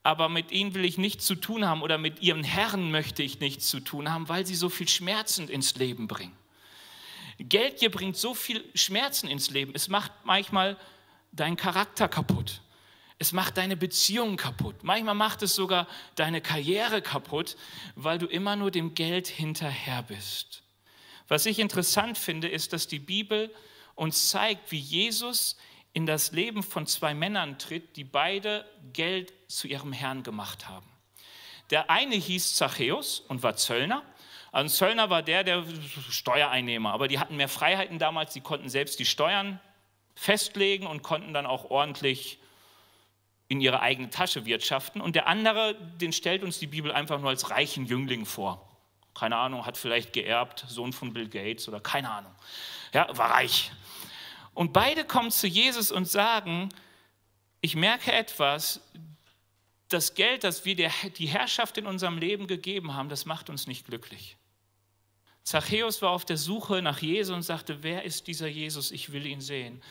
aber 0.03 0.29
mit 0.29 0.51
ihnen 0.51 0.75
will 0.75 0.85
ich 0.85 0.99
nichts 0.99 1.25
zu 1.25 1.33
tun 1.33 1.65
haben 1.65 1.81
oder 1.81 1.97
mit 1.97 2.21
ihrem 2.21 2.43
Herrn 2.43 2.91
möchte 2.91 3.23
ich 3.23 3.39
nichts 3.39 3.67
zu 3.67 3.79
tun 3.79 4.11
haben, 4.11 4.29
weil 4.29 4.45
sie 4.45 4.55
so 4.55 4.69
viel 4.69 4.87
Schmerzen 4.87 5.49
ins 5.49 5.75
Leben 5.75 6.07
bringen. 6.07 6.37
Geldgier 7.39 7.89
bringt 7.89 8.17
so 8.17 8.33
viel 8.33 8.63
Schmerzen 8.75 9.27
ins 9.27 9.49
Leben. 9.49 9.71
Es 9.73 9.87
macht 9.87 10.11
manchmal 10.23 10.77
deinen 11.31 11.55
Charakter 11.55 12.07
kaputt. 12.07 12.61
Es 13.17 13.33
macht 13.33 13.57
deine 13.57 13.75
Beziehung 13.75 14.37
kaputt. 14.37 14.83
Manchmal 14.83 15.15
macht 15.15 15.41
es 15.41 15.55
sogar 15.55 15.87
deine 16.15 16.41
Karriere 16.41 17.01
kaputt, 17.01 17.57
weil 17.95 18.17
du 18.17 18.27
immer 18.27 18.55
nur 18.55 18.71
dem 18.71 18.93
Geld 18.93 19.27
hinterher 19.27 20.03
bist. 20.03 20.63
Was 21.27 21.45
ich 21.45 21.59
interessant 21.59 22.17
finde, 22.17 22.47
ist, 22.47 22.73
dass 22.73 22.87
die 22.87 22.99
Bibel 22.99 23.53
uns 23.95 24.29
zeigt, 24.29 24.71
wie 24.71 24.79
Jesus 24.79 25.57
in 25.93 26.05
das 26.05 26.31
Leben 26.31 26.63
von 26.63 26.87
zwei 26.87 27.13
Männern 27.13 27.59
tritt, 27.59 27.95
die 27.97 28.03
beide 28.03 28.65
Geld 28.93 29.33
zu 29.47 29.67
ihrem 29.67 29.91
Herrn 29.91 30.23
gemacht 30.23 30.67
haben. 30.67 30.87
Der 31.69 31.89
eine 31.89 32.15
hieß 32.15 32.55
Zachäus 32.55 33.19
und 33.19 33.43
war 33.43 33.55
Zöllner. 33.55 34.03
Also 34.51 34.65
ein 34.65 34.69
Zöllner 34.69 35.09
war 35.09 35.21
der, 35.21 35.43
der 35.43 35.63
Steuereinnehmer, 36.09 36.91
aber 36.91 37.07
die 37.07 37.19
hatten 37.19 37.35
mehr 37.35 37.49
Freiheiten 37.49 37.99
damals, 37.99 38.33
die 38.33 38.41
konnten 38.41 38.69
selbst 38.69 38.99
die 38.99 39.05
Steuern 39.05 39.59
festlegen 40.15 40.87
und 40.87 41.03
konnten 41.03 41.33
dann 41.33 41.45
auch 41.45 41.69
ordentlich 41.69 42.39
in 43.47 43.61
ihre 43.61 43.81
eigene 43.81 44.09
Tasche 44.09 44.45
wirtschaften. 44.45 45.01
Und 45.01 45.15
der 45.15 45.27
andere, 45.27 45.75
den 45.99 46.13
stellt 46.13 46.43
uns 46.43 46.59
die 46.59 46.67
Bibel 46.67 46.91
einfach 46.91 47.19
nur 47.19 47.29
als 47.29 47.49
reichen 47.49 47.85
Jüngling 47.85 48.25
vor. 48.25 48.65
Keine 49.15 49.37
Ahnung, 49.37 49.65
hat 49.65 49.77
vielleicht 49.77 50.13
geerbt, 50.13 50.65
Sohn 50.67 50.93
von 50.93 51.13
Bill 51.13 51.27
Gates 51.27 51.67
oder 51.67 51.79
keine 51.79 52.09
Ahnung. 52.09 52.31
Ja, 52.93 53.07
war 53.17 53.31
reich. 53.31 53.71
Und 54.53 54.73
beide 54.73 55.03
kommen 55.03 55.31
zu 55.31 55.47
Jesus 55.47 55.91
und 55.91 56.07
sagen, 56.07 56.69
ich 57.61 57.75
merke 57.75 58.11
etwas, 58.11 58.81
das 59.89 60.13
Geld, 60.13 60.43
das 60.43 60.65
wir 60.65 60.75
der, 60.75 60.91
die 61.17 61.27
Herrschaft 61.27 61.77
in 61.77 61.87
unserem 61.87 62.17
Leben 62.17 62.47
gegeben 62.47 62.93
haben, 62.93 63.09
das 63.09 63.25
macht 63.25 63.49
uns 63.49 63.67
nicht 63.67 63.85
glücklich. 63.85 64.37
Zachäus 65.49 66.03
war 66.03 66.11
auf 66.11 66.25
der 66.25 66.37
Suche 66.37 66.83
nach 66.83 67.01
Jesus 67.01 67.35
und 67.35 67.41
sagte, 67.41 67.81
wer 67.81 68.03
ist 68.03 68.27
dieser 68.27 68.47
Jesus? 68.47 68.91
Ich 68.91 69.11
will 69.11 69.25
ihn 69.25 69.41
sehen. 69.41 69.81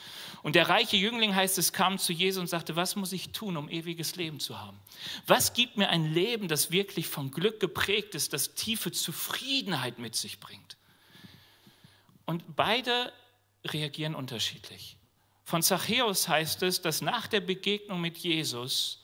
Und 0.41 0.55
der 0.55 0.69
reiche 0.69 0.95
Jüngling 0.95 1.35
heißt 1.35 1.57
es, 1.57 1.73
kam 1.73 1.97
zu 1.99 2.13
Jesus 2.13 2.39
und 2.39 2.47
sagte, 2.47 2.77
was 2.77 2.95
muss 2.95 3.11
ich 3.11 3.33
tun, 3.33 3.57
um 3.57 3.67
ewiges 3.67 4.15
Leben 4.15 4.39
zu 4.39 4.57
haben? 4.57 4.79
Was 5.27 5.51
gibt 5.51 5.75
mir 5.75 5.89
ein 5.89 6.13
Leben, 6.13 6.47
das 6.47 6.71
wirklich 6.71 7.07
von 7.07 7.29
Glück 7.29 7.59
geprägt 7.59 8.15
ist, 8.15 8.31
das 8.31 8.53
tiefe 8.53 8.93
Zufriedenheit 8.93 9.99
mit 9.99 10.15
sich 10.15 10.39
bringt? 10.39 10.77
Und 12.25 12.55
beide 12.55 13.11
reagieren 13.65 14.15
unterschiedlich. 14.15 14.95
Von 15.43 15.61
Zachäus 15.61 16.29
heißt 16.29 16.63
es, 16.63 16.81
dass 16.81 17.01
nach 17.01 17.27
der 17.27 17.41
Begegnung 17.41 17.99
mit 17.99 18.17
Jesus 18.17 19.03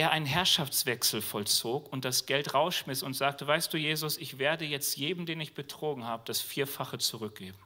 er 0.00 0.12
einen 0.12 0.24
Herrschaftswechsel 0.24 1.20
vollzog 1.20 1.92
und 1.92 2.06
das 2.06 2.24
Geld 2.24 2.54
rausschmiss 2.54 3.02
und 3.02 3.12
sagte, 3.12 3.46
weißt 3.46 3.72
du 3.72 3.76
Jesus, 3.76 4.16
ich 4.16 4.38
werde 4.38 4.64
jetzt 4.64 4.96
jedem, 4.96 5.26
den 5.26 5.40
ich 5.40 5.52
betrogen 5.52 6.06
habe, 6.06 6.22
das 6.24 6.40
Vierfache 6.40 6.96
zurückgeben. 6.96 7.58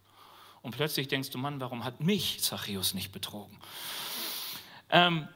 Und 0.60 0.76
plötzlich 0.76 1.06
denkst 1.06 1.30
du, 1.30 1.38
Mann, 1.38 1.60
warum 1.60 1.84
hat 1.84 2.00
mich 2.00 2.42
Zachäus 2.42 2.92
nicht 2.92 3.12
betrogen? 3.12 3.56
Ähm, 4.90 5.28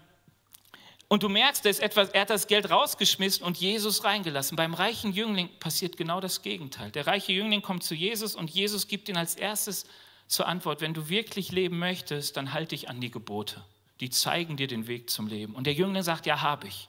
und 1.06 1.22
du 1.22 1.28
merkst, 1.28 1.64
er, 1.66 1.70
ist 1.70 1.80
etwas, 1.80 2.10
er 2.10 2.22
hat 2.22 2.30
das 2.30 2.48
Geld 2.48 2.68
rausgeschmissen 2.68 3.46
und 3.46 3.56
Jesus 3.56 4.02
reingelassen. 4.02 4.56
Beim 4.56 4.74
reichen 4.74 5.12
Jüngling 5.12 5.48
passiert 5.60 5.96
genau 5.96 6.20
das 6.20 6.42
Gegenteil. 6.42 6.90
Der 6.90 7.06
reiche 7.06 7.32
Jüngling 7.32 7.62
kommt 7.62 7.84
zu 7.84 7.94
Jesus 7.94 8.34
und 8.34 8.50
Jesus 8.50 8.88
gibt 8.88 9.08
ihn 9.08 9.16
als 9.16 9.36
erstes 9.36 9.86
zur 10.26 10.48
Antwort, 10.48 10.80
wenn 10.80 10.94
du 10.94 11.08
wirklich 11.08 11.52
leben 11.52 11.78
möchtest, 11.78 12.36
dann 12.36 12.52
halte 12.52 12.70
dich 12.70 12.90
an 12.90 13.00
die 13.00 13.10
Gebote 13.10 13.64
die 14.00 14.10
zeigen 14.10 14.56
dir 14.56 14.68
den 14.68 14.86
Weg 14.86 15.10
zum 15.10 15.26
Leben. 15.26 15.54
Und 15.54 15.64
der 15.64 15.74
Jüngling 15.74 16.02
sagt, 16.02 16.26
ja, 16.26 16.40
habe 16.40 16.68
ich, 16.68 16.88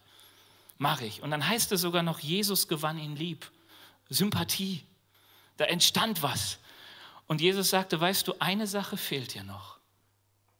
mache 0.78 1.06
ich. 1.06 1.22
Und 1.22 1.32
dann 1.32 1.48
heißt 1.48 1.72
es 1.72 1.82
sogar 1.82 2.04
noch, 2.04 2.20
Jesus 2.20 2.68
gewann 2.68 2.98
ihn 2.98 3.16
lieb. 3.16 3.52
Sympathie. 4.10 4.84
Da 5.58 5.66
entstand 5.66 6.24
was. 6.24 6.60
Und 7.28 7.42
Jesus 7.42 7.70
sagte, 7.70 8.00
weißt 8.00 8.28
du, 8.28 8.34
eine 8.40 8.66
Sache 8.68 8.98
fehlt 8.98 9.34
dir 9.34 9.44
noch. 9.44 9.78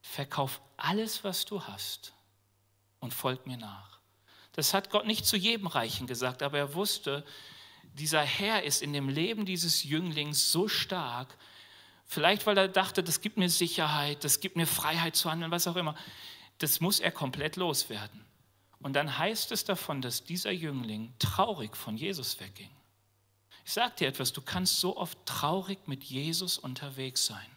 Verkauf 0.02 0.60
alles, 0.76 1.24
was 1.24 1.44
du 1.44 1.62
hast 1.64 2.12
und 3.00 3.14
folg 3.14 3.46
mir 3.46 3.56
nach. 3.56 3.98
Das 4.52 4.74
hat 4.74 4.90
Gott 4.90 5.06
nicht 5.06 5.26
zu 5.26 5.36
jedem 5.36 5.66
Reichen 5.66 6.06
gesagt, 6.06 6.42
aber 6.42 6.58
er 6.58 6.74
wusste, 6.74 7.24
dieser 7.94 8.22
Herr 8.22 8.62
ist 8.62 8.82
in 8.82 8.92
dem 8.92 9.08
Leben 9.08 9.46
dieses 9.46 9.84
Jünglings 9.84 10.52
so 10.52 10.68
stark, 10.68 11.36
vielleicht 12.06 12.46
weil 12.46 12.58
er 12.58 12.68
dachte, 12.68 13.02
das 13.02 13.20
gibt 13.20 13.36
mir 13.36 13.48
Sicherheit, 13.48 14.22
das 14.24 14.40
gibt 14.40 14.56
mir 14.56 14.66
Freiheit 14.66 15.16
zu 15.16 15.30
handeln, 15.30 15.50
was 15.50 15.66
auch 15.66 15.76
immer 15.76 15.96
das 16.60 16.80
muss 16.80 17.00
er 17.00 17.10
komplett 17.10 17.56
loswerden. 17.56 18.24
Und 18.80 18.94
dann 18.94 19.18
heißt 19.18 19.50
es 19.52 19.64
davon, 19.64 20.00
dass 20.00 20.24
dieser 20.24 20.52
Jüngling 20.52 21.12
traurig 21.18 21.76
von 21.76 21.96
Jesus 21.96 22.38
wegging. 22.38 22.70
Ich 23.64 23.72
sage 23.72 23.94
dir 23.98 24.08
etwas, 24.08 24.32
du 24.32 24.42
kannst 24.42 24.78
so 24.78 24.96
oft 24.96 25.18
traurig 25.26 25.86
mit 25.86 26.04
Jesus 26.04 26.58
unterwegs 26.58 27.26
sein, 27.26 27.50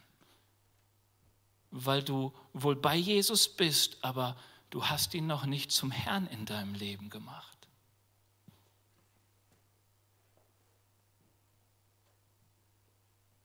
weil 1.70 2.02
du 2.02 2.32
wohl 2.52 2.76
bei 2.76 2.96
Jesus 2.96 3.48
bist, 3.48 3.98
aber 4.02 4.36
du 4.70 4.86
hast 4.86 5.14
ihn 5.14 5.26
noch 5.26 5.44
nicht 5.46 5.70
zum 5.70 5.90
Herrn 5.90 6.26
in 6.26 6.46
deinem 6.46 6.74
Leben 6.74 7.10
gemacht. 7.10 7.68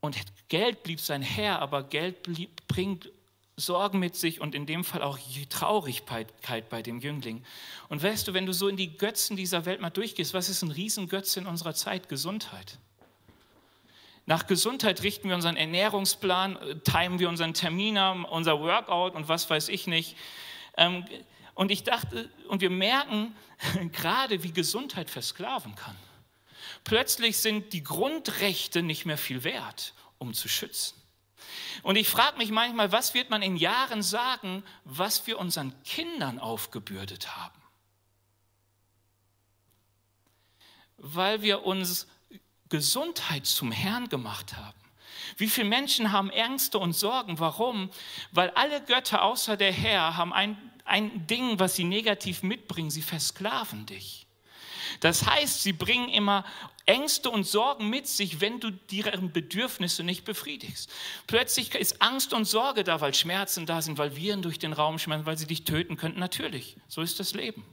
Und 0.01 0.17
Geld 0.47 0.83
blieb 0.83 1.01
sein 1.01 1.21
Herr, 1.21 1.61
aber 1.61 1.83
Geld 1.83 2.23
blieb, 2.23 2.65
bringt 2.67 3.11
Sorgen 3.59 3.99
mit 3.99 4.15
sich 4.15 4.41
und 4.41 4.55
in 4.55 4.65
dem 4.65 4.83
Fall 4.83 5.01
auch 5.01 5.17
Traurigkeit 5.49 6.69
bei 6.69 6.81
dem 6.81 6.99
Jüngling. 6.99 7.43
Und 7.89 8.01
weißt 8.01 8.27
du, 8.27 8.33
wenn 8.33 8.45
du 8.45 8.53
so 8.53 8.67
in 8.67 8.77
die 8.77 8.97
Götzen 8.97 9.35
dieser 9.35 9.65
Welt 9.65 9.81
mal 9.81 9.89
durchgehst, 9.89 10.33
was 10.33 10.49
ist 10.49 10.61
ein 10.61 10.71
Riesengötze 10.71 11.39
in 11.39 11.47
unserer 11.47 11.73
Zeit? 11.73 12.09
Gesundheit. 12.09 12.79
Nach 14.25 14.45
Gesundheit 14.45 15.01
richten 15.01 15.27
wir 15.27 15.35
unseren 15.35 15.57
Ernährungsplan, 15.57 16.55
äh, 16.57 16.75
timen 16.81 17.17
wir 17.17 17.29
unseren 17.29 17.55
Termin 17.55 17.97
unser 17.97 18.59
Workout 18.59 19.15
und 19.15 19.27
was 19.27 19.49
weiß 19.49 19.69
ich 19.69 19.87
nicht. 19.87 20.15
Ähm, 20.77 21.03
und 21.55 21.71
ich 21.71 21.83
dachte, 21.83 22.29
und 22.47 22.61
wir 22.61 22.69
merken 22.69 23.35
gerade, 23.91 24.43
wie 24.43 24.51
Gesundheit 24.51 25.09
versklaven 25.09 25.75
kann. 25.75 25.95
Plötzlich 26.83 27.39
sind 27.39 27.73
die 27.73 27.83
Grundrechte 27.83 28.83
nicht 28.83 29.05
mehr 29.05 29.17
viel 29.17 29.43
wert, 29.43 29.93
um 30.19 30.33
zu 30.33 30.47
schützen. 30.47 30.98
Und 31.83 31.95
ich 31.95 32.07
frage 32.07 32.37
mich 32.37 32.51
manchmal, 32.51 32.91
was 32.91 33.13
wird 33.13 33.29
man 33.29 33.41
in 33.41 33.55
Jahren 33.55 34.03
sagen, 34.03 34.63
was 34.83 35.27
wir 35.27 35.39
unseren 35.39 35.73
Kindern 35.83 36.39
aufgebürdet 36.39 37.35
haben? 37.35 37.61
Weil 40.97 41.41
wir 41.41 41.65
uns 41.65 42.07
Gesundheit 42.69 43.45
zum 43.45 43.71
Herrn 43.71 44.09
gemacht 44.09 44.57
haben. 44.57 44.79
Wie 45.37 45.47
viele 45.47 45.67
Menschen 45.67 46.11
haben 46.11 46.29
Ängste 46.29 46.77
und 46.79 46.93
Sorgen? 46.93 47.39
Warum? 47.39 47.89
Weil 48.31 48.49
alle 48.51 48.81
Götter 48.83 49.23
außer 49.23 49.57
der 49.57 49.71
Herr 49.71 50.17
haben 50.17 50.33
ein, 50.33 50.57
ein 50.85 51.27
Ding, 51.27 51.59
was 51.59 51.75
sie 51.75 51.83
negativ 51.83 52.43
mitbringen. 52.43 52.91
Sie 52.91 53.01
versklaven 53.01 53.85
dich. 53.85 54.27
Das 54.99 55.25
heißt, 55.25 55.63
sie 55.63 55.73
bringen 55.73 56.09
immer 56.09 56.45
Ängste 56.89 57.29
und 57.29 57.43
Sorgen 57.43 57.87
mit 57.87 58.07
sich, 58.07 58.41
wenn 58.41 58.59
du 58.59 58.71
deren 58.71 59.31
Bedürfnisse 59.31 60.03
nicht 60.03 60.25
befriedigst. 60.25 60.89
Plötzlich 61.27 61.75
ist 61.75 62.01
Angst 62.01 62.33
und 62.33 62.45
Sorge 62.45 62.83
da, 62.83 62.99
weil 62.99 63.13
Schmerzen 63.13 63.67
da 63.67 63.83
sind, 63.83 63.99
weil 63.99 64.15
Viren 64.15 64.41
durch 64.41 64.57
den 64.57 64.73
Raum 64.73 64.97
schmerzen, 64.97 65.27
weil 65.27 65.37
sie 65.37 65.45
dich 65.45 65.65
töten 65.65 65.97
könnten. 65.97 66.19
Natürlich, 66.19 66.77
so 66.87 67.01
ist 67.01 67.19
das 67.19 67.35
Leben. 67.35 67.63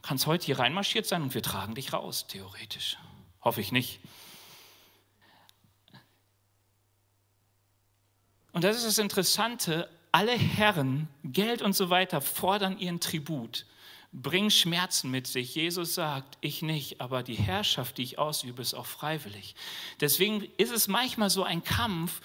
kannst 0.00 0.26
heute 0.26 0.46
hier 0.46 0.58
reinmarschiert 0.58 1.04
sein 1.04 1.20
und 1.20 1.34
wir 1.34 1.42
tragen 1.42 1.74
dich 1.74 1.92
raus, 1.92 2.26
theoretisch. 2.26 2.96
Hoffe 3.42 3.60
ich 3.60 3.70
nicht. 3.70 4.00
Und 8.52 8.64
das 8.64 8.78
ist 8.78 8.86
das 8.86 8.98
Interessante, 8.98 9.90
alle 10.10 10.32
Herren, 10.32 11.08
Geld 11.22 11.60
und 11.60 11.74
so 11.74 11.90
weiter 11.90 12.22
fordern 12.22 12.78
ihren 12.78 13.00
Tribut, 13.00 13.66
bringen 14.12 14.50
Schmerzen 14.50 15.10
mit 15.10 15.26
sich. 15.26 15.54
Jesus 15.54 15.94
sagt, 15.94 16.36
ich 16.40 16.62
nicht, 16.62 17.00
aber 17.00 17.22
die 17.22 17.34
Herrschaft, 17.34 17.98
die 17.98 18.02
ich 18.02 18.18
ausübe, 18.18 18.60
ist 18.60 18.74
auch 18.74 18.86
freiwillig. 18.86 19.54
Deswegen 20.00 20.46
ist 20.58 20.70
es 20.70 20.86
manchmal 20.86 21.30
so 21.30 21.44
ein 21.44 21.64
Kampf, 21.64 22.20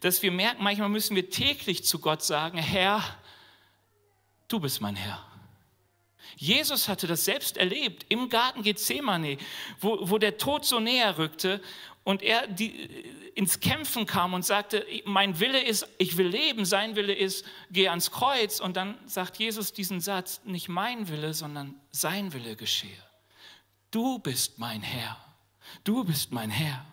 dass 0.00 0.22
wir 0.22 0.32
merken, 0.32 0.64
manchmal 0.64 0.88
müssen 0.88 1.14
wir 1.14 1.30
täglich 1.30 1.84
zu 1.84 2.00
Gott 2.00 2.22
sagen, 2.22 2.58
Herr, 2.58 3.02
du 4.48 4.58
bist 4.58 4.80
mein 4.80 4.96
Herr. 4.96 5.24
Jesus 6.36 6.88
hatte 6.88 7.06
das 7.06 7.24
selbst 7.24 7.56
erlebt 7.56 8.06
im 8.08 8.28
Garten 8.28 8.62
Gethsemane, 8.62 9.36
wo, 9.78 9.98
wo 10.08 10.18
der 10.18 10.38
Tod 10.38 10.64
so 10.64 10.80
näher 10.80 11.18
rückte 11.18 11.60
und 12.04 12.22
er 12.22 12.46
die, 12.46 12.70
ins 13.34 13.60
Kämpfen 13.60 14.06
kam 14.06 14.34
und 14.34 14.44
sagte, 14.44 14.84
mein 15.04 15.38
Wille 15.38 15.62
ist, 15.62 15.86
ich 15.98 16.16
will 16.16 16.28
leben, 16.28 16.64
sein 16.64 16.96
Wille 16.96 17.14
ist, 17.14 17.44
geh 17.70 17.88
ans 17.88 18.10
Kreuz. 18.10 18.60
Und 18.60 18.76
dann 18.76 18.96
sagt 19.06 19.38
Jesus 19.38 19.72
diesen 19.72 20.00
Satz, 20.00 20.40
nicht 20.44 20.68
mein 20.68 21.08
Wille, 21.08 21.34
sondern 21.34 21.74
sein 21.90 22.32
Wille 22.32 22.56
geschehe. 22.56 22.90
Du 23.90 24.18
bist 24.18 24.58
mein 24.58 24.82
Herr. 24.82 25.16
Du 25.84 26.04
bist 26.04 26.32
mein 26.32 26.50
Herr. 26.50 26.84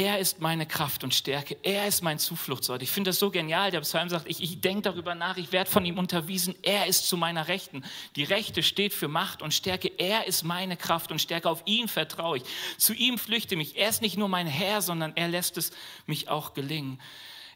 Er 0.00 0.20
ist 0.20 0.40
meine 0.40 0.64
Kraft 0.64 1.02
und 1.02 1.12
Stärke. 1.12 1.56
Er 1.64 1.88
ist 1.88 2.02
mein 2.02 2.20
Zufluchtsort. 2.20 2.82
Ich 2.82 2.90
finde 2.90 3.08
das 3.08 3.18
so 3.18 3.32
genial. 3.32 3.72
Der 3.72 3.80
Psalm 3.80 4.08
sagt, 4.08 4.28
ich, 4.28 4.40
ich 4.40 4.60
denke 4.60 4.82
darüber 4.82 5.16
nach, 5.16 5.36
ich 5.38 5.50
werde 5.50 5.68
von 5.68 5.84
ihm 5.84 5.98
unterwiesen. 5.98 6.54
Er 6.62 6.86
ist 6.86 7.08
zu 7.08 7.16
meiner 7.16 7.48
Rechten. 7.48 7.82
Die 8.14 8.22
Rechte 8.22 8.62
steht 8.62 8.94
für 8.94 9.08
Macht 9.08 9.42
und 9.42 9.52
Stärke. 9.52 9.88
Er 9.98 10.28
ist 10.28 10.44
meine 10.44 10.76
Kraft 10.76 11.10
und 11.10 11.20
Stärke. 11.20 11.50
Auf 11.50 11.64
ihn 11.64 11.88
vertraue 11.88 12.36
ich. 12.36 12.44
Zu 12.76 12.94
ihm 12.94 13.18
flüchte 13.18 13.56
mich. 13.56 13.76
Er 13.76 13.88
ist 13.88 14.00
nicht 14.00 14.16
nur 14.16 14.28
mein 14.28 14.46
Herr, 14.46 14.82
sondern 14.82 15.16
er 15.16 15.26
lässt 15.26 15.56
es 15.56 15.72
mich 16.06 16.28
auch 16.28 16.54
gelingen. 16.54 17.00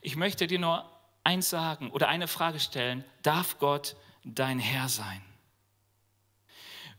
Ich 0.01 0.17
möchte 0.17 0.49
dir 0.49 0.59
nur 0.59 0.85
eins 1.23 1.49
sagen 1.49 1.93
oder 1.93 2.09
eine 2.09 2.27
Frage 2.27 2.59
stellen. 2.59 3.05
Darf 3.23 3.61
Gott 3.61 3.95
dein 4.25 4.59
Herr 4.59 4.89
sein? 4.89 5.23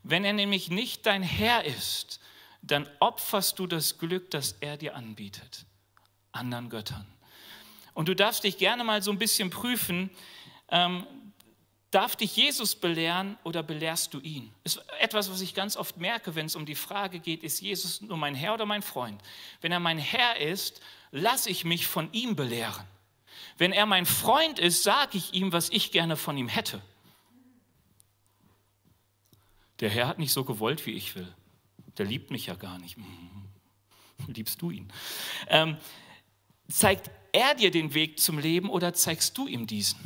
Wenn 0.02 0.24
er 0.24 0.32
nämlich 0.32 0.70
nicht 0.70 1.04
dein 1.04 1.22
Herr 1.22 1.66
ist, 1.66 2.18
dann 2.66 2.88
opferst 2.98 3.58
du 3.58 3.66
das 3.66 3.98
Glück, 3.98 4.30
das 4.30 4.56
er 4.60 4.76
dir 4.76 4.96
anbietet, 4.96 5.66
anderen 6.32 6.70
Göttern. 6.70 7.06
Und 7.92 8.08
du 8.08 8.16
darfst 8.16 8.42
dich 8.44 8.58
gerne 8.58 8.84
mal 8.84 9.02
so 9.02 9.10
ein 9.10 9.18
bisschen 9.18 9.50
prüfen, 9.50 10.10
ähm, 10.70 11.06
darf 11.90 12.16
dich 12.16 12.34
Jesus 12.34 12.74
belehren 12.74 13.38
oder 13.44 13.62
belehrst 13.62 14.14
du 14.14 14.20
ihn? 14.20 14.52
Ist 14.64 14.82
etwas, 14.98 15.30
was 15.30 15.42
ich 15.42 15.54
ganz 15.54 15.76
oft 15.76 15.98
merke, 15.98 16.34
wenn 16.34 16.46
es 16.46 16.56
um 16.56 16.64
die 16.66 16.74
Frage 16.74 17.20
geht, 17.20 17.44
ist 17.44 17.60
Jesus 17.60 18.00
nur 18.00 18.16
mein 18.16 18.34
Herr 18.34 18.54
oder 18.54 18.66
mein 18.66 18.82
Freund? 18.82 19.20
Wenn 19.60 19.70
er 19.70 19.80
mein 19.80 19.98
Herr 19.98 20.40
ist, 20.40 20.80
lasse 21.10 21.50
ich 21.50 21.64
mich 21.64 21.86
von 21.86 22.10
ihm 22.12 22.34
belehren. 22.34 22.86
Wenn 23.58 23.72
er 23.72 23.86
mein 23.86 24.06
Freund 24.06 24.58
ist, 24.58 24.82
sage 24.82 25.18
ich 25.18 25.34
ihm, 25.34 25.52
was 25.52 25.68
ich 25.68 25.92
gerne 25.92 26.16
von 26.16 26.36
ihm 26.36 26.48
hätte. 26.48 26.80
Der 29.80 29.90
Herr 29.90 30.08
hat 30.08 30.18
nicht 30.18 30.32
so 30.32 30.44
gewollt, 30.44 30.86
wie 30.86 30.92
ich 30.92 31.14
will 31.14 31.32
der 31.98 32.06
liebt 32.06 32.30
mich 32.30 32.46
ja 32.46 32.54
gar 32.54 32.78
nicht. 32.78 32.96
Liebst 34.26 34.60
du 34.62 34.70
ihn? 34.70 34.92
Ähm, 35.48 35.76
zeigt 36.68 37.10
er 37.32 37.54
dir 37.54 37.70
den 37.70 37.94
Weg 37.94 38.20
zum 38.20 38.38
Leben 38.38 38.70
oder 38.70 38.94
zeigst 38.94 39.36
du 39.36 39.46
ihm 39.46 39.66
diesen? 39.66 39.98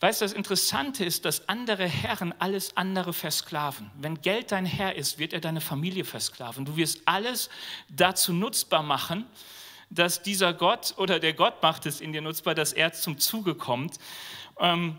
Weißt 0.00 0.20
du, 0.20 0.24
das 0.24 0.32
Interessante 0.32 1.04
ist, 1.04 1.24
dass 1.24 1.48
andere 1.48 1.86
Herren 1.86 2.34
alles 2.40 2.76
andere 2.76 3.12
versklaven. 3.12 3.88
Wenn 3.96 4.20
Geld 4.20 4.50
dein 4.50 4.66
Herr 4.66 4.96
ist, 4.96 5.18
wird 5.20 5.32
er 5.32 5.40
deine 5.40 5.60
Familie 5.60 6.04
versklaven. 6.04 6.64
Du 6.64 6.76
wirst 6.76 7.02
alles 7.04 7.48
dazu 7.88 8.32
nutzbar 8.32 8.82
machen, 8.82 9.26
dass 9.90 10.22
dieser 10.22 10.54
Gott 10.54 10.94
oder 10.96 11.20
der 11.20 11.34
Gott 11.34 11.62
macht 11.62 11.86
es 11.86 12.00
in 12.00 12.12
dir 12.12 12.20
nutzbar, 12.20 12.56
dass 12.56 12.72
er 12.72 12.92
zum 12.92 13.18
Zuge 13.18 13.54
kommt. 13.54 13.98
Ähm, 14.58 14.98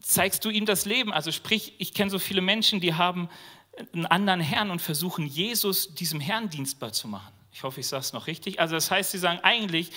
zeigst 0.00 0.44
du 0.44 0.50
ihm 0.50 0.66
das 0.66 0.84
Leben. 0.84 1.12
Also 1.12 1.32
sprich, 1.32 1.74
ich 1.78 1.94
kenne 1.94 2.10
so 2.10 2.18
viele 2.18 2.40
Menschen, 2.40 2.80
die 2.80 2.94
haben 2.94 3.28
einen 3.92 4.06
anderen 4.06 4.40
Herrn 4.40 4.70
und 4.70 4.80
versuchen, 4.80 5.26
Jesus 5.26 5.94
diesem 5.94 6.20
Herrn 6.20 6.50
dienstbar 6.50 6.92
zu 6.92 7.08
machen. 7.08 7.32
Ich 7.52 7.62
hoffe, 7.62 7.80
ich 7.80 7.88
sage 7.88 8.00
es 8.00 8.12
noch 8.12 8.26
richtig. 8.26 8.60
Also 8.60 8.74
das 8.74 8.90
heißt, 8.90 9.10
sie 9.10 9.18
sagen, 9.18 9.40
eigentlich 9.42 9.90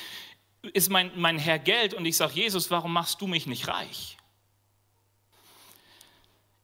ist 0.74 0.90
mein, 0.90 1.12
mein 1.16 1.38
Herr 1.38 1.60
Geld 1.60 1.94
und 1.94 2.06
ich 2.06 2.16
sage, 2.16 2.34
Jesus, 2.34 2.72
warum 2.72 2.94
machst 2.94 3.22
du 3.22 3.28
mich 3.28 3.48
nicht 3.48 3.68
reich? 3.68 4.18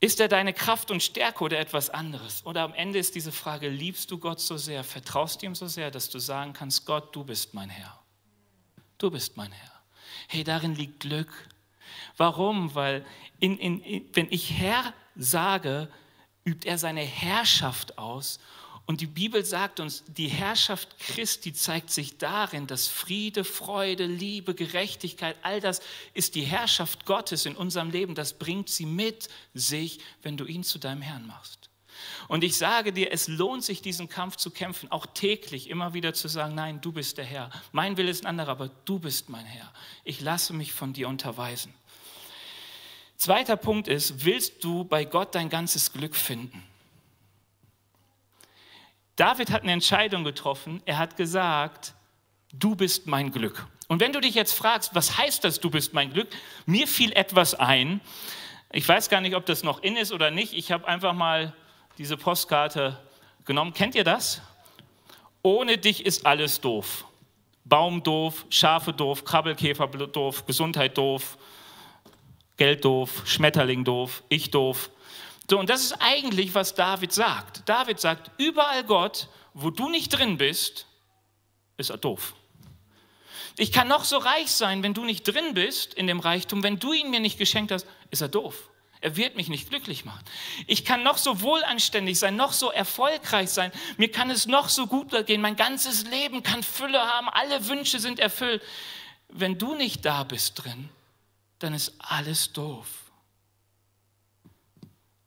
Ist 0.01 0.21
er 0.21 0.29
deine 0.29 0.53
Kraft 0.53 0.91
und 0.91 1.03
Stärke 1.03 1.43
oder 1.43 1.59
etwas 1.59 1.89
anderes? 1.89 2.45
Oder 2.45 2.61
am 2.61 2.73
Ende 2.73 2.99
ist 2.99 3.15
diese 3.15 3.33
Frage, 3.33 3.67
liebst 3.67 4.09
du 4.11 4.17
Gott 4.17 4.39
so 4.39 4.55
sehr, 4.55 4.85
vertraust 4.85 5.41
du 5.41 5.47
ihm 5.47 5.55
so 5.55 5.67
sehr, 5.67 5.91
dass 5.91 6.09
du 6.09 6.19
sagen 6.19 6.53
kannst, 6.53 6.85
Gott, 6.85 7.13
du 7.13 7.25
bist 7.25 7.53
mein 7.53 7.69
Herr. 7.69 7.99
Du 8.97 9.11
bist 9.11 9.35
mein 9.35 9.51
Herr. 9.51 9.81
Hey, 10.29 10.45
darin 10.45 10.75
liegt 10.75 11.01
Glück. 11.01 11.49
Warum? 12.17 12.75
Weil 12.75 13.05
in, 13.39 13.57
in, 13.57 13.81
in, 13.81 14.05
wenn 14.13 14.27
ich 14.29 14.53
Herr 14.53 14.93
sage, 15.15 15.89
übt 16.45 16.67
er 16.67 16.77
seine 16.77 17.01
Herrschaft 17.01 17.97
aus. 17.97 18.39
Und 18.89 19.01
die 19.01 19.05
Bibel 19.05 19.45
sagt 19.45 19.79
uns, 19.79 20.03
die 20.07 20.29
Herrschaft 20.29 20.97
Christi 20.97 21.53
zeigt 21.53 21.91
sich 21.91 22.17
darin, 22.17 22.65
dass 22.65 22.87
Friede, 22.87 23.43
Freude, 23.43 24.07
Liebe, 24.07 24.55
Gerechtigkeit, 24.55 25.37
all 25.43 25.61
das 25.61 25.79
ist 26.15 26.33
die 26.33 26.41
Herrschaft 26.41 27.05
Gottes 27.05 27.45
in 27.45 27.55
unserem 27.55 27.91
Leben. 27.91 28.15
Das 28.15 28.39
bringt 28.39 28.67
sie 28.67 28.87
mit 28.87 29.29
sich, 29.53 29.99
wenn 30.23 30.37
du 30.37 30.45
ihn 30.45 30.63
zu 30.63 30.79
deinem 30.79 31.03
Herrn 31.03 31.27
machst. 31.27 31.69
Und 32.27 32.43
ich 32.43 32.57
sage 32.57 32.91
dir, 32.91 33.11
es 33.11 33.27
lohnt 33.27 33.63
sich, 33.63 33.83
diesen 33.83 34.09
Kampf 34.09 34.37
zu 34.37 34.49
kämpfen, 34.49 34.91
auch 34.91 35.05
täglich 35.05 35.69
immer 35.69 35.93
wieder 35.93 36.15
zu 36.15 36.27
sagen, 36.27 36.55
nein, 36.55 36.81
du 36.81 36.91
bist 36.91 37.19
der 37.19 37.25
Herr. 37.25 37.51
Mein 37.71 37.95
Wille 37.95 38.09
ist 38.09 38.23
ein 38.23 38.27
anderer, 38.27 38.49
aber 38.49 38.69
du 38.85 38.97
bist 38.97 39.29
mein 39.29 39.45
Herr. 39.45 39.71
Ich 40.03 40.19
lasse 40.19 40.53
mich 40.53 40.73
von 40.73 40.93
dir 40.93 41.09
unterweisen. 41.09 41.73
Zweiter 43.19 43.57
Punkt 43.57 43.89
ist, 43.89 44.23
willst 44.23 44.63
du 44.63 44.85
bei 44.85 45.03
Gott 45.03 45.35
dein 45.35 45.49
ganzes 45.49 45.91
Glück 45.91 46.15
finden? 46.15 46.63
David 49.17 49.51
hat 49.51 49.63
eine 49.63 49.73
Entscheidung 49.73 50.23
getroffen. 50.23 50.81
Er 50.85 50.97
hat 50.97 51.17
gesagt, 51.17 51.95
du 52.53 52.75
bist 52.75 53.07
mein 53.07 53.33
Glück. 53.33 53.67
Und 53.89 53.99
wenn 53.99 54.13
du 54.13 54.21
dich 54.21 54.35
jetzt 54.35 54.53
fragst, 54.53 54.95
was 54.95 55.17
heißt 55.17 55.43
das, 55.43 55.59
du 55.59 55.69
bist 55.69 55.93
mein 55.93 56.13
Glück? 56.13 56.29
Mir 56.65 56.87
fiel 56.87 57.11
etwas 57.11 57.55
ein. 57.55 57.99
Ich 58.71 58.87
weiß 58.87 59.09
gar 59.09 59.19
nicht, 59.19 59.35
ob 59.35 59.45
das 59.45 59.63
noch 59.63 59.83
in 59.83 59.97
ist 59.97 60.13
oder 60.13 60.31
nicht. 60.31 60.53
Ich 60.53 60.71
habe 60.71 60.87
einfach 60.87 61.11
mal 61.11 61.53
diese 61.97 62.15
Postkarte 62.15 62.97
genommen. 63.43 63.73
Kennt 63.73 63.95
ihr 63.95 64.05
das? 64.05 64.41
Ohne 65.43 65.77
dich 65.77 66.05
ist 66.05 66.25
alles 66.25 66.61
doof. 66.61 67.03
Baum 67.65 68.01
doof, 68.01 68.45
Schafe 68.49 68.93
doof, 68.93 69.25
Krabbelkäfer 69.25 69.87
doof, 69.87 70.45
Gesundheit 70.45 70.97
doof, 70.97 71.37
Geld 72.59 72.85
doof, 72.85 73.23
Schmetterling 73.25 73.85
doof, 73.85 74.21
ich 74.29 74.51
doof. 74.51 74.91
So, 75.49 75.57
und 75.57 75.69
das 75.69 75.81
ist 75.81 75.93
eigentlich, 75.99 76.53
was 76.53 76.75
David 76.75 77.11
sagt. 77.11 77.67
David 77.67 77.99
sagt, 77.99 78.29
überall 78.37 78.83
Gott, 78.83 79.29
wo 79.53 79.71
du 79.71 79.89
nicht 79.89 80.09
drin 80.09 80.37
bist, 80.37 80.85
ist 81.77 81.89
er 81.89 81.97
doof. 81.97 82.35
Ich 83.57 83.71
kann 83.71 83.87
noch 83.87 84.03
so 84.03 84.17
reich 84.17 84.51
sein, 84.51 84.83
wenn 84.83 84.93
du 84.93 85.05
nicht 85.05 85.23
drin 85.23 85.53
bist 85.53 85.93
in 85.93 86.05
dem 86.05 86.19
Reichtum, 86.19 86.61
wenn 86.61 86.79
du 86.79 86.91
ihn 86.93 87.09
mir 87.09 87.21
nicht 87.21 87.39
geschenkt 87.39 87.71
hast, 87.71 87.87
ist 88.11 88.21
er 88.21 88.27
doof. 88.27 88.69
Er 89.01 89.15
wird 89.15 89.37
mich 89.37 89.47
nicht 89.47 89.69
glücklich 89.69 90.03
machen. 90.03 90.23
Ich 90.67 90.83
kann 90.83 91.01
noch 91.01 91.17
so 91.17 91.41
wohlanständig 91.41 92.19
sein, 92.19 92.35
noch 92.35 92.51
so 92.51 92.71
erfolgreich 92.71 93.49
sein. 93.49 93.71
Mir 93.95 94.11
kann 94.11 94.29
es 94.29 94.45
noch 94.45 94.67
so 94.67 94.85
gut 94.85 95.11
gehen. 95.25 95.39
Mein 95.39 95.55
ganzes 95.55 96.05
Leben 96.07 96.43
kann 96.43 96.61
Fülle 96.61 96.99
haben. 96.99 97.29
Alle 97.29 97.69
Wünsche 97.69 97.99
sind 97.99 98.19
erfüllt. 98.19 98.61
Wenn 99.29 99.57
du 99.57 99.75
nicht 99.75 100.03
da 100.03 100.25
bist 100.25 100.61
drin, 100.63 100.89
dann 101.59 101.73
ist 101.73 101.93
alles 101.99 102.51
doof. 102.53 102.87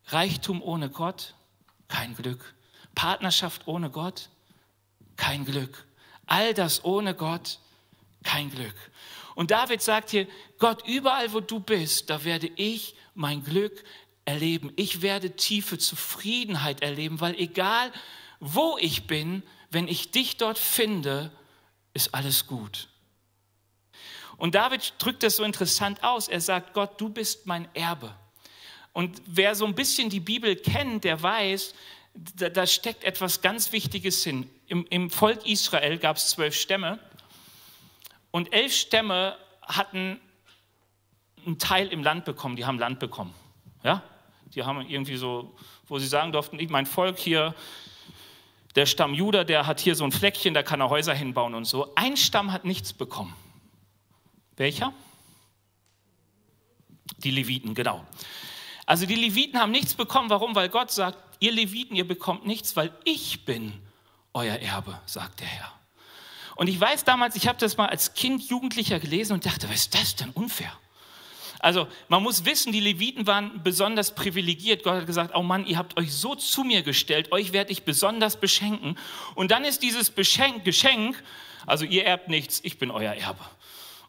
Reichtum 0.07 0.61
ohne 0.63 0.91
Gott, 0.91 1.35
kein 1.89 2.15
Glück. 2.15 2.55
Partnerschaft 2.95 3.67
ohne 3.67 3.91
Gott, 3.91 4.29
kein 5.17 5.45
Glück. 5.45 5.87
All 6.27 6.55
das 6.55 6.85
ohne 6.85 7.15
Gott, 7.15 7.59
kein 8.23 8.51
Glück. 8.51 8.75
Und 9.35 9.51
David 9.51 9.81
sagt 9.81 10.11
hier, 10.11 10.27
Gott, 10.59 10.87
überall 10.87 11.33
wo 11.33 11.41
du 11.41 11.61
bist, 11.61 12.11
da 12.11 12.25
werde 12.25 12.51
ich 12.57 12.95
mein 13.15 13.43
Glück 13.43 13.83
erleben. 14.25 14.73
Ich 14.77 15.03
werde 15.03 15.37
tiefe 15.37 15.79
Zufriedenheit 15.79 16.83
erleben, 16.83 17.21
weil 17.21 17.35
egal 17.39 17.93
wo 18.41 18.77
ich 18.79 19.07
bin, 19.07 19.43
wenn 19.71 19.89
ich 19.89 20.11
dich 20.11 20.37
dort 20.37 20.59
finde, 20.59 21.31
ist 21.95 22.15
alles 22.15 22.47
gut. 22.47 22.89
Und 24.43 24.57
David 24.57 24.95
drückt 24.99 25.23
das 25.23 25.37
so 25.37 25.45
interessant 25.45 26.03
aus. 26.03 26.27
Er 26.27 26.41
sagt, 26.41 26.75
Gott, 26.75 27.01
du 27.01 27.09
bist 27.09 27.47
mein 27.47 27.69
Erbe. 27.77 28.13
Und 28.93 29.23
wer 29.25 29.55
so 29.55 29.65
ein 29.65 29.77
bisschen 29.77 30.11
die 30.11 30.19
Bibel 30.19 30.57
kennt, 30.57 31.05
der 31.05 31.23
weiß, 31.23 31.77
da, 32.13 32.49
da 32.49 32.67
steckt 32.67 33.05
etwas 33.05 33.41
ganz 33.41 33.71
Wichtiges 33.71 34.25
hin. 34.25 34.51
Im, 34.67 34.85
Im 34.91 35.11
Volk 35.11 35.47
Israel 35.47 35.97
gab 35.97 36.17
es 36.17 36.31
zwölf 36.31 36.57
Stämme 36.57 36.99
und 38.33 38.53
elf 38.53 38.75
Stämme 38.75 39.37
hatten 39.63 40.21
einen 41.47 41.61
Teil 41.61 41.87
im 41.87 42.03
Land 42.03 42.25
bekommen, 42.25 42.57
die 42.57 42.67
haben 42.67 42.81
Land 42.81 42.99
bekommen. 42.99 43.33
Ja? 43.85 44.03
Die 44.57 44.65
haben 44.65 44.81
irgendwie 44.89 45.19
so, 45.19 45.55
wo 45.87 46.01
sie 46.01 46.09
sagen 46.09 46.33
durften, 46.33 46.59
ich, 46.59 46.69
mein 46.69 46.87
Volk 46.87 47.17
hier, 47.17 47.55
der 48.75 48.87
Stamm 48.87 49.15
Juda, 49.15 49.45
der 49.45 49.69
hat 49.69 49.79
hier 49.79 49.95
so 49.95 50.03
ein 50.03 50.11
Fleckchen, 50.11 50.53
da 50.53 50.65
kann 50.65 50.81
er 50.81 50.91
Häuser 50.91 51.15
hinbauen 51.15 51.55
und 51.55 51.65
so. 51.65 51.95
Ein 51.95 52.17
Stamm 52.17 52.51
hat 52.51 52.65
nichts 52.65 52.93
bekommen. 52.93 53.37
Welcher? 54.63 54.93
Die 57.19 57.33
Leviten, 57.33 57.75
genau. 57.75 58.07
Also 58.87 59.07
die 59.07 59.17
Leviten 59.17 59.59
haben 59.59 59.73
nichts 59.73 59.95
bekommen. 59.95 60.31
Warum? 60.31 60.55
Weil 60.55 60.69
Gott 60.69 60.93
sagt, 60.93 61.19
ihr 61.41 61.51
Leviten, 61.51 61.97
ihr 61.97 62.07
bekommt 62.07 62.47
nichts, 62.47 62.77
weil 62.77 62.93
ich 63.03 63.45
bin 63.45 63.73
euer 64.33 64.55
Erbe, 64.55 65.01
sagt 65.05 65.41
der 65.41 65.49
Herr. 65.49 65.73
Und 66.55 66.69
ich 66.69 66.79
weiß 66.79 67.03
damals, 67.03 67.35
ich 67.35 67.49
habe 67.49 67.59
das 67.59 67.77
mal 67.77 67.87
als 67.87 68.15
Kind, 68.15 68.49
Jugendlicher 68.49 69.01
gelesen 69.01 69.33
und 69.33 69.47
dachte, 69.47 69.69
was 69.69 69.75
ist 69.81 69.95
das 69.97 70.15
denn 70.15 70.31
unfair? 70.31 70.73
Also 71.59 71.89
man 72.09 72.23
muss 72.23 72.45
wissen, 72.45 72.71
die 72.71 72.79
Leviten 72.79 73.27
waren 73.27 73.65
besonders 73.65 74.15
privilegiert. 74.15 74.85
Gott 74.85 74.95
hat 74.95 75.07
gesagt, 75.07 75.35
oh 75.35 75.43
Mann, 75.43 75.67
ihr 75.67 75.77
habt 75.77 75.97
euch 75.97 76.15
so 76.15 76.37
zu 76.37 76.63
mir 76.63 76.83
gestellt, 76.83 77.33
euch 77.33 77.53
werde 77.53 77.73
ich 77.73 77.83
besonders 77.83 78.39
beschenken. 78.39 78.97
Und 79.35 79.51
dann 79.51 79.65
ist 79.65 79.83
dieses 79.83 80.11
Beschenk, 80.11 80.65
Geschenk, 80.65 81.21
also 81.67 81.85
ihr 81.85 82.05
erbt 82.05 82.29
nichts, 82.29 82.61
ich 82.63 82.79
bin 82.79 82.93
euer 82.93 83.15
Erbe. 83.15 83.45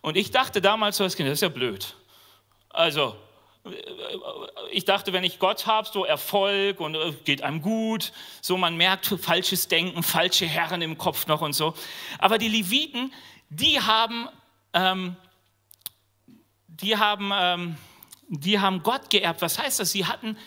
Und 0.04 0.16
ich 0.16 0.30
dachte 0.30 0.62
damals 0.62 0.98
das 0.98 1.16
ist 1.16 1.42
ja 1.42 1.50
blöd. 1.50 1.96
Also 2.70 3.16
ich 4.72 4.86
dachte, 4.86 5.14
wenn 5.14 5.24
ich 5.24 5.40
Gott 5.40 5.66
habe, 5.66 5.88
so 5.92 6.06
Erfolg 6.06 6.80
und 6.80 6.94
äh, 6.94 7.14
geht 7.24 7.42
einem 7.42 7.62
gut, 7.62 8.12
so 8.42 8.58
man 8.58 8.78
merkt 8.78 9.06
falsches 9.06 9.68
Denken, 9.68 10.04
falsche 10.04 10.46
Herren 10.46 10.84
im 10.84 11.00
Kopf 11.00 11.26
noch 11.26 11.42
und 11.42 11.54
so. 11.54 11.74
Aber 12.20 12.38
die 12.38 12.50
Leviten, 12.50 13.12
die 13.50 13.80
haben 13.82 14.30
ähm, 14.74 15.16
die 16.82 16.98
haben, 16.98 17.32
ähm, 17.34 17.78
die 18.28 18.60
haben 18.60 18.84
Gott 18.84 19.10
geerbt. 19.10 19.42
Was 19.42 19.60
heißt 19.60 19.80
das? 19.80 19.92
Sie 19.92 20.06
hatten, 20.06 20.38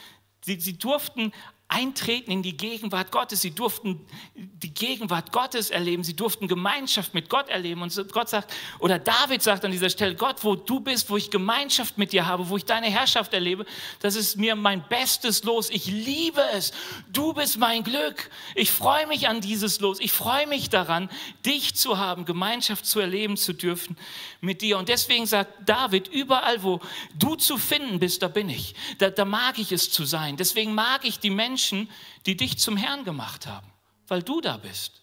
sie, 0.44 0.60
sie 0.60 0.78
durften 0.78 1.32
eintreten 1.68 2.30
in 2.30 2.42
die 2.42 2.56
Gegenwart 2.56 3.10
Gottes. 3.10 3.40
Sie 3.40 3.50
durften 3.50 4.06
die 4.34 4.72
Gegenwart 4.72 5.32
Gottes 5.32 5.70
erleben. 5.70 6.04
Sie 6.04 6.14
durften 6.14 6.46
Gemeinschaft 6.46 7.12
mit 7.12 7.28
Gott 7.28 7.48
erleben. 7.48 7.82
Und 7.82 8.12
Gott 8.12 8.28
sagt, 8.28 8.54
oder 8.78 9.00
David 9.00 9.42
sagt 9.42 9.64
an 9.64 9.72
dieser 9.72 9.90
Stelle, 9.90 10.14
Gott, 10.14 10.44
wo 10.44 10.54
du 10.54 10.78
bist, 10.78 11.10
wo 11.10 11.16
ich 11.16 11.28
Gemeinschaft 11.30 11.98
mit 11.98 12.12
dir 12.12 12.26
habe, 12.26 12.48
wo 12.48 12.56
ich 12.56 12.64
deine 12.64 12.86
Herrschaft 12.86 13.34
erlebe, 13.34 13.66
das 14.00 14.14
ist 14.14 14.36
mir 14.36 14.54
mein 14.54 14.86
bestes 14.88 15.42
Los. 15.42 15.68
Ich 15.70 15.86
liebe 15.86 16.40
es. 16.54 16.72
Du 17.12 17.32
bist 17.32 17.58
mein 17.58 17.82
Glück. 17.82 18.30
Ich 18.54 18.70
freue 18.70 19.08
mich 19.08 19.26
an 19.26 19.40
dieses 19.40 19.80
Los. 19.80 19.98
Ich 19.98 20.12
freue 20.12 20.46
mich 20.46 20.70
daran, 20.70 21.10
dich 21.44 21.74
zu 21.74 21.98
haben, 21.98 22.26
Gemeinschaft 22.26 22.86
zu 22.86 23.00
erleben 23.00 23.36
zu 23.36 23.52
dürfen 23.52 23.96
mit 24.40 24.62
dir. 24.62 24.78
Und 24.78 24.88
deswegen 24.88 25.26
sagt 25.26 25.68
David, 25.68 26.06
überall, 26.08 26.62
wo 26.62 26.80
du 27.18 27.34
zu 27.34 27.58
finden 27.58 27.98
bist, 27.98 28.22
da 28.22 28.28
bin 28.28 28.48
ich. 28.48 28.76
Da, 28.98 29.10
da 29.10 29.24
mag 29.24 29.58
ich 29.58 29.72
es 29.72 29.90
zu 29.90 30.04
sein. 30.04 30.36
Deswegen 30.36 30.72
mag 30.72 31.04
ich 31.04 31.18
die 31.18 31.30
Menschen, 31.30 31.55
Menschen, 31.56 31.88
die 32.26 32.36
dich 32.36 32.58
zum 32.58 32.76
Herrn 32.76 33.04
gemacht 33.04 33.46
haben, 33.46 33.66
weil 34.08 34.22
du 34.22 34.42
da 34.42 34.58
bist. 34.58 35.00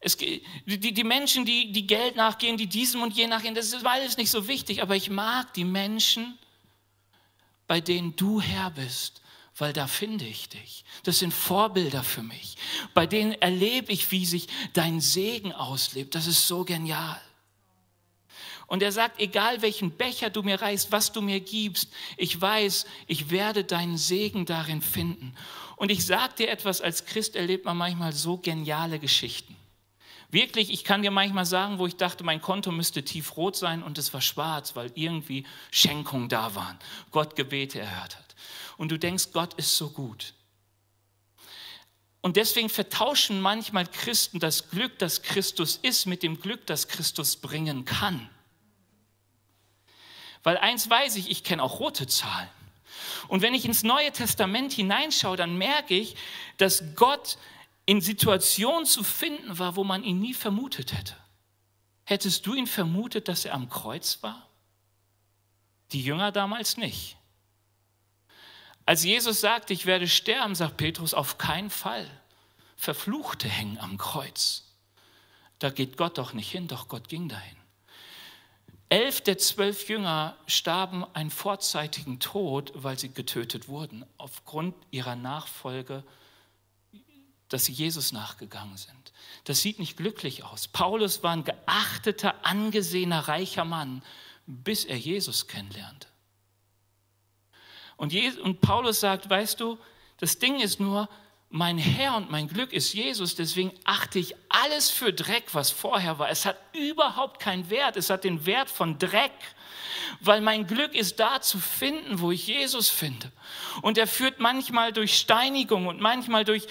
Es, 0.00 0.16
die, 0.16 0.42
die 0.64 1.04
Menschen, 1.04 1.44
die, 1.44 1.72
die 1.72 1.86
Geld 1.86 2.16
nachgehen, 2.16 2.56
die 2.56 2.68
diesem 2.68 3.02
und 3.02 3.14
je 3.14 3.26
nachgehen, 3.26 3.54
das 3.54 3.66
ist 3.74 3.84
alles 3.84 4.16
nicht 4.16 4.30
so 4.30 4.48
wichtig, 4.48 4.80
aber 4.80 4.96
ich 4.96 5.10
mag 5.10 5.52
die 5.52 5.64
Menschen, 5.64 6.38
bei 7.66 7.82
denen 7.82 8.16
du 8.16 8.40
Herr 8.40 8.70
bist, 8.70 9.20
weil 9.58 9.74
da 9.74 9.86
finde 9.88 10.24
ich 10.24 10.48
dich. 10.48 10.84
Das 11.02 11.18
sind 11.18 11.34
Vorbilder 11.34 12.02
für 12.02 12.22
mich. 12.22 12.56
Bei 12.94 13.06
denen 13.06 13.32
erlebe 13.32 13.92
ich, 13.92 14.10
wie 14.10 14.24
sich 14.24 14.46
dein 14.72 15.02
Segen 15.02 15.52
auslebt. 15.52 16.14
Das 16.14 16.26
ist 16.26 16.48
so 16.48 16.64
genial. 16.64 17.20
Und 18.68 18.82
er 18.82 18.92
sagt, 18.92 19.18
egal 19.18 19.62
welchen 19.62 19.90
Becher 19.90 20.28
du 20.28 20.42
mir 20.42 20.60
reichst, 20.60 20.92
was 20.92 21.10
du 21.10 21.22
mir 21.22 21.40
gibst, 21.40 21.88
ich 22.18 22.38
weiß, 22.38 22.84
ich 23.06 23.30
werde 23.30 23.64
deinen 23.64 23.96
Segen 23.96 24.44
darin 24.44 24.82
finden. 24.82 25.34
Und 25.76 25.90
ich 25.90 26.04
sage 26.04 26.34
dir 26.36 26.50
etwas, 26.50 26.82
als 26.82 27.06
Christ 27.06 27.34
erlebt 27.34 27.64
man 27.64 27.78
manchmal 27.78 28.12
so 28.12 28.36
geniale 28.36 28.98
Geschichten. 28.98 29.56
Wirklich, 30.30 30.70
ich 30.70 30.84
kann 30.84 31.00
dir 31.00 31.10
manchmal 31.10 31.46
sagen, 31.46 31.78
wo 31.78 31.86
ich 31.86 31.96
dachte, 31.96 32.22
mein 32.24 32.42
Konto 32.42 32.70
müsste 32.70 33.02
tiefrot 33.02 33.56
sein 33.56 33.82
und 33.82 33.96
es 33.96 34.12
war 34.12 34.20
schwarz, 34.20 34.76
weil 34.76 34.92
irgendwie 34.94 35.46
Schenkungen 35.70 36.28
da 36.28 36.54
waren, 36.54 36.78
Gott 37.10 37.36
Gebete 37.36 37.80
erhört 37.80 38.18
hat. 38.18 38.36
Und 38.76 38.90
du 38.90 38.98
denkst, 38.98 39.28
Gott 39.32 39.54
ist 39.54 39.78
so 39.78 39.88
gut. 39.88 40.34
Und 42.20 42.36
deswegen 42.36 42.68
vertauschen 42.68 43.40
manchmal 43.40 43.86
Christen 43.86 44.40
das 44.40 44.68
Glück, 44.68 44.98
das 44.98 45.22
Christus 45.22 45.78
ist, 45.80 46.04
mit 46.04 46.22
dem 46.22 46.38
Glück, 46.38 46.66
das 46.66 46.88
Christus 46.88 47.36
bringen 47.36 47.86
kann. 47.86 48.28
Weil 50.42 50.56
eins 50.58 50.88
weiß 50.88 51.16
ich, 51.16 51.30
ich 51.30 51.44
kenne 51.44 51.62
auch 51.62 51.80
rote 51.80 52.06
Zahlen. 52.06 52.48
Und 53.28 53.42
wenn 53.42 53.54
ich 53.54 53.64
ins 53.64 53.82
Neue 53.82 54.12
Testament 54.12 54.72
hineinschaue, 54.72 55.36
dann 55.36 55.58
merke 55.58 55.94
ich, 55.94 56.16
dass 56.56 56.82
Gott 56.94 57.38
in 57.84 58.00
Situationen 58.00 58.86
zu 58.86 59.02
finden 59.02 59.58
war, 59.58 59.76
wo 59.76 59.84
man 59.84 60.02
ihn 60.04 60.20
nie 60.20 60.34
vermutet 60.34 60.92
hätte. 60.92 61.14
Hättest 62.04 62.46
du 62.46 62.54
ihn 62.54 62.66
vermutet, 62.66 63.28
dass 63.28 63.44
er 63.44 63.54
am 63.54 63.68
Kreuz 63.68 64.22
war? 64.22 64.48
Die 65.92 66.02
Jünger 66.02 66.32
damals 66.32 66.78
nicht. 66.78 67.18
Als 68.86 69.04
Jesus 69.04 69.42
sagte, 69.42 69.74
ich 69.74 69.84
werde 69.84 70.08
sterben, 70.08 70.54
sagt 70.54 70.78
Petrus, 70.78 71.12
auf 71.12 71.36
keinen 71.36 71.68
Fall. 71.68 72.10
Verfluchte 72.76 73.46
hängen 73.46 73.76
am 73.78 73.98
Kreuz. 73.98 74.64
Da 75.58 75.68
geht 75.68 75.98
Gott 75.98 76.16
doch 76.16 76.32
nicht 76.32 76.50
hin, 76.50 76.68
doch 76.68 76.88
Gott 76.88 77.08
ging 77.08 77.28
dahin. 77.28 77.57
Elf 78.90 79.20
der 79.20 79.36
zwölf 79.36 79.88
Jünger 79.88 80.36
starben 80.46 81.04
einen 81.14 81.30
vorzeitigen 81.30 82.20
Tod, 82.20 82.72
weil 82.74 82.98
sie 82.98 83.12
getötet 83.12 83.68
wurden, 83.68 84.06
aufgrund 84.16 84.74
ihrer 84.90 85.16
Nachfolge, 85.16 86.04
dass 87.48 87.66
sie 87.66 87.72
Jesus 87.72 88.12
nachgegangen 88.12 88.76
sind. 88.76 89.12
Das 89.44 89.60
sieht 89.60 89.78
nicht 89.78 89.96
glücklich 89.96 90.44
aus. 90.44 90.68
Paulus 90.68 91.22
war 91.22 91.32
ein 91.32 91.44
geachteter, 91.44 92.44
angesehener, 92.44 93.28
reicher 93.28 93.64
Mann, 93.64 94.02
bis 94.46 94.84
er 94.84 94.96
Jesus 94.96 95.46
kennenlernte. 95.46 96.08
Und, 97.98 98.60
Paulus 98.60 99.00
sagt, 99.00 99.28
weißt 99.28 99.60
du, 99.60 99.78
das 100.18 100.38
Ding 100.38 100.60
ist 100.60 100.78
nur, 100.80 101.08
mein 101.50 101.78
Herr 101.78 102.16
und 102.16 102.30
mein 102.30 102.46
Glück 102.46 102.72
ist 102.72 102.92
Jesus, 102.92 103.34
deswegen 103.34 103.72
achte 103.84 104.18
ich 104.18 104.34
alles 104.50 104.90
für 104.90 105.14
Dreck, 105.14 105.54
was 105.54 105.70
vorher 105.70 106.18
war. 106.18 106.28
Es 106.28 106.44
hat 106.44 106.58
überhaupt 106.74 107.40
keinen 107.40 107.70
Wert, 107.70 107.96
es 107.96 108.10
hat 108.10 108.24
den 108.24 108.44
Wert 108.44 108.68
von 108.68 108.98
Dreck, 108.98 109.32
weil 110.20 110.42
mein 110.42 110.66
Glück 110.66 110.94
ist 110.94 111.20
da 111.20 111.40
zu 111.40 111.58
finden, 111.58 112.20
wo 112.20 112.32
ich 112.32 112.46
Jesus 112.46 112.90
finde. 112.90 113.32
Und 113.80 113.96
er 113.96 114.06
führt 114.06 114.40
manchmal 114.40 114.92
durch 114.92 115.16
Steinigung 115.16 115.86
und 115.86 116.00
manchmal 116.00 116.44
durch, 116.44 116.66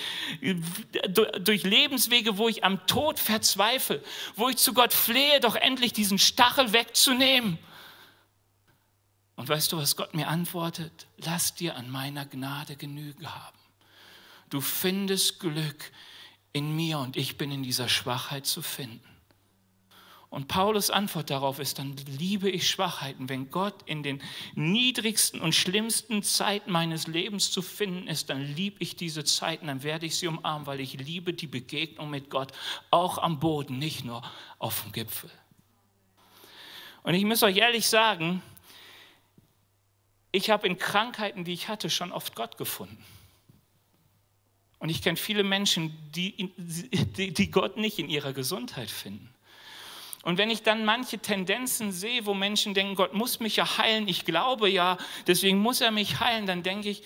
durch 1.41 1.63
Lebenswege, 1.63 2.37
wo 2.37 2.47
ich 2.47 2.63
am 2.63 2.85
Tod 2.85 3.19
verzweifle, 3.19 4.03
wo 4.35 4.49
ich 4.49 4.57
zu 4.57 4.73
Gott 4.73 4.93
flehe, 4.93 5.39
doch 5.39 5.55
endlich 5.55 5.93
diesen 5.93 6.19
Stachel 6.19 6.71
wegzunehmen. 6.71 7.57
Und 9.35 9.49
weißt 9.49 9.71
du, 9.71 9.77
was 9.77 9.95
Gott 9.95 10.13
mir 10.13 10.27
antwortet? 10.27 11.07
Lass 11.17 11.55
dir 11.55 11.75
an 11.75 11.89
meiner 11.89 12.25
Gnade 12.25 12.75
Genüge 12.75 13.33
haben. 13.33 13.56
Du 14.49 14.61
findest 14.61 15.39
Glück 15.39 15.91
in 16.53 16.75
mir 16.75 16.99
und 16.99 17.17
ich 17.17 17.37
bin 17.37 17.51
in 17.51 17.63
dieser 17.63 17.89
Schwachheit 17.89 18.45
zu 18.45 18.61
finden. 18.61 19.01
Und 20.29 20.49
Paulus 20.49 20.89
Antwort 20.89 21.29
darauf 21.29 21.59
ist, 21.59 21.79
dann 21.79 21.95
liebe 22.05 22.49
ich 22.49 22.69
Schwachheiten. 22.69 23.29
Wenn 23.29 23.49
Gott 23.49 23.75
in 23.85 24.03
den 24.03 24.21
niedrigsten 24.55 25.39
und 25.39 25.55
schlimmsten 25.55 26.21
Zeiten 26.21 26.69
meines 26.69 27.07
Lebens 27.07 27.49
zu 27.49 27.61
finden 27.61 28.07
ist, 28.07 28.29
dann 28.29 28.41
liebe 28.41 28.77
ich 28.79 28.97
diese 28.97 29.23
Zeiten, 29.23 29.67
dann 29.67 29.83
werde 29.83 30.05
ich 30.05 30.17
sie 30.17 30.27
umarmen, 30.27 30.67
weil 30.67 30.81
ich 30.81 30.93
liebe 30.93 31.33
die 31.33 31.47
Begegnung 31.47 32.09
mit 32.09 32.29
Gott, 32.29 32.51
auch 32.91 33.17
am 33.19 33.39
Boden, 33.39 33.79
nicht 33.79 34.03
nur 34.03 34.21
auf 34.59 34.81
dem 34.81 34.91
Gipfel. 34.91 35.31
Und 37.03 37.13
ich 37.13 37.23
muss 37.23 37.41
euch 37.41 37.55
ehrlich 37.55 37.87
sagen, 37.87 38.41
ich 40.33 40.49
habe 40.49 40.67
in 40.67 40.77
Krankheiten, 40.77 41.45
die 41.45 41.53
ich 41.53 41.69
hatte, 41.69 41.89
schon 41.89 42.11
oft 42.11 42.35
Gott 42.35 42.57
gefunden. 42.57 43.01
Und 44.79 44.89
ich 44.89 45.01
kenne 45.01 45.17
viele 45.17 45.43
Menschen, 45.43 45.95
die, 46.11 46.53
die, 46.57 47.33
die 47.33 47.51
Gott 47.51 47.77
nicht 47.77 47.97
in 47.99 48.09
ihrer 48.09 48.33
Gesundheit 48.33 48.91
finden. 48.91 49.33
Und 50.23 50.37
wenn 50.37 50.49
ich 50.49 50.61
dann 50.61 50.83
manche 50.83 51.19
Tendenzen 51.19 51.91
sehe, 51.91 52.25
wo 52.25 52.33
Menschen 52.33 52.73
denken, 52.73 52.95
Gott 52.95 53.13
muss 53.13 53.39
mich 53.39 53.55
ja 53.55 53.77
heilen, 53.77 54.07
ich 54.07 54.25
glaube 54.25 54.69
ja, 54.69 54.97
deswegen 55.25 55.57
muss 55.59 55.79
er 55.79 55.91
mich 55.91 56.19
heilen, 56.19 56.45
dann 56.45 56.63
denke 56.63 56.89
ich, 56.89 57.03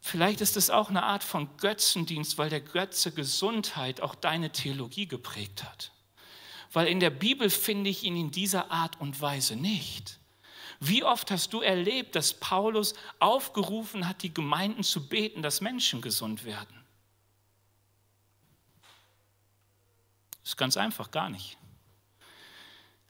vielleicht 0.00 0.40
ist 0.40 0.54
das 0.54 0.70
auch 0.70 0.90
eine 0.90 1.02
Art 1.02 1.24
von 1.24 1.48
Götzendienst, 1.56 2.36
weil 2.36 2.50
der 2.50 2.60
Götze 2.60 3.12
Gesundheit 3.12 4.00
auch 4.00 4.14
deine 4.14 4.52
Theologie 4.52 5.08
geprägt 5.08 5.64
hat. 5.64 5.92
Weil 6.72 6.88
in 6.88 7.00
der 7.00 7.10
Bibel 7.10 7.48
finde 7.48 7.88
ich 7.88 8.04
ihn 8.04 8.16
in 8.16 8.30
dieser 8.30 8.70
Art 8.70 9.00
und 9.00 9.20
Weise 9.20 9.56
nicht. 9.56 10.18
Wie 10.78 11.04
oft 11.04 11.30
hast 11.30 11.52
du 11.52 11.62
erlebt, 11.62 12.14
dass 12.16 12.34
Paulus 12.34 12.94
aufgerufen 13.18 14.06
hat, 14.06 14.22
die 14.22 14.34
Gemeinden 14.34 14.82
zu 14.82 15.08
beten, 15.08 15.42
dass 15.42 15.62
Menschen 15.62 16.02
gesund 16.02 16.44
werden? 16.44 16.84
Das 20.30 20.35
ist 20.46 20.56
ganz 20.56 20.76
einfach, 20.76 21.10
gar 21.10 21.28
nicht. 21.28 21.58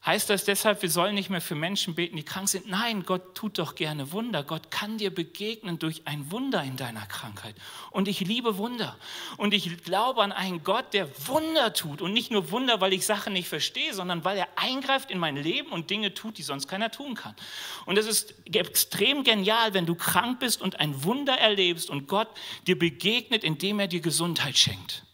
Heißt 0.07 0.29
das 0.29 0.45
deshalb, 0.45 0.81
wir 0.83 0.89
sollen 0.89 1.15
nicht 1.15 1.29
mehr 1.29 1.41
für 1.41 1.55
Menschen 1.55 1.93
beten, 1.93 2.15
die 2.15 2.23
krank 2.23 2.47
sind? 2.47 2.69
Nein, 2.69 3.03
Gott 3.03 3.35
tut 3.35 3.57
doch 3.57 3.75
gerne 3.75 4.13
Wunder. 4.13 4.41
Gott 4.41 4.71
kann 4.71 4.97
dir 4.97 5.13
begegnen 5.13 5.79
durch 5.79 6.07
ein 6.07 6.31
Wunder 6.31 6.63
in 6.63 6.77
deiner 6.77 7.05
Krankheit. 7.07 7.55
Und 7.91 8.07
ich 8.07 8.21
liebe 8.21 8.57
Wunder. 8.57 8.97
Und 9.35 9.53
ich 9.53 9.83
glaube 9.83 10.23
an 10.23 10.31
einen 10.31 10.63
Gott, 10.63 10.93
der 10.93 11.09
Wunder 11.27 11.73
tut. 11.73 12.01
Und 12.01 12.13
nicht 12.13 12.31
nur 12.31 12.51
Wunder, 12.51 12.79
weil 12.79 12.93
ich 12.93 13.05
Sachen 13.05 13.33
nicht 13.33 13.49
verstehe, 13.49 13.93
sondern 13.93 14.23
weil 14.23 14.37
er 14.37 14.47
eingreift 14.55 15.11
in 15.11 15.19
mein 15.19 15.35
Leben 15.35 15.71
und 15.71 15.89
Dinge 15.89 16.13
tut, 16.13 16.37
die 16.37 16.43
sonst 16.43 16.69
keiner 16.69 16.89
tun 16.89 17.15
kann. 17.15 17.35
Und 17.85 17.97
es 17.97 18.05
ist 18.05 18.33
extrem 18.45 19.25
genial, 19.25 19.73
wenn 19.73 19.85
du 19.85 19.95
krank 19.95 20.39
bist 20.39 20.61
und 20.61 20.79
ein 20.79 21.03
Wunder 21.03 21.37
erlebst 21.37 21.89
und 21.89 22.07
Gott 22.07 22.29
dir 22.65 22.79
begegnet, 22.79 23.43
indem 23.43 23.79
er 23.79 23.87
dir 23.87 23.99
Gesundheit 23.99 24.57
schenkt. 24.57 25.06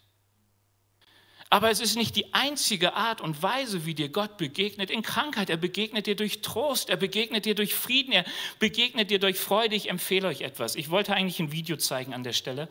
Aber 1.53 1.69
es 1.69 1.81
ist 1.81 1.95
nicht 1.95 2.15
die 2.15 2.33
einzige 2.33 2.95
Art 2.95 3.21
und 3.21 3.43
Weise, 3.43 3.85
wie 3.85 3.93
dir 3.93 4.09
Gott 4.09 4.37
begegnet 4.37 4.89
in 4.89 5.03
Krankheit. 5.03 5.51
Er 5.51 5.57
begegnet 5.57 6.07
dir 6.07 6.15
durch 6.15 6.41
Trost, 6.41 6.89
er 6.89 6.97
begegnet 6.97 7.45
dir 7.45 7.53
durch 7.53 7.75
Frieden, 7.75 8.11
er 8.11 8.25
begegnet 8.57 9.11
dir 9.11 9.19
durch 9.19 9.37
Freude. 9.37 9.75
Ich 9.75 9.87
empfehle 9.87 10.27
euch 10.27 10.41
etwas. 10.41 10.73
Ich 10.75 10.89
wollte 10.89 11.13
eigentlich 11.13 11.39
ein 11.39 11.51
Video 11.51 11.77
zeigen 11.77 12.11
an 12.15 12.23
der 12.23 12.33
Stelle, 12.33 12.69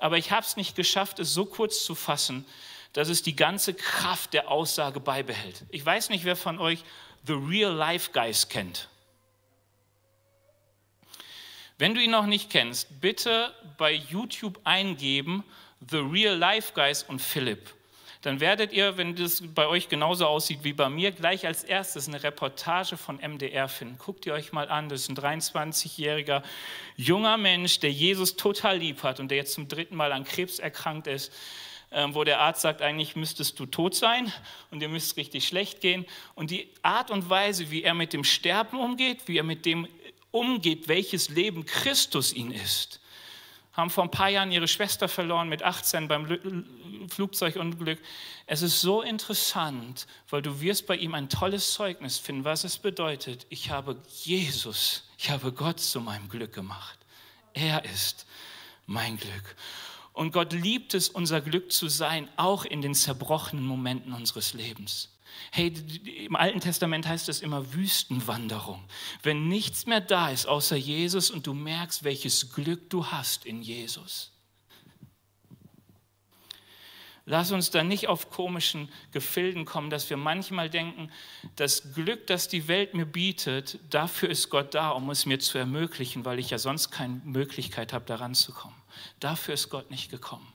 aber 0.00 0.18
ich 0.18 0.32
habe 0.32 0.44
es 0.44 0.56
nicht 0.56 0.74
geschafft, 0.74 1.20
es 1.20 1.34
so 1.34 1.44
kurz 1.44 1.84
zu 1.84 1.94
fassen, 1.94 2.44
dass 2.94 3.08
es 3.08 3.22
die 3.22 3.36
ganze 3.36 3.74
Kraft 3.74 4.34
der 4.34 4.50
Aussage 4.50 4.98
beibehält. 4.98 5.64
Ich 5.68 5.86
weiß 5.86 6.08
nicht, 6.08 6.24
wer 6.24 6.34
von 6.34 6.58
euch 6.58 6.80
The 7.28 7.34
Real 7.34 7.72
Life 7.72 8.10
Guys 8.12 8.48
kennt. 8.48 8.88
Wenn 11.78 11.94
du 11.94 12.02
ihn 12.02 12.10
noch 12.10 12.26
nicht 12.26 12.50
kennst, 12.50 13.00
bitte 13.00 13.54
bei 13.78 13.92
YouTube 13.92 14.58
eingeben 14.64 15.44
The 15.88 15.98
Real 15.98 16.36
Life 16.36 16.72
Guys 16.74 17.04
und 17.04 17.22
Philipp 17.22 17.75
dann 18.22 18.40
werdet 18.40 18.72
ihr, 18.72 18.96
wenn 18.96 19.14
das 19.14 19.42
bei 19.54 19.66
euch 19.66 19.88
genauso 19.88 20.26
aussieht 20.26 20.60
wie 20.62 20.72
bei 20.72 20.88
mir, 20.88 21.12
gleich 21.12 21.46
als 21.46 21.64
erstes 21.64 22.08
eine 22.08 22.22
Reportage 22.22 22.96
von 22.96 23.16
MDR 23.16 23.68
finden. 23.68 23.98
Guckt 23.98 24.26
ihr 24.26 24.34
euch 24.34 24.52
mal 24.52 24.68
an, 24.68 24.88
das 24.88 25.02
ist 25.02 25.10
ein 25.10 25.16
23-jähriger 25.16 26.42
junger 26.96 27.36
Mensch, 27.36 27.80
der 27.80 27.92
Jesus 27.92 28.36
total 28.36 28.78
lieb 28.78 29.02
hat 29.02 29.20
und 29.20 29.28
der 29.28 29.38
jetzt 29.38 29.54
zum 29.54 29.68
dritten 29.68 29.96
Mal 29.96 30.12
an 30.12 30.24
Krebs 30.24 30.58
erkrankt 30.58 31.06
ist 31.06 31.32
ähm, 31.92 32.14
wo 32.14 32.24
der 32.24 32.40
Arzt 32.40 32.62
sagt, 32.62 32.82
eigentlich 32.82 33.16
müsstest 33.16 33.58
du 33.60 33.66
tot 33.66 33.94
sein 33.94 34.32
und 34.70 34.80
dir 34.80 34.88
müsste 34.88 35.18
richtig 35.18 35.46
schlecht 35.46 35.80
gehen. 35.80 36.04
Und 36.34 36.50
die 36.50 36.68
Art 36.82 37.10
und 37.10 37.30
Weise, 37.30 37.70
wie 37.70 37.84
er 37.84 37.94
mit 37.94 38.12
dem 38.12 38.24
Sterben 38.24 38.78
umgeht, 38.78 39.22
wie 39.26 39.38
er 39.38 39.44
mit 39.44 39.64
dem 39.64 39.86
umgeht, 40.30 40.88
welches 40.88 41.28
Leben 41.28 41.64
Christus 41.64 42.32
ihn 42.32 42.50
ist, 42.50 43.00
haben 43.76 43.90
vor 43.90 44.04
ein 44.04 44.10
paar 44.10 44.30
Jahren 44.30 44.50
ihre 44.50 44.68
Schwester 44.68 45.06
verloren 45.06 45.48
mit 45.50 45.62
18 45.62 46.08
beim 46.08 47.06
Flugzeugunglück. 47.10 48.00
Es 48.46 48.62
ist 48.62 48.80
so 48.80 49.02
interessant, 49.02 50.06
weil 50.30 50.40
du 50.40 50.60
wirst 50.60 50.86
bei 50.86 50.96
ihm 50.96 51.14
ein 51.14 51.28
tolles 51.28 51.74
Zeugnis 51.74 52.16
finden, 52.16 52.44
was 52.44 52.64
es 52.64 52.78
bedeutet. 52.78 53.46
Ich 53.50 53.70
habe 53.70 54.00
Jesus, 54.22 55.04
ich 55.18 55.28
habe 55.30 55.52
Gott 55.52 55.78
zu 55.78 56.00
meinem 56.00 56.28
Glück 56.30 56.54
gemacht. 56.54 56.98
Er 57.52 57.84
ist 57.84 58.26
mein 58.86 59.18
Glück. 59.18 59.56
Und 60.14 60.32
Gott 60.32 60.54
liebt 60.54 60.94
es, 60.94 61.10
unser 61.10 61.42
Glück 61.42 61.70
zu 61.70 61.88
sein, 61.88 62.30
auch 62.36 62.64
in 62.64 62.80
den 62.80 62.94
zerbrochenen 62.94 63.66
Momenten 63.66 64.14
unseres 64.14 64.54
Lebens. 64.54 65.10
Hey, 65.50 65.72
im 66.24 66.36
Alten 66.36 66.60
Testament 66.60 67.06
heißt 67.06 67.28
es 67.28 67.40
immer 67.40 67.72
Wüstenwanderung. 67.74 68.84
Wenn 69.22 69.48
nichts 69.48 69.86
mehr 69.86 70.00
da 70.00 70.30
ist 70.30 70.46
außer 70.46 70.76
Jesus 70.76 71.30
und 71.30 71.46
du 71.46 71.54
merkst, 71.54 72.04
welches 72.04 72.52
Glück 72.52 72.90
du 72.90 73.06
hast 73.06 73.46
in 73.46 73.62
Jesus. 73.62 74.32
Lass 77.28 77.50
uns 77.50 77.72
da 77.72 77.82
nicht 77.82 78.06
auf 78.06 78.30
komischen 78.30 78.88
Gefilden 79.10 79.64
kommen, 79.64 79.90
dass 79.90 80.08
wir 80.08 80.16
manchmal 80.16 80.70
denken, 80.70 81.10
das 81.56 81.92
Glück, 81.92 82.28
das 82.28 82.46
die 82.46 82.68
Welt 82.68 82.94
mir 82.94 83.04
bietet, 83.04 83.80
dafür 83.90 84.30
ist 84.30 84.48
Gott 84.48 84.74
da, 84.76 84.90
um 84.90 85.10
es 85.10 85.26
mir 85.26 85.40
zu 85.40 85.58
ermöglichen, 85.58 86.24
weil 86.24 86.38
ich 86.38 86.50
ja 86.50 86.58
sonst 86.58 86.92
keine 86.92 87.20
Möglichkeit 87.24 87.92
habe, 87.92 88.04
daran 88.04 88.36
zu 88.36 88.52
kommen. 88.52 88.80
Dafür 89.18 89.54
ist 89.54 89.70
Gott 89.70 89.90
nicht 89.90 90.08
gekommen. 90.08 90.46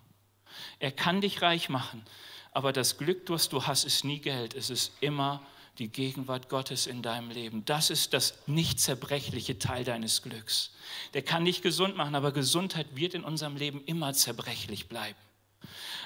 Er 0.80 0.94
kann 0.94 1.20
dich 1.20 1.42
reich 1.42 1.68
machen, 1.68 2.06
aber 2.52 2.74
das 2.74 2.98
Glück, 2.98 3.30
was 3.30 3.50
du 3.50 3.66
hast, 3.66 3.86
ist 3.86 4.04
nie 4.04 4.20
Geld. 4.20 4.54
Es 4.54 4.70
ist 4.70 4.92
immer 5.00 5.42
die 5.78 5.88
Gegenwart 5.88 6.50
Gottes 6.50 6.86
in 6.86 7.02
deinem 7.02 7.32
Leben. 7.32 7.64
Das 7.66 7.90
ist 7.90 8.14
das 8.14 8.36
nicht 8.46 8.80
zerbrechliche 8.80 9.58
Teil 9.58 9.84
deines 9.84 10.22
Glücks. 10.22 10.72
Der 11.14 11.22
kann 11.22 11.46
dich 11.46 11.62
gesund 11.62 11.96
machen, 11.96 12.14
aber 12.14 12.32
Gesundheit 12.34 12.88
wird 12.96 13.14
in 13.14 13.24
unserem 13.24 13.56
Leben 13.56 13.82
immer 13.86 14.14
zerbrechlich 14.14 14.90
bleiben. 14.90 15.18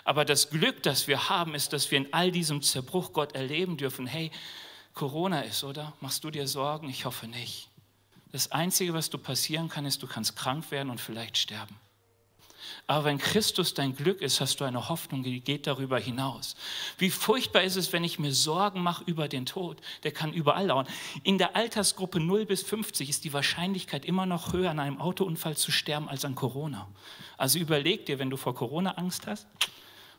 Aber 0.04 0.24
das 0.24 0.52
Glück, 0.52 0.84
das 0.84 1.08
wir 1.08 1.30
haben, 1.30 1.56
ist, 1.56 1.74
dass 1.74 1.90
wir 1.90 1.98
in 1.98 2.14
all 2.14 2.32
diesem 2.32 2.62
Zerbruch 2.62 3.12
Gott 3.12 3.34
erleben 3.34 3.76
dürfen. 3.78 4.06
Hey, 4.06 4.32
Corona 4.94 5.42
ist, 5.42 5.64
oder? 5.64 5.94
Machst 6.00 6.24
du 6.24 6.30
dir 6.30 6.48
Sorgen? 6.48 6.88
Ich 6.90 7.06
hoffe 7.06 7.28
nicht. 7.28 7.70
Das 8.32 8.52
Einzige, 8.52 8.94
was 8.94 9.10
du 9.10 9.18
passieren 9.18 9.68
kann, 9.68 9.86
ist, 9.86 10.04
du 10.04 10.08
kannst 10.08 10.36
krank 10.36 10.70
werden 10.70 10.90
und 10.90 11.02
vielleicht 11.02 11.38
sterben. 11.38 11.76
Aber 12.88 13.06
wenn 13.06 13.18
Christus 13.18 13.74
dein 13.74 13.96
Glück 13.96 14.22
ist, 14.22 14.42
hast 14.42 14.60
du 14.60 14.66
eine 14.66 14.90
Hoffnung, 14.90 15.24
die 15.24 15.40
geht 15.42 15.68
darüber 15.68 16.00
hinaus. 16.00 16.56
Wie 16.98 17.10
furchtbar 17.10 17.64
ist 17.64 17.76
es, 17.76 17.94
wenn 17.94 18.04
ich 18.04 18.20
mir 18.20 18.32
Sorgen 18.32 18.82
mache 18.82 19.04
über 19.06 19.28
den 19.28 19.46
Tod? 19.46 19.78
Der 20.04 20.12
kann 20.12 20.34
überall 20.34 20.68
dauern. 20.68 20.88
In 21.24 21.38
der 21.38 21.56
Altersgruppe 21.56 22.20
0 22.20 22.46
bis 22.46 22.64
50 22.64 23.10
ist 23.10 23.24
die 23.24 23.34
Wahrscheinlichkeit 23.34 24.06
immer 24.06 24.26
noch 24.26 24.54
höher, 24.54 24.72
an 24.72 24.80
einem 24.80 25.02
Autounfall 25.02 25.58
zu 25.58 25.72
sterben 25.72 26.08
als 26.10 26.26
an 26.26 26.36
Corona. 26.36 26.88
Also 27.38 27.60
überleg 27.60 28.06
dir, 28.06 28.20
wenn 28.20 28.30
du 28.30 28.38
vor 28.38 28.56
Corona 28.56 28.92
Angst 28.92 29.28
hast, 29.28 29.48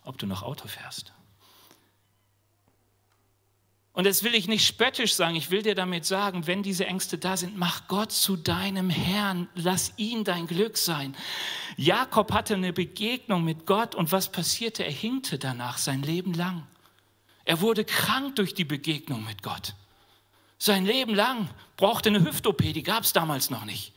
ob 0.05 0.19
du 0.19 0.27
noch 0.27 0.43
Auto 0.43 0.69
fährst. 0.69 1.13
Und 3.97 4.05
das 4.05 4.23
will 4.23 4.35
ich 4.35 4.47
nicht 4.47 4.67
spöttisch 4.67 5.15
sagen, 5.15 5.37
ich 5.37 5.51
will 5.51 5.63
dir 5.63 5.75
damit 5.75 6.05
sagen, 6.05 6.47
wenn 6.47 6.63
diese 6.63 6.85
Ängste 6.85 7.17
da 7.17 7.39
sind, 7.39 7.57
mach 7.57 7.89
Gott 7.89 8.13
zu 8.13 8.37
deinem 8.37 8.91
Herrn, 8.91 9.49
lass 9.55 9.95
ihn 9.97 10.23
dein 10.23 10.47
Glück 10.47 10.77
sein. 10.77 11.17
Jakob 11.79 12.31
hatte 12.33 12.57
eine 12.57 12.75
Begegnung 12.75 13.43
mit 13.43 13.65
Gott 13.65 13.95
und 13.95 14.13
was 14.13 14.31
passierte? 14.31 14.85
Er 14.85 14.93
hinkte 14.93 15.39
danach 15.39 15.79
sein 15.79 16.03
Leben 16.03 16.35
lang. 16.35 16.67
Er 17.47 17.63
wurde 17.63 17.87
krank 17.87 18.37
durch 18.37 18.53
die 18.53 18.67
Begegnung 18.67 19.25
mit 19.25 19.43
Gott. 19.43 19.73
Sein 20.59 20.85
Leben 20.85 21.15
lang 21.15 21.49
brauchte 21.79 22.11
eine 22.11 22.23
Hüft-OP, 22.23 22.59
die 22.75 22.83
gab 22.83 23.05
es 23.05 23.15
damals 23.15 23.49
noch 23.49 23.65
nicht. 23.65 23.95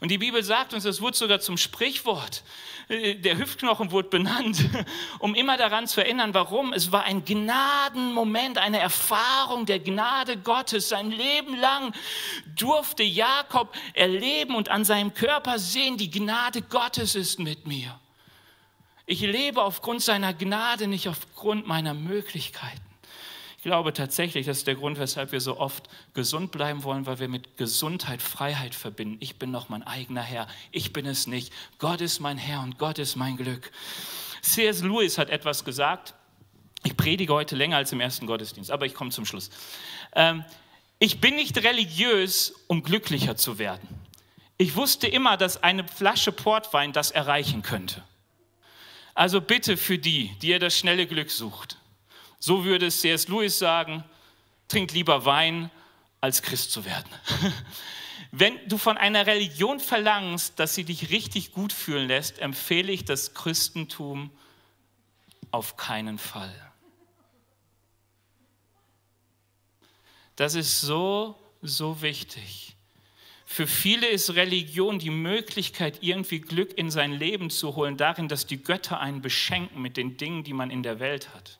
Und 0.00 0.10
die 0.10 0.18
Bibel 0.18 0.42
sagt 0.42 0.74
uns, 0.74 0.84
das 0.84 1.00
wurde 1.00 1.16
sogar 1.16 1.40
zum 1.40 1.56
Sprichwort. 1.56 2.42
Äh, 2.88 3.14
der 3.14 3.38
Hüftknochen 3.38 3.90
wurde 3.90 4.08
benannt, 4.08 4.64
um 5.18 5.34
immer 5.34 5.56
daran 5.56 5.86
zu 5.86 6.02
erinnern, 6.02 6.34
warum. 6.34 6.72
Es 6.72 6.92
war 6.92 7.04
ein 7.04 7.24
Gnadenmoment, 7.24 8.58
eine 8.58 8.78
Erfahrung 8.78 9.66
der 9.66 9.80
Gnade 9.80 10.36
Gottes. 10.36 10.90
Sein 10.90 11.10
Leben 11.10 11.56
lang 11.56 11.94
durfte 12.56 13.02
Jakob 13.02 13.74
erleben 13.94 14.54
und 14.54 14.68
an 14.68 14.84
seinem 14.84 15.14
Körper 15.14 15.58
sehen, 15.58 15.96
die 15.96 16.10
Gnade 16.10 16.62
Gottes 16.62 17.14
ist 17.14 17.38
mit 17.38 17.66
mir. 17.66 17.98
Ich 19.06 19.20
lebe 19.20 19.62
aufgrund 19.62 20.02
seiner 20.02 20.34
Gnade, 20.34 20.88
nicht 20.88 21.08
aufgrund 21.08 21.66
meiner 21.66 21.94
Möglichkeiten 21.94 22.82
glaube 23.62 23.92
tatsächlich, 23.92 24.46
das 24.46 24.58
ist 24.58 24.66
der 24.66 24.74
Grund, 24.74 24.98
weshalb 24.98 25.32
wir 25.32 25.40
so 25.40 25.58
oft 25.58 25.88
gesund 26.14 26.52
bleiben 26.52 26.82
wollen, 26.84 27.06
weil 27.06 27.18
wir 27.18 27.28
mit 27.28 27.56
Gesundheit 27.56 28.22
Freiheit 28.22 28.74
verbinden. 28.74 29.16
Ich 29.20 29.38
bin 29.38 29.50
noch 29.50 29.68
mein 29.68 29.82
eigener 29.82 30.22
Herr. 30.22 30.46
Ich 30.72 30.92
bin 30.92 31.06
es 31.06 31.26
nicht. 31.26 31.52
Gott 31.78 32.00
ist 32.00 32.20
mein 32.20 32.38
Herr 32.38 32.62
und 32.62 32.78
Gott 32.78 32.98
ist 32.98 33.16
mein 33.16 33.36
Glück. 33.36 33.72
C.S. 34.42 34.82
Lewis 34.82 35.18
hat 35.18 35.30
etwas 35.30 35.64
gesagt. 35.64 36.14
Ich 36.84 36.96
predige 36.96 37.32
heute 37.32 37.56
länger 37.56 37.78
als 37.78 37.92
im 37.92 38.00
ersten 38.00 38.26
Gottesdienst, 38.26 38.70
aber 38.70 38.86
ich 38.86 38.94
komme 38.94 39.10
zum 39.10 39.26
Schluss. 39.26 39.50
Ähm, 40.14 40.44
ich 40.98 41.20
bin 41.20 41.34
nicht 41.34 41.56
religiös, 41.62 42.54
um 42.68 42.82
glücklicher 42.82 43.36
zu 43.36 43.58
werden. 43.58 43.88
Ich 44.58 44.76
wusste 44.76 45.06
immer, 45.06 45.36
dass 45.36 45.62
eine 45.62 45.86
Flasche 45.86 46.32
Portwein 46.32 46.92
das 46.92 47.10
erreichen 47.10 47.62
könnte. 47.62 48.02
Also 49.14 49.40
bitte 49.40 49.76
für 49.76 49.98
die, 49.98 50.30
die 50.40 50.48
ihr 50.48 50.58
das 50.58 50.78
schnelle 50.78 51.06
Glück 51.06 51.30
sucht. 51.30 51.78
So 52.38 52.64
würde 52.64 52.90
C.S. 52.90 53.28
Lewis 53.28 53.58
sagen, 53.58 54.04
trink 54.68 54.92
lieber 54.92 55.24
Wein, 55.24 55.70
als 56.20 56.42
Christ 56.42 56.72
zu 56.72 56.84
werden. 56.84 57.08
Wenn 58.32 58.58
du 58.68 58.78
von 58.78 58.96
einer 58.96 59.26
Religion 59.26 59.80
verlangst, 59.80 60.58
dass 60.58 60.74
sie 60.74 60.84
dich 60.84 61.10
richtig 61.10 61.52
gut 61.52 61.72
fühlen 61.72 62.08
lässt, 62.08 62.38
empfehle 62.38 62.92
ich 62.92 63.04
das 63.04 63.34
Christentum 63.34 64.30
auf 65.50 65.76
keinen 65.76 66.18
Fall. 66.18 66.54
Das 70.34 70.54
ist 70.54 70.80
so, 70.80 71.38
so 71.62 72.02
wichtig. 72.02 72.76
Für 73.46 73.66
viele 73.66 74.08
ist 74.08 74.34
Religion 74.34 74.98
die 74.98 75.10
Möglichkeit, 75.10 76.02
irgendwie 76.02 76.40
Glück 76.40 76.76
in 76.76 76.90
sein 76.90 77.12
Leben 77.12 77.48
zu 77.48 77.76
holen, 77.76 77.96
darin, 77.96 78.28
dass 78.28 78.46
die 78.46 78.62
Götter 78.62 79.00
einen 79.00 79.22
beschenken 79.22 79.80
mit 79.80 79.96
den 79.96 80.16
Dingen, 80.16 80.44
die 80.44 80.52
man 80.52 80.70
in 80.70 80.82
der 80.82 80.98
Welt 80.98 81.32
hat. 81.32 81.58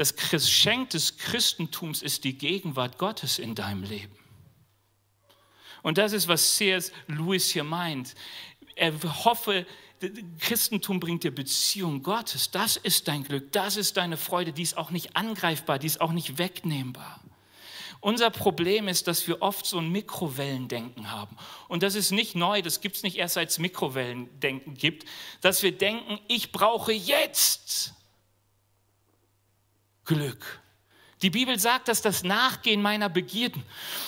Das 0.00 0.16
Geschenk 0.16 0.88
des 0.88 1.18
Christentums 1.18 2.00
ist 2.00 2.24
die 2.24 2.32
Gegenwart 2.32 2.96
Gottes 2.96 3.38
in 3.38 3.54
deinem 3.54 3.82
Leben. 3.82 4.16
Und 5.82 5.98
das 5.98 6.14
ist, 6.14 6.26
was 6.26 6.56
C.S. 6.56 6.90
Lewis 7.06 7.50
hier 7.50 7.64
meint. 7.64 8.14
er 8.76 8.94
hoffe, 9.26 9.66
Christentum 10.38 11.00
bringt 11.00 11.24
dir 11.24 11.34
Beziehung 11.34 12.02
Gottes. 12.02 12.50
Das 12.50 12.78
ist 12.78 13.08
dein 13.08 13.24
Glück, 13.24 13.52
das 13.52 13.76
ist 13.76 13.98
deine 13.98 14.16
Freude, 14.16 14.54
die 14.54 14.62
ist 14.62 14.78
auch 14.78 14.88
nicht 14.88 15.16
angreifbar, 15.16 15.78
die 15.78 15.88
ist 15.88 16.00
auch 16.00 16.12
nicht 16.12 16.38
wegnehmbar. 16.38 17.20
Unser 18.00 18.30
Problem 18.30 18.88
ist, 18.88 19.06
dass 19.06 19.28
wir 19.28 19.42
oft 19.42 19.66
so 19.66 19.80
ein 19.80 19.92
Mikrowellendenken 19.92 21.10
haben. 21.10 21.36
Und 21.68 21.82
das 21.82 21.94
ist 21.94 22.10
nicht 22.10 22.34
neu, 22.34 22.62
das 22.62 22.80
gibt 22.80 22.96
es 22.96 23.02
nicht 23.02 23.18
erst 23.18 23.34
seit 23.34 23.50
es 23.50 23.58
Mikrowellendenken 23.58 24.72
gibt, 24.72 25.04
dass 25.42 25.62
wir 25.62 25.76
denken, 25.76 26.18
ich 26.26 26.52
brauche 26.52 26.90
jetzt 26.94 27.92
Glück. 30.10 30.60
Die 31.22 31.30
Bibel 31.30 31.56
sagt, 31.58 31.86
dass 31.86 32.02
das 32.02 32.24
Nachgehen 32.24 32.82
meiner 32.82 33.08
Begierden. 33.08 33.62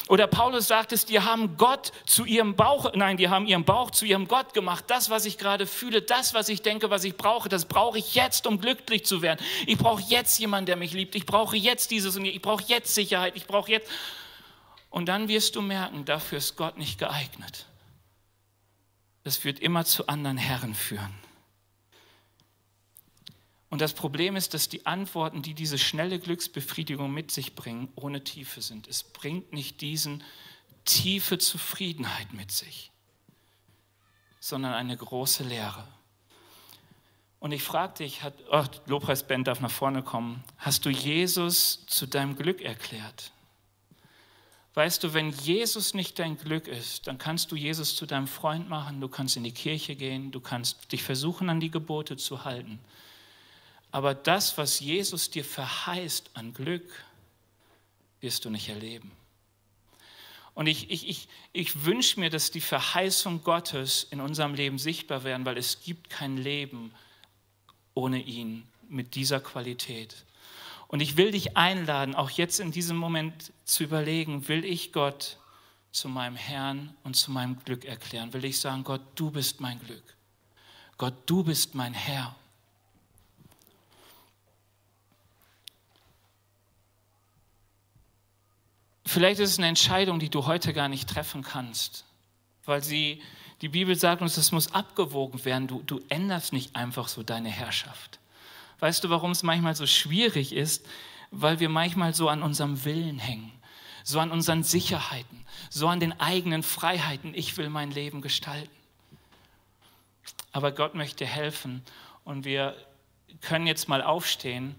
Oder 0.08 0.26
Paulus 0.26 0.66
sagt 0.66 0.92
es, 0.92 1.04
die 1.04 1.20
haben 1.20 1.56
Gott 1.56 1.92
zu 2.06 2.24
ihrem 2.24 2.56
Bauch, 2.56 2.90
nein, 2.94 3.18
die 3.18 3.28
haben 3.28 3.46
ihren 3.46 3.64
Bauch 3.64 3.92
zu 3.92 4.04
ihrem 4.04 4.26
Gott 4.26 4.52
gemacht. 4.52 4.84
Das, 4.88 5.10
was 5.10 5.26
ich 5.26 5.38
gerade 5.38 5.66
fühle, 5.66 6.02
das, 6.02 6.34
was 6.34 6.48
ich 6.48 6.62
denke, 6.62 6.90
was 6.90 7.04
ich 7.04 7.16
brauche, 7.16 7.48
das 7.48 7.66
brauche 7.66 7.98
ich 7.98 8.16
jetzt, 8.16 8.48
um 8.48 8.60
glücklich 8.60 9.04
zu 9.04 9.22
werden. 9.22 9.44
Ich 9.66 9.78
brauche 9.78 10.02
jetzt 10.02 10.40
jemanden, 10.40 10.66
der 10.66 10.76
mich 10.76 10.92
liebt. 10.92 11.14
Ich 11.14 11.26
brauche 11.26 11.56
jetzt 11.56 11.92
dieses 11.92 12.16
und 12.16 12.24
ich 12.24 12.42
brauche 12.42 12.64
jetzt 12.66 12.94
Sicherheit. 12.94 13.36
Ich 13.36 13.46
brauche 13.46 13.70
jetzt. 13.70 13.88
Und 14.90 15.06
dann 15.06 15.28
wirst 15.28 15.54
du 15.54 15.62
merken, 15.62 16.04
dafür 16.04 16.38
ist 16.38 16.56
Gott 16.56 16.78
nicht 16.78 16.98
geeignet. 16.98 17.66
Das 19.22 19.44
wird 19.44 19.60
immer 19.60 19.84
zu 19.84 20.08
anderen 20.08 20.38
Herren 20.38 20.74
führen. 20.74 21.21
Und 23.72 23.80
das 23.80 23.94
Problem 23.94 24.36
ist, 24.36 24.52
dass 24.52 24.68
die 24.68 24.84
Antworten, 24.84 25.40
die 25.40 25.54
diese 25.54 25.78
schnelle 25.78 26.18
Glücksbefriedigung 26.18 27.10
mit 27.10 27.30
sich 27.30 27.54
bringen, 27.54 27.88
ohne 27.94 28.22
Tiefe 28.22 28.60
sind. 28.60 28.86
Es 28.86 29.02
bringt 29.02 29.54
nicht 29.54 29.80
diesen 29.80 30.22
tiefe 30.84 31.38
Zufriedenheit 31.38 32.34
mit 32.34 32.50
sich, 32.50 32.90
sondern 34.40 34.74
eine 34.74 34.94
große 34.94 35.44
Leere. 35.44 35.88
Und 37.40 37.52
ich 37.52 37.62
frage 37.62 38.04
dich, 38.04 38.22
hat, 38.22 38.34
oh, 38.50 38.62
Lobpreisband 38.84 39.48
darf 39.48 39.60
nach 39.60 39.70
vorne 39.70 40.02
kommen, 40.02 40.44
hast 40.58 40.84
du 40.84 40.90
Jesus 40.90 41.86
zu 41.86 42.06
deinem 42.06 42.36
Glück 42.36 42.60
erklärt? 42.60 43.32
Weißt 44.74 45.02
du, 45.02 45.14
wenn 45.14 45.30
Jesus 45.30 45.94
nicht 45.94 46.18
dein 46.18 46.36
Glück 46.36 46.68
ist, 46.68 47.06
dann 47.06 47.16
kannst 47.16 47.50
du 47.50 47.56
Jesus 47.56 47.96
zu 47.96 48.04
deinem 48.04 48.26
Freund 48.26 48.68
machen, 48.68 49.00
du 49.00 49.08
kannst 49.08 49.38
in 49.38 49.44
die 49.44 49.52
Kirche 49.52 49.96
gehen, 49.96 50.30
du 50.30 50.40
kannst 50.40 50.92
dich 50.92 51.02
versuchen, 51.02 51.48
an 51.48 51.58
die 51.58 51.70
Gebote 51.70 52.18
zu 52.18 52.44
halten. 52.44 52.78
Aber 53.92 54.14
das, 54.14 54.58
was 54.58 54.80
Jesus 54.80 55.30
dir 55.30 55.44
verheißt 55.44 56.30
an 56.34 56.54
Glück, 56.54 57.04
wirst 58.20 58.44
du 58.44 58.50
nicht 58.50 58.68
erleben. 58.68 59.12
Und 60.54 60.66
ich, 60.66 60.90
ich, 60.90 61.08
ich, 61.08 61.28
ich 61.52 61.84
wünsche 61.84 62.18
mir, 62.18 62.30
dass 62.30 62.50
die 62.50 62.60
Verheißung 62.60 63.42
Gottes 63.42 64.06
in 64.10 64.20
unserem 64.20 64.54
Leben 64.54 64.78
sichtbar 64.78 65.24
werden, 65.24 65.46
weil 65.46 65.58
es 65.58 65.82
gibt 65.82 66.10
kein 66.10 66.36
Leben 66.36 66.92
ohne 67.94 68.20
ihn 68.20 68.66
mit 68.88 69.14
dieser 69.14 69.40
Qualität. 69.40 70.24
Und 70.88 71.00
ich 71.00 71.16
will 71.16 71.30
dich 71.30 71.56
einladen, 71.56 72.14
auch 72.14 72.30
jetzt 72.30 72.60
in 72.60 72.70
diesem 72.70 72.96
Moment 72.96 73.52
zu 73.64 73.84
überlegen, 73.84 74.48
will 74.48 74.64
ich 74.64 74.92
Gott 74.92 75.38
zu 75.90 76.08
meinem 76.08 76.36
Herrn 76.36 76.94
und 77.02 77.16
zu 77.16 77.30
meinem 77.30 77.58
Glück 77.64 77.84
erklären? 77.84 78.32
Will 78.32 78.44
ich 78.44 78.60
sagen, 78.60 78.84
Gott, 78.84 79.02
du 79.14 79.30
bist 79.30 79.60
mein 79.60 79.78
Glück. 79.80 80.02
Gott, 80.98 81.14
du 81.26 81.44
bist 81.44 81.74
mein 81.74 81.94
Herr. 81.94 82.36
Vielleicht 89.04 89.40
ist 89.40 89.50
es 89.50 89.58
eine 89.58 89.68
Entscheidung, 89.68 90.18
die 90.18 90.30
du 90.30 90.46
heute 90.46 90.72
gar 90.72 90.88
nicht 90.88 91.08
treffen 91.08 91.42
kannst, 91.42 92.04
weil 92.64 92.82
sie, 92.82 93.20
die 93.60 93.68
Bibel 93.68 93.96
sagt 93.96 94.22
uns, 94.22 94.36
es 94.36 94.52
muss 94.52 94.72
abgewogen 94.72 95.44
werden. 95.44 95.66
Du, 95.66 95.82
du 95.82 96.00
änderst 96.08 96.52
nicht 96.52 96.76
einfach 96.76 97.08
so 97.08 97.22
deine 97.22 97.50
Herrschaft. 97.50 98.20
Weißt 98.78 99.02
du, 99.04 99.10
warum 99.10 99.32
es 99.32 99.42
manchmal 99.42 99.74
so 99.74 99.86
schwierig 99.86 100.52
ist? 100.52 100.86
Weil 101.30 101.60
wir 101.60 101.68
manchmal 101.68 102.14
so 102.14 102.28
an 102.28 102.42
unserem 102.42 102.84
Willen 102.84 103.18
hängen, 103.18 103.52
so 104.04 104.20
an 104.20 104.30
unseren 104.30 104.62
Sicherheiten, 104.62 105.44
so 105.70 105.88
an 105.88 106.00
den 106.00 106.18
eigenen 106.20 106.62
Freiheiten. 106.62 107.34
Ich 107.34 107.56
will 107.56 107.70
mein 107.70 107.90
Leben 107.90 108.20
gestalten. 108.20 108.70
Aber 110.52 110.72
Gott 110.72 110.94
möchte 110.94 111.24
helfen 111.24 111.82
und 112.24 112.44
wir 112.44 112.76
können 113.40 113.66
jetzt 113.66 113.88
mal 113.88 114.02
aufstehen, 114.02 114.74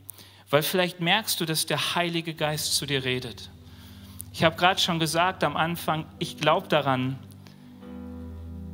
weil 0.49 0.61
vielleicht 0.61 0.99
merkst 0.99 1.39
du, 1.39 1.45
dass 1.45 1.65
der 1.65 1.95
Heilige 1.95 2.35
Geist 2.35 2.75
zu 2.75 2.85
dir 2.85 3.03
redet. 3.03 3.49
Ich 4.35 4.43
habe 4.43 4.55
gerade 4.55 4.81
schon 4.81 4.97
gesagt 4.97 5.43
am 5.43 5.55
Anfang, 5.55 6.05
ich 6.17 6.37
glaube 6.37 6.67
daran, 6.67 7.19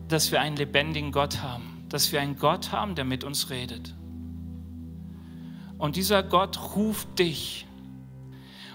dass 0.07 0.31
wir 0.31 0.39
einen 0.39 0.55
lebendigen 0.55 1.11
Gott 1.11 1.43
haben, 1.43 1.85
dass 1.89 2.13
wir 2.13 2.21
einen 2.21 2.37
Gott 2.37 2.71
haben, 2.71 2.95
der 2.95 3.03
mit 3.03 3.25
uns 3.25 3.49
redet. 3.49 3.93
Und 5.77 5.97
dieser 5.97 6.23
Gott 6.23 6.75
ruft 6.77 7.19
dich. 7.19 7.67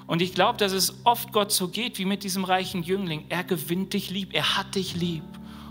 Und 0.06 0.20
ich 0.20 0.34
glaube, 0.34 0.58
dass 0.58 0.72
es 0.72 1.06
oft 1.06 1.32
Gott 1.32 1.52
so 1.52 1.68
geht 1.68 1.98
wie 1.98 2.04
mit 2.04 2.22
diesem 2.22 2.44
reichen 2.44 2.82
Jüngling. 2.82 3.24
Er 3.30 3.44
gewinnt 3.44 3.94
dich 3.94 4.10
lieb, 4.10 4.34
er 4.34 4.58
hat 4.58 4.74
dich 4.74 4.94
lieb. 4.94 5.24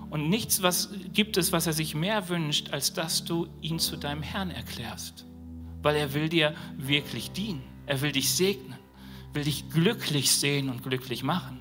Und 0.09 0.29
nichts 0.29 0.63
was, 0.63 0.89
gibt 1.13 1.37
es, 1.37 1.51
was 1.51 1.67
er 1.67 1.73
sich 1.73 1.93
mehr 1.93 2.27
wünscht, 2.27 2.71
als 2.71 2.91
dass 2.93 3.23
du 3.23 3.47
ihn 3.61 3.77
zu 3.77 3.97
deinem 3.97 4.23
Herrn 4.23 4.49
erklärst. 4.49 5.25
Weil 5.83 5.95
er 5.95 6.15
will 6.15 6.27
dir 6.27 6.55
wirklich 6.75 7.31
dienen. 7.31 7.61
Er 7.85 8.01
will 8.01 8.11
dich 8.11 8.33
segnen 8.33 8.82
will 9.33 9.43
dich 9.43 9.69
glücklich 9.69 10.31
sehen 10.31 10.69
und 10.69 10.83
glücklich 10.83 11.23
machen. 11.23 11.59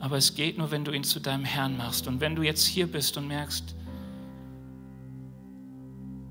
Aber 0.00 0.16
es 0.16 0.34
geht 0.34 0.58
nur, 0.58 0.70
wenn 0.70 0.84
du 0.84 0.92
ihn 0.92 1.04
zu 1.04 1.20
deinem 1.20 1.44
Herrn 1.44 1.76
machst. 1.76 2.06
Und 2.06 2.20
wenn 2.20 2.36
du 2.36 2.42
jetzt 2.42 2.66
hier 2.66 2.86
bist 2.86 3.16
und 3.16 3.28
merkst, 3.28 3.74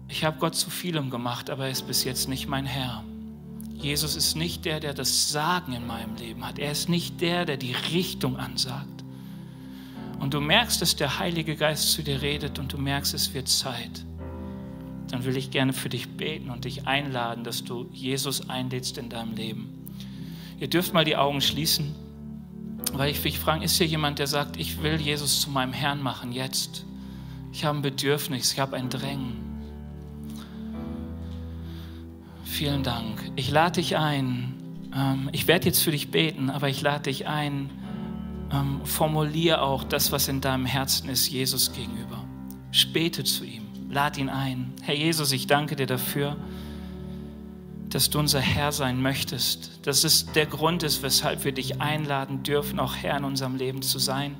ich 0.07 0.23
habe 0.23 0.37
Gott 0.39 0.55
zu 0.55 0.69
vielem 0.69 1.09
gemacht, 1.09 1.49
aber 1.49 1.65
er 1.65 1.71
ist 1.71 1.87
bis 1.87 2.03
jetzt 2.03 2.29
nicht 2.29 2.47
mein 2.47 2.65
Herr. 2.65 3.03
Jesus 3.73 4.15
ist 4.15 4.35
nicht 4.35 4.65
der, 4.65 4.79
der 4.79 4.93
das 4.93 5.31
Sagen 5.31 5.73
in 5.73 5.85
meinem 5.85 6.15
Leben 6.15 6.45
hat. 6.45 6.59
Er 6.59 6.71
ist 6.71 6.89
nicht 6.89 7.21
der, 7.21 7.45
der 7.45 7.57
die 7.57 7.73
Richtung 7.73 8.37
ansagt. 8.37 9.03
Und 10.19 10.33
du 10.33 10.39
merkst, 10.39 10.81
dass 10.81 10.95
der 10.95 11.19
Heilige 11.19 11.55
Geist 11.55 11.91
zu 11.91 12.01
dir 12.01 12.21
redet 12.21 12.57
und 12.59 12.71
du 12.71 12.77
merkst, 12.77 13.13
es 13.13 13.33
wird 13.33 13.49
Zeit. 13.49 14.05
Dann 15.09 15.25
will 15.25 15.35
ich 15.37 15.51
gerne 15.51 15.73
für 15.73 15.89
dich 15.89 16.09
beten 16.09 16.49
und 16.49 16.65
dich 16.65 16.87
einladen, 16.87 17.43
dass 17.43 17.63
du 17.63 17.89
Jesus 17.91 18.49
einlädst 18.49 18.97
in 18.97 19.09
deinem 19.09 19.35
Leben. 19.35 19.74
Ihr 20.59 20.69
dürft 20.69 20.93
mal 20.93 21.03
die 21.03 21.17
Augen 21.17 21.41
schließen, 21.41 21.93
weil 22.93 23.11
ich 23.11 23.23
mich 23.23 23.39
fragen, 23.39 23.61
ist 23.61 23.77
hier 23.77 23.87
jemand, 23.87 24.19
der 24.19 24.27
sagt, 24.27 24.57
ich 24.57 24.81
will 24.81 24.99
Jesus 24.99 25.41
zu 25.41 25.49
meinem 25.49 25.73
Herrn 25.73 26.01
machen 26.01 26.31
jetzt? 26.31 26.85
Ich 27.51 27.65
habe 27.65 27.79
ein 27.79 27.81
Bedürfnis, 27.81 28.53
ich 28.53 28.59
habe 28.59 28.75
ein 28.77 28.89
Drängen. 28.89 29.43
Vielen 32.45 32.83
Dank. 32.83 33.31
Ich 33.35 33.51
lade 33.51 33.81
dich 33.81 33.97
ein. 33.97 34.53
Ähm, 34.95 35.29
ich 35.33 35.47
werde 35.47 35.65
jetzt 35.65 35.83
für 35.83 35.91
dich 35.91 36.09
beten, 36.11 36.49
aber 36.49 36.69
ich 36.69 36.81
lade 36.81 37.03
dich 37.03 37.27
ein. 37.27 37.69
Ähm, 38.51 38.79
formulier 38.85 39.61
auch 39.61 39.83
das, 39.83 40.13
was 40.13 40.29
in 40.29 40.39
deinem 40.39 40.65
Herzen 40.65 41.09
ist, 41.09 41.29
Jesus 41.29 41.73
gegenüber. 41.73 42.23
Späte 42.71 43.25
zu 43.25 43.43
ihm. 43.43 43.63
Lad 43.89 44.17
ihn 44.17 44.29
ein. 44.29 44.73
Herr 44.83 44.95
Jesus, 44.95 45.33
ich 45.33 45.47
danke 45.47 45.75
dir 45.75 45.87
dafür 45.87 46.37
dass 47.95 48.09
du 48.09 48.19
unser 48.19 48.41
Herr 48.41 48.73
sein 48.73 49.01
möchtest, 49.01 49.79
dass 49.83 50.03
es 50.03 50.25
der 50.33 50.45
Grund 50.45 50.83
ist, 50.83 51.01
weshalb 51.01 51.45
wir 51.45 51.53
dich 51.53 51.79
einladen 51.79 52.43
dürfen, 52.43 52.77
auch 52.77 52.93
Herr 52.93 53.15
in 53.15 53.23
unserem 53.23 53.55
Leben 53.55 53.81
zu 53.81 53.99
sein. 53.99 54.35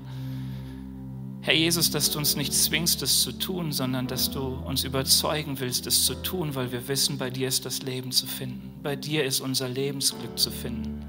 Herr 1.40 1.54
Jesus, 1.54 1.90
dass 1.90 2.12
du 2.12 2.20
uns 2.20 2.36
nicht 2.36 2.52
zwingst, 2.52 3.02
es 3.02 3.22
zu 3.22 3.32
tun, 3.32 3.72
sondern 3.72 4.08
dass 4.08 4.30
du 4.30 4.42
uns 4.42 4.84
überzeugen 4.84 5.58
willst, 5.62 5.88
es 5.88 6.04
zu 6.04 6.16
tun, 6.16 6.54
weil 6.54 6.74
wir 6.74 6.90
wissen, 6.90 7.18
bei 7.18 7.30
dir 7.30 7.48
ist 7.48 7.66
das 7.66 7.82
Leben 7.82 8.12
zu 8.12 8.28
finden. 8.28 8.74
Bei 8.84 8.98
dir 8.98 9.24
ist 9.24 9.40
unser 9.40 9.70
Lebensglück 9.70 10.38
zu 10.38 10.52
finden. 10.52 11.06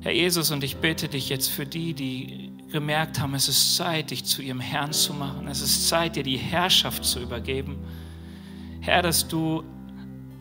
Herr 0.00 0.12
Jesus, 0.12 0.50
und 0.50 0.64
ich 0.64 0.78
bitte 0.78 1.08
dich 1.08 1.28
jetzt 1.28 1.50
für 1.50 1.66
die, 1.66 1.92
die 1.92 2.50
gemerkt 2.72 3.20
haben, 3.20 3.34
es 3.34 3.50
ist 3.50 3.76
Zeit, 3.76 4.10
dich 4.10 4.24
zu 4.24 4.40
ihrem 4.40 4.60
Herrn 4.60 4.94
zu 4.94 5.12
machen. 5.12 5.48
Es 5.48 5.60
ist 5.60 5.86
Zeit, 5.86 6.16
dir 6.16 6.22
die 6.22 6.38
Herrschaft 6.38 7.04
zu 7.04 7.20
übergeben. 7.20 7.76
Herr, 8.80 9.02
dass 9.02 9.28
du 9.28 9.64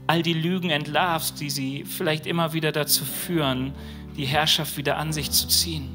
all 0.08 0.22
die 0.22 0.34
Lügen 0.34 0.70
entlarvst, 0.70 1.40
die 1.40 1.50
sie 1.50 1.86
vielleicht 1.86 2.26
immer 2.26 2.54
wieder 2.54 2.72
dazu 2.72 3.06
führen, 3.06 3.74
die 4.18 4.26
Herrschaft 4.26 4.78
wieder 4.78 4.98
an 4.98 5.14
sich 5.14 5.32
zu 5.32 5.48
ziehen. 5.48 5.90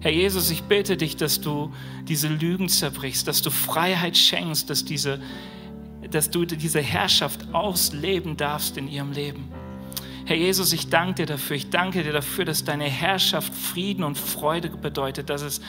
Herr 0.00 0.12
Jesus, 0.12 0.50
ich 0.50 0.62
bitte 0.62 0.96
dich, 0.96 1.16
dass 1.16 1.40
du 1.40 1.72
diese 2.06 2.28
Lügen 2.28 2.68
zerbrichst, 2.68 3.26
dass 3.26 3.42
du 3.42 3.50
Freiheit 3.50 4.16
schenkst, 4.16 4.70
dass, 4.70 4.84
diese, 4.84 5.20
dass 6.10 6.30
du 6.30 6.44
diese 6.44 6.80
Herrschaft 6.80 7.52
ausleben 7.52 8.36
darfst 8.36 8.76
in 8.76 8.88
ihrem 8.88 9.12
Leben. 9.12 9.48
Herr 10.26 10.34
Jesus, 10.34 10.72
ich 10.72 10.90
danke 10.90 11.14
dir 11.14 11.26
dafür. 11.26 11.54
Ich 11.54 11.70
danke 11.70 12.02
dir 12.02 12.12
dafür, 12.12 12.44
dass 12.44 12.64
deine 12.64 12.84
Herrschaft 12.84 13.54
Frieden 13.54 14.02
und 14.02 14.18
Freude 14.18 14.68
bedeutet, 14.70 15.30
dass 15.30 15.40
es 15.40 15.60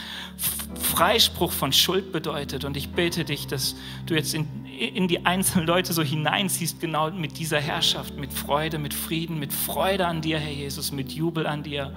Freispruch 0.74 1.51
von 1.51 1.72
Schuld 1.72 2.12
bedeutet. 2.12 2.66
Und 2.66 2.76
ich 2.76 2.89
bete 2.89 3.24
dich, 3.24 3.45
dass 3.45 3.76
du 4.08 4.16
jetzt 4.16 4.34
in, 4.34 4.66
in 4.66 5.08
die 5.08 5.28
einzelnen 5.28 5.68
Leute 5.68 5.93
so 5.93 6.01
hineinziehst, 6.01 6.82
genau 6.82 7.12
mit 7.12 7.38
dieser 7.38 7.60
Herrschaft, 7.60 8.18
mit 8.18 8.34
Freude, 8.34 8.80
mit 8.80 8.95
Frieden, 8.95 9.38
mit 9.38 9.53
Freude 9.53 10.08
an 10.08 10.22
dir, 10.22 10.39
Herr 10.39 10.51
Jesus, 10.51 10.91
mit 10.91 11.12
Jubel 11.12 11.45
an 11.45 11.62
dir. 11.62 11.93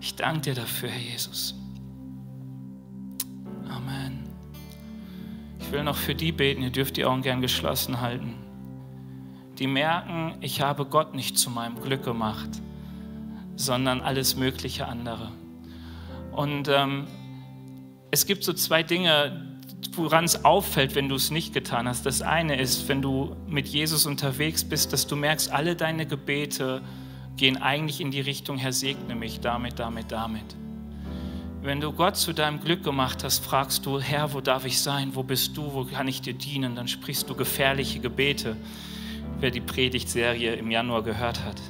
Ich 0.00 0.16
danke 0.16 0.40
dir 0.40 0.54
dafür, 0.54 0.88
Herr 0.88 1.12
Jesus. 1.12 1.54
Amen. 3.70 4.24
Ich 5.60 5.70
will 5.70 5.84
noch 5.84 5.96
für 5.96 6.16
die 6.16 6.32
beten, 6.32 6.62
ihr 6.62 6.70
dürft 6.70 6.96
die 6.96 7.04
Augen 7.04 7.22
gern 7.22 7.40
geschlossen 7.40 8.00
halten. 8.00 8.34
Die 9.58 9.66
merken, 9.66 10.34
ich 10.40 10.60
habe 10.60 10.84
Gott 10.84 11.14
nicht 11.14 11.38
zu 11.38 11.50
meinem 11.50 11.80
Glück 11.80 12.04
gemacht, 12.04 12.50
sondern 13.56 14.00
alles 14.00 14.36
mögliche 14.36 14.86
andere. 14.86 15.32
Und 16.32 16.68
ähm, 16.68 17.06
es 18.10 18.26
gibt 18.26 18.44
so 18.44 18.52
zwei 18.52 18.82
Dinge, 18.82 19.60
woran 19.92 20.24
es 20.24 20.44
auffällt, 20.44 20.94
wenn 20.94 21.08
du 21.08 21.14
es 21.14 21.30
nicht 21.30 21.54
getan 21.54 21.88
hast. 21.88 22.04
Das 22.04 22.20
eine 22.20 22.60
ist, 22.60 22.88
wenn 22.88 23.00
du 23.00 23.34
mit 23.46 23.66
Jesus 23.66 24.04
unterwegs 24.04 24.62
bist, 24.64 24.92
dass 24.92 25.06
du 25.06 25.16
merkst, 25.16 25.50
alle 25.50 25.74
deine 25.74 26.06
Gebete 26.06 26.82
gehen 27.36 27.56
eigentlich 27.56 28.00
in 28.00 28.10
die 28.10 28.20
Richtung, 28.20 28.58
Herr, 28.58 28.72
segne 28.72 29.14
mich 29.14 29.40
damit, 29.40 29.78
damit, 29.78 30.12
damit. 30.12 30.56
Wenn 31.62 31.80
du 31.80 31.92
Gott 31.92 32.16
zu 32.16 32.32
deinem 32.32 32.60
Glück 32.60 32.84
gemacht 32.84 33.24
hast, 33.24 33.44
fragst 33.44 33.86
du, 33.86 33.98
Herr, 33.98 34.32
wo 34.32 34.40
darf 34.40 34.64
ich 34.64 34.80
sein? 34.80 35.14
Wo 35.14 35.22
bist 35.22 35.56
du? 35.56 35.72
Wo 35.72 35.84
kann 35.84 36.06
ich 36.06 36.20
dir 36.20 36.34
dienen? 36.34 36.76
Dann 36.76 36.86
sprichst 36.86 37.28
du 37.28 37.34
gefährliche 37.34 37.98
Gebete, 37.98 38.56
wer 39.40 39.50
die 39.50 39.60
Predigtserie 39.60 40.54
im 40.54 40.70
Januar 40.70 41.02
gehört 41.02 41.44
hat. 41.44 41.60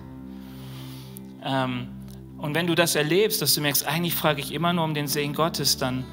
Ähm, 1.44 1.88
und 2.38 2.54
wenn 2.54 2.66
du 2.66 2.74
das 2.74 2.94
erlebst, 2.94 3.40
dass 3.40 3.54
du 3.54 3.60
merkst, 3.60 3.86
eigentlich 3.86 4.14
frage 4.14 4.40
ich 4.40 4.52
immer 4.52 4.72
nur 4.72 4.84
um 4.84 4.94
den 4.94 5.08
Segen 5.08 5.32
Gottes, 5.32 5.78
dann 5.78 6.04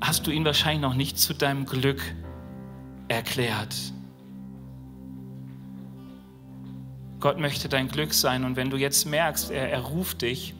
hast 0.00 0.26
du 0.26 0.30
ihn 0.30 0.44
wahrscheinlich 0.44 0.82
noch 0.82 0.94
nicht 0.94 1.18
zu 1.18 1.34
deinem 1.34 1.64
Glück 1.64 2.00
erklärt. 3.08 3.74
Gott 7.20 7.38
möchte 7.38 7.68
dein 7.68 7.88
Glück 7.88 8.12
sein 8.12 8.44
und 8.44 8.56
wenn 8.56 8.70
du 8.70 8.76
jetzt 8.76 9.06
merkst, 9.06 9.50
er, 9.50 9.70
er 9.70 9.80
ruft 9.80 10.22
dich 10.22 10.54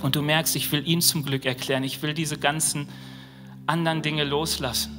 und 0.00 0.14
du 0.14 0.22
merkst, 0.22 0.54
ich 0.54 0.70
will 0.70 0.86
ihn 0.86 1.02
zum 1.02 1.24
Glück 1.24 1.44
erklären, 1.44 1.82
ich 1.82 2.02
will 2.02 2.14
diese 2.14 2.38
ganzen 2.38 2.88
anderen 3.66 4.00
Dinge 4.00 4.24
loslassen. 4.24 4.96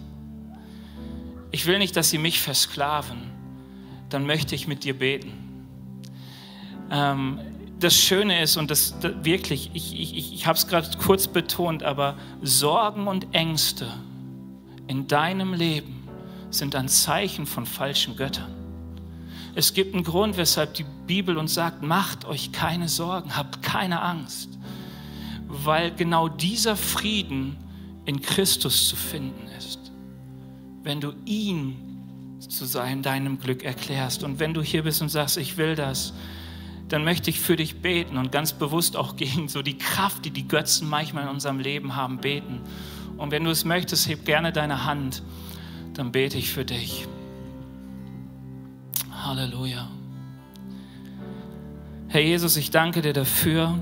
Ich 1.51 1.65
will 1.65 1.79
nicht, 1.79 1.95
dass 1.95 2.09
sie 2.09 2.17
mich 2.17 2.41
versklaven, 2.41 3.30
dann 4.13 4.25
möchte 4.25 4.55
ich 4.55 4.67
mit 4.67 4.83
dir 4.83 4.97
beten. 4.97 5.31
Ähm, 6.91 7.39
das 7.79 7.95
Schöne 7.95 8.41
ist, 8.41 8.57
und 8.57 8.69
das, 8.69 8.99
das 8.99 9.13
wirklich, 9.23 9.71
ich, 9.73 9.99
ich, 9.99 10.33
ich 10.33 10.45
habe 10.45 10.57
es 10.57 10.67
gerade 10.67 10.87
kurz 10.97 11.27
betont, 11.27 11.83
aber 11.83 12.15
Sorgen 12.41 13.07
und 13.07 13.33
Ängste 13.33 13.91
in 14.87 15.07
deinem 15.07 15.53
Leben 15.53 16.07
sind 16.51 16.75
ein 16.75 16.87
Zeichen 16.87 17.45
von 17.45 17.65
falschen 17.65 18.15
Göttern. 18.15 18.53
Es 19.55 19.73
gibt 19.73 19.93
einen 19.93 20.03
Grund, 20.03 20.37
weshalb 20.37 20.75
die 20.75 20.85
Bibel 21.07 21.37
uns 21.37 21.53
sagt, 21.53 21.81
macht 21.81 22.25
euch 22.25 22.51
keine 22.51 22.87
Sorgen, 22.87 23.35
habt 23.35 23.63
keine 23.63 24.01
Angst, 24.01 24.49
weil 25.47 25.91
genau 25.91 26.29
dieser 26.29 26.75
Frieden 26.75 27.57
in 28.05 28.21
Christus 28.21 28.87
zu 28.87 28.95
finden 28.95 29.47
ist. 29.57 29.91
Wenn 30.83 31.01
du 31.01 31.13
ihn 31.25 31.90
zu 32.49 32.65
sein, 32.65 33.01
deinem 33.01 33.39
Glück 33.39 33.63
erklärst 33.63 34.23
und 34.23 34.39
wenn 34.39 34.53
du 34.53 34.61
hier 34.61 34.83
bist 34.83 35.01
und 35.01 35.09
sagst, 35.09 35.37
ich 35.37 35.57
will 35.57 35.75
das, 35.75 36.13
dann 36.89 37.03
möchte 37.03 37.29
ich 37.29 37.39
für 37.39 37.55
dich 37.55 37.81
beten 37.81 38.17
und 38.17 38.31
ganz 38.31 38.53
bewusst 38.53 38.97
auch 38.97 39.15
gegen 39.15 39.47
so 39.47 39.61
die 39.61 39.77
Kraft, 39.77 40.25
die 40.25 40.31
die 40.31 40.47
Götzen 40.47 40.89
manchmal 40.89 41.23
in 41.23 41.29
unserem 41.29 41.59
Leben 41.59 41.95
haben, 41.95 42.17
beten. 42.17 42.59
Und 43.17 43.31
wenn 43.31 43.43
du 43.43 43.51
es 43.51 43.63
möchtest, 43.63 44.09
heb 44.09 44.25
gerne 44.25 44.51
deine 44.51 44.83
Hand, 44.85 45.23
dann 45.93 46.11
bete 46.11 46.37
ich 46.37 46.51
für 46.51 46.65
dich. 46.65 47.07
Halleluja. 49.11 49.87
Herr 52.09 52.21
Jesus, 52.21 52.57
ich 52.57 52.71
danke 52.71 53.01
dir 53.01 53.13
dafür, 53.13 53.79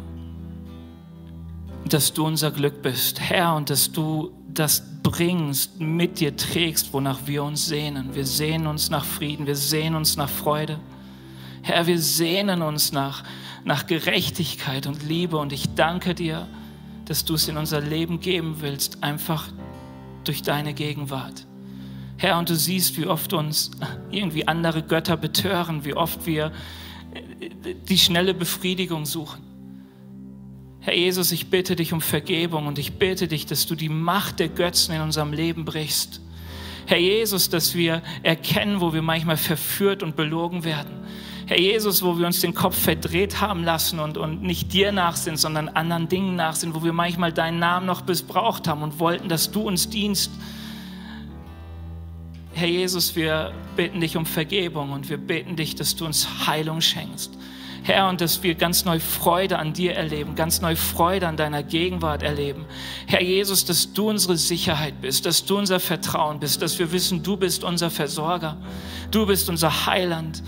dass 1.88 2.14
du 2.14 2.28
unser 2.28 2.51
Glück 2.51 2.84
bist, 2.84 3.20
Herr, 3.20 3.55
und 3.55 3.72
dass 3.72 3.91
du 3.91 4.32
das 4.47 4.99
bringst, 5.10 5.80
mit 5.80 6.20
dir 6.20 6.36
trägst, 6.36 6.93
wonach 6.93 7.22
wir 7.26 7.43
uns 7.43 7.66
sehnen. 7.66 8.14
Wir 8.14 8.26
sehnen 8.26 8.68
uns 8.68 8.91
nach 8.91 9.05
Frieden, 9.05 9.47
wir 9.47 9.55
sehnen 9.55 9.95
uns 9.95 10.18
nach 10.18 10.30
Freude. 10.30 10.80
Herr, 11.64 11.88
wir 11.88 11.99
sehnen 11.99 12.62
uns 12.62 12.91
nach, 12.91 13.24
nach 13.64 13.88
Gerechtigkeit 13.88 14.86
und 14.86 15.01
Liebe 15.01 15.38
und 15.38 15.51
ich 15.51 15.74
danke 15.74 16.14
dir, 16.14 16.47
dass 17.05 17.26
du 17.26 17.34
es 17.34 17.47
in 17.47 17.57
unser 17.57 17.82
Leben 17.82 18.20
geben 18.20 18.57
willst, 18.60 19.03
einfach 19.03 19.47
durch 20.26 20.43
deine 20.43 20.76
Gegenwart. 20.76 21.47
Herr, 22.18 22.38
und 22.38 22.49
du 22.49 22.55
siehst, 22.55 22.95
wie 22.97 23.07
oft 23.07 23.34
uns 23.34 23.72
irgendwie 24.12 24.47
andere 24.47 24.84
Götter 24.84 25.18
betören, 25.18 25.86
wie 25.86 25.95
oft 25.95 26.28
wir 26.28 26.51
die 27.88 27.97
schnelle 27.97 28.36
Befriedigung 28.36 29.07
suchen. 29.07 29.49
Herr 30.90 30.98
Jesus, 30.98 31.32
ich 31.32 31.52
bitte 31.52 31.76
dich 31.76 31.94
um 31.94 32.02
Vergebung 32.02 32.66
und 32.66 32.80
ich 32.80 32.94
bitte 32.94 33.28
dich, 33.28 33.46
dass 33.46 33.68
du 33.68 33.76
die 33.76 33.90
Macht 33.90 34.40
der 34.40 34.50
Götzen 34.50 34.96
in 34.96 35.02
unserem 35.02 35.34
Leben 35.34 35.64
brichst. 35.64 36.20
Herr 36.88 36.98
Jesus, 36.98 37.48
dass 37.48 37.76
wir 37.76 38.02
erkennen, 38.24 38.82
wo 38.82 38.92
wir 38.92 39.04
manchmal 39.04 39.38
verführt 39.38 40.02
und 40.02 40.16
belogen 40.16 40.64
werden. 40.64 40.90
Herr 41.46 41.60
Jesus, 41.60 42.02
wo 42.02 42.18
wir 42.18 42.26
uns 42.26 42.42
den 42.42 42.56
Kopf 42.56 42.76
verdreht 42.76 43.40
haben 43.40 43.64
lassen 43.64 44.00
und, 44.00 44.18
und 44.18 44.42
nicht 44.42 44.74
dir 44.74 44.92
nach 44.92 45.16
sind, 45.16 45.38
sondern 45.38 45.70
anderen 45.70 46.10
Dingen 46.10 46.36
nach 46.36 46.56
sind, 46.56 46.74
wo 46.74 46.84
wir 46.84 46.92
manchmal 46.92 47.32
deinen 47.32 47.60
Namen 47.60 47.86
noch 47.86 48.08
missbraucht 48.08 48.68
haben 48.68 48.82
und 48.82 48.98
wollten, 48.98 49.30
dass 49.30 49.52
du 49.52 49.62
uns 49.62 49.90
dienst. 49.90 50.32
Herr 52.54 52.68
Jesus, 52.68 53.16
wir 53.16 53.54
bitten 53.76 54.02
dich 54.02 54.18
um 54.18 54.26
Vergebung 54.26 54.92
und 54.94 55.08
wir 55.08 55.18
beten 55.18 55.56
dich, 55.56 55.76
dass 55.76 55.96
du 55.96 56.08
uns 56.08 56.48
Heilung 56.48 56.82
schenkst. 56.82 57.38
Herr, 57.84 58.09
und 58.09 58.21
dass 58.21 58.43
wir 58.43 58.55
ganz 58.55 58.86
neu 58.86 58.99
Freude 58.99 59.57
an 59.57 59.73
dir 59.73 59.95
erleben, 59.95 60.36
ganz 60.36 60.61
neu 60.61 60.75
Freude 60.75 61.27
an 61.27 61.38
deiner 61.38 61.63
Gegenwart 61.63 62.23
erleben. 62.23 62.65
Herr 63.07 63.21
Jesus, 63.21 63.65
dass 63.65 63.93
du 63.93 64.09
unsere 64.09 64.38
Sicherheit 64.38 65.01
bist, 65.01 65.25
dass 65.25 65.45
du 65.45 65.57
unser 65.57 65.80
Vertrauen 65.80 66.39
bist, 66.39 66.61
dass 66.61 66.77
wir 66.80 66.91
wissen, 66.91 67.23
du 67.23 67.38
bist 67.38 67.63
unser 67.63 67.89
Versorger, 67.89 68.57
du 69.11 69.25
bist 69.25 69.49
unser 69.49 69.86
Heiland. 69.86 70.43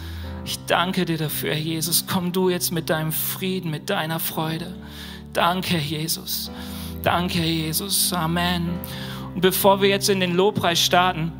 Ich 0.45 0.57
danke 0.65 1.05
dir 1.05 1.17
dafür, 1.17 1.51
Herr 1.53 1.61
Jesus. 1.61 2.05
Komm 2.07 2.32
du 2.32 2.49
jetzt 2.49 2.71
mit 2.71 2.89
deinem 2.89 3.11
Frieden, 3.11 3.71
mit 3.71 3.89
deiner 3.89 4.19
Freude. 4.19 4.75
Danke, 5.34 5.77
Herr 5.77 5.99
Jesus. 5.99 6.51
Danke, 7.03 7.39
Herr 7.39 7.45
Jesus. 7.45 8.11
Amen. 8.13 8.69
Und 9.34 9.41
bevor 9.41 9.82
wir 9.82 9.89
jetzt 9.89 10.09
in 10.09 10.19
den 10.19 10.36
Lobpreis 10.36 10.79
starten, 10.79 11.32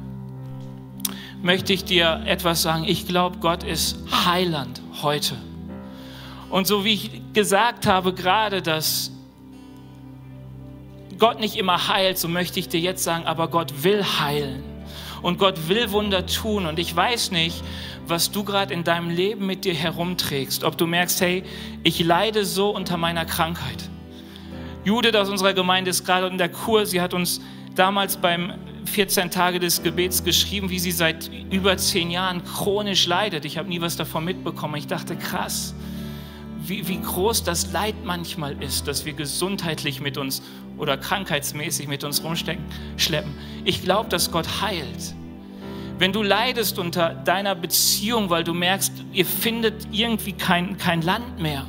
möchte 1.42 1.74
ich 1.74 1.84
dir 1.84 2.22
etwas 2.26 2.62
sagen. 2.62 2.86
Ich 2.86 3.08
glaube, 3.08 3.38
Gott 3.40 3.64
ist 3.64 3.98
Heiland 4.26 4.82
heute. 5.02 5.36
Und 6.52 6.68
so 6.68 6.84
wie 6.84 6.94
ich 6.94 7.12
gesagt 7.34 7.88
habe 7.88 8.14
gerade, 8.14 8.62
dass 8.62 9.12
Gott 11.18 11.40
nicht 11.40 11.56
immer 11.56 11.88
heilt, 11.88 12.18
so 12.18 12.28
möchte 12.28 12.60
ich 12.60 12.68
dir 12.68 12.80
jetzt 12.80 13.04
sagen, 13.04 13.26
aber 13.26 13.48
Gott 13.48 13.84
will 13.84 14.04
heilen. 14.04 14.64
Und 15.22 15.38
Gott 15.38 15.70
will 15.70 15.92
Wunder 15.92 16.26
tun. 16.26 16.66
Und 16.66 16.80
ich 16.80 16.96
weiß 16.96 17.32
nicht, 17.32 17.64
was 18.08 18.32
du 18.32 18.44
gerade 18.44 18.74
in 18.74 18.84
deinem 18.84 19.10
Leben 19.10 19.46
mit 19.46 19.66
dir 19.66 19.74
herumträgst. 19.74 20.64
Ob 20.64 20.78
du 20.78 20.88
merkst, 20.88 21.22
hey, 21.22 21.44
ich 21.84 22.04
leide 22.04 22.44
so 22.44 22.76
unter 22.76 22.98
meiner 22.98 23.26
Krankheit. 23.26 23.90
Judith 24.84 25.16
aus 25.16 25.30
unserer 25.30 25.54
Gemeinde 25.54 25.92
ist 25.92 26.06
gerade 26.06 26.28
in 26.28 26.40
der 26.40 26.50
Kur. 26.50 26.86
Sie 26.86 27.00
hat 27.00 27.14
uns 27.14 27.40
damals 27.76 28.18
beim 28.18 28.54
14 28.86 29.30
Tage 29.30 29.60
des 29.60 29.84
Gebets 29.84 30.24
geschrieben, 30.24 30.70
wie 30.72 30.80
sie 30.80 30.92
seit 30.92 31.30
über 31.52 31.78
zehn 31.78 32.10
Jahren 32.10 32.44
chronisch 32.44 33.06
leidet. 33.06 33.46
Ich 33.46 33.58
habe 33.60 33.70
nie 33.70 33.80
was 33.80 33.96
davon 33.96 34.26
mitbekommen. 34.26 34.76
Ich 34.76 34.88
dachte, 34.88 35.16
krass, 35.16 35.76
wie, 36.64 36.88
wie 36.88 37.02
groß 37.02 37.44
das 37.44 37.72
Leid 37.72 37.96
manchmal 38.04 38.62
ist, 38.62 38.88
dass 38.88 39.06
wir 39.06 39.14
gesundheitlich 39.14 40.02
mit 40.02 40.18
uns 40.18 40.42
oder 40.78 40.98
krankheitsmäßig 40.98 41.88
mit 41.88 42.04
uns 42.04 42.24
rumstecken, 42.24 42.64
schleppen. 42.98 43.34
Ich 43.66 43.84
glaube, 43.84 44.10
dass 44.10 44.32
Gott 44.32 44.62
heilt. 44.62 45.16
Wenn 45.98 46.14
du 46.14 46.24
leidest 46.24 46.80
unter 46.80 47.14
deiner 47.14 47.54
Beziehung, 47.54 48.30
weil 48.30 48.44
du 48.44 48.54
merkst, 48.54 48.92
ihr 49.14 49.26
findet 49.26 49.88
irgendwie 49.92 50.34
kein, 50.34 50.78
kein 50.78 51.04
Land 51.04 51.40
mehr. 51.40 51.68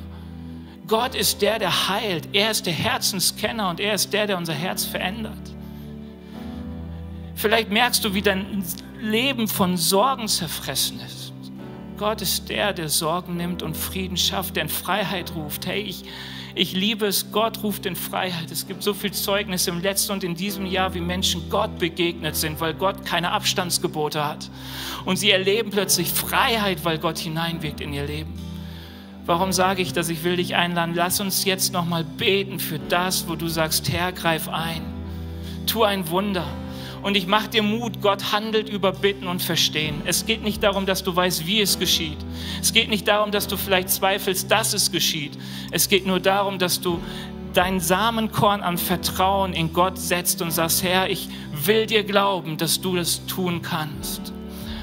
Gott 0.88 1.14
ist 1.14 1.42
der, 1.42 1.58
der 1.58 1.88
heilt. 1.88 2.28
Er 2.32 2.50
ist 2.50 2.64
der 2.64 2.72
Herzenskenner 2.72 3.68
und 3.68 3.78
er 3.78 3.94
ist 3.94 4.12
der, 4.12 4.26
der 4.26 4.38
unser 4.38 4.54
Herz 4.54 4.84
verändert. 4.84 5.54
Vielleicht 7.34 7.70
merkst 7.70 8.04
du, 8.04 8.14
wie 8.14 8.22
dein 8.22 8.64
Leben 9.00 9.48
von 9.48 9.76
Sorgen 9.76 10.28
zerfressen 10.28 11.00
ist. 11.00 11.21
Gott 11.96 12.22
ist 12.22 12.48
der, 12.48 12.72
der 12.72 12.88
Sorgen 12.88 13.36
nimmt 13.36 13.62
und 13.62 13.76
Frieden 13.76 14.16
schafft, 14.16 14.56
der 14.56 14.64
in 14.64 14.68
Freiheit 14.68 15.34
ruft. 15.34 15.66
Hey, 15.66 15.82
ich, 15.82 16.04
ich 16.54 16.72
liebe 16.72 17.06
es, 17.06 17.32
Gott 17.32 17.62
ruft 17.62 17.86
in 17.86 17.96
Freiheit. 17.96 18.50
Es 18.50 18.66
gibt 18.66 18.82
so 18.82 18.92
viel 18.94 19.12
Zeugnis 19.12 19.66
im 19.66 19.80
letzten 19.80 20.12
und 20.12 20.24
in 20.24 20.34
diesem 20.34 20.66
Jahr, 20.66 20.94
wie 20.94 21.00
Menschen 21.00 21.48
Gott 21.48 21.78
begegnet 21.78 22.36
sind, 22.36 22.60
weil 22.60 22.74
Gott 22.74 23.04
keine 23.04 23.30
Abstandsgebote 23.30 24.24
hat. 24.24 24.50
Und 25.04 25.16
sie 25.16 25.30
erleben 25.30 25.70
plötzlich 25.70 26.10
Freiheit, 26.10 26.84
weil 26.84 26.98
Gott 26.98 27.18
hineinwirkt 27.18 27.80
in 27.80 27.92
ihr 27.92 28.04
Leben. 28.04 28.32
Warum 29.24 29.52
sage 29.52 29.82
ich 29.82 29.92
das? 29.92 30.08
Ich 30.08 30.24
will 30.24 30.36
dich 30.36 30.56
einladen. 30.56 30.94
Lass 30.94 31.20
uns 31.20 31.44
jetzt 31.44 31.72
nochmal 31.72 32.02
beten 32.04 32.58
für 32.58 32.80
das, 32.80 33.28
wo 33.28 33.36
du 33.36 33.46
sagst, 33.46 33.92
Herr, 33.92 34.10
greif 34.12 34.48
ein. 34.48 34.82
Tu 35.66 35.84
ein 35.84 36.10
Wunder. 36.10 36.44
Und 37.02 37.16
ich 37.16 37.26
mache 37.26 37.48
dir 37.48 37.62
Mut, 37.62 38.00
Gott 38.00 38.32
handelt 38.32 38.68
über 38.68 38.92
Bitten 38.92 39.26
und 39.26 39.42
Verstehen. 39.42 40.02
Es 40.04 40.24
geht 40.24 40.42
nicht 40.42 40.62
darum, 40.62 40.86
dass 40.86 41.02
du 41.02 41.14
weißt, 41.14 41.46
wie 41.46 41.60
es 41.60 41.78
geschieht. 41.78 42.18
Es 42.60 42.72
geht 42.72 42.88
nicht 42.88 43.08
darum, 43.08 43.32
dass 43.32 43.48
du 43.48 43.56
vielleicht 43.56 43.90
zweifelst, 43.90 44.50
dass 44.50 44.72
es 44.72 44.92
geschieht. 44.92 45.32
Es 45.72 45.88
geht 45.88 46.06
nur 46.06 46.20
darum, 46.20 46.60
dass 46.60 46.80
du 46.80 47.00
dein 47.54 47.80
Samenkorn 47.80 48.62
an 48.62 48.78
Vertrauen 48.78 49.52
in 49.52 49.72
Gott 49.72 49.98
setzt 49.98 50.42
und 50.42 50.52
sagst, 50.52 50.84
Herr, 50.84 51.10
ich 51.10 51.28
will 51.52 51.86
dir 51.86 52.04
glauben, 52.04 52.56
dass 52.56 52.80
du 52.80 52.96
das 52.96 53.26
tun 53.26 53.62
kannst. 53.62 54.32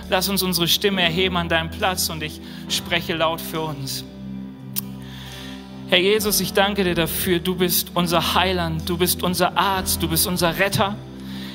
Lass 0.09 0.27
uns 0.27 0.43
unsere 0.43 0.67
Stimme 0.67 1.01
erheben 1.01 1.37
an 1.37 1.49
deinem 1.49 1.69
Platz 1.69 2.09
und 2.09 2.21
ich 2.21 2.41
spreche 2.67 3.15
laut 3.15 3.39
für 3.39 3.61
uns. 3.61 4.03
Herr 5.87 5.99
Jesus, 5.99 6.39
ich 6.39 6.53
danke 6.53 6.83
dir 6.83 6.95
dafür, 6.95 7.39
du 7.39 7.55
bist 7.55 7.91
unser 7.93 8.35
Heiland, 8.35 8.87
du 8.87 8.97
bist 8.97 9.23
unser 9.23 9.57
Arzt, 9.57 10.03
du 10.03 10.07
bist 10.07 10.27
unser 10.27 10.59
Retter. 10.59 10.95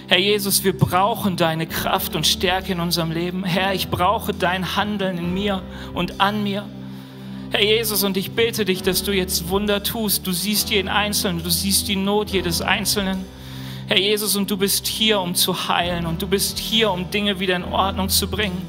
Herr 0.07 0.19
Jesus, 0.19 0.65
wir 0.65 0.77
brauchen 0.77 1.37
deine 1.37 1.67
Kraft 1.67 2.15
und 2.15 2.27
Stärke 2.27 2.73
in 2.73 2.81
unserem 2.81 3.11
Leben. 3.11 3.43
Herr, 3.43 3.73
ich 3.73 3.89
brauche 3.89 4.35
dein 4.35 4.77
Handeln 4.77 5.17
in 5.17 5.33
mir 5.33 5.63
und 5.95 6.21
an 6.21 6.43
mir. 6.43 6.69
Herr 7.51 7.65
Jesus, 7.65 8.05
und 8.05 8.19
ich 8.19 8.33
bete 8.33 8.67
dich, 8.67 8.83
dass 8.83 9.03
du 9.03 9.13
jetzt 9.13 9.49
Wunder 9.49 9.83
tust. 9.83 10.27
Du 10.27 10.33
siehst 10.33 10.69
jeden 10.69 10.89
Einzelnen, 10.89 11.43
du 11.43 11.49
siehst 11.49 11.89
die 11.89 11.97
Not 11.97 12.31
jedes 12.31 12.61
Einzelnen. 12.61 13.25
Herr 13.87 13.99
Jesus, 13.99 14.37
und 14.37 14.51
du 14.51 14.59
bist 14.59 14.87
hier, 14.87 15.21
um 15.21 15.35
zu 15.35 15.69
heilen 15.69 16.05
und 16.05 16.21
du 16.21 16.27
bist 16.27 16.59
hier, 16.59 16.91
um 16.91 17.11
Dinge 17.11 17.41
wieder 17.41 17.57
in 17.57 17.65
Ordnung 17.65 18.11
zu 18.11 18.29
bringen. 18.29 18.61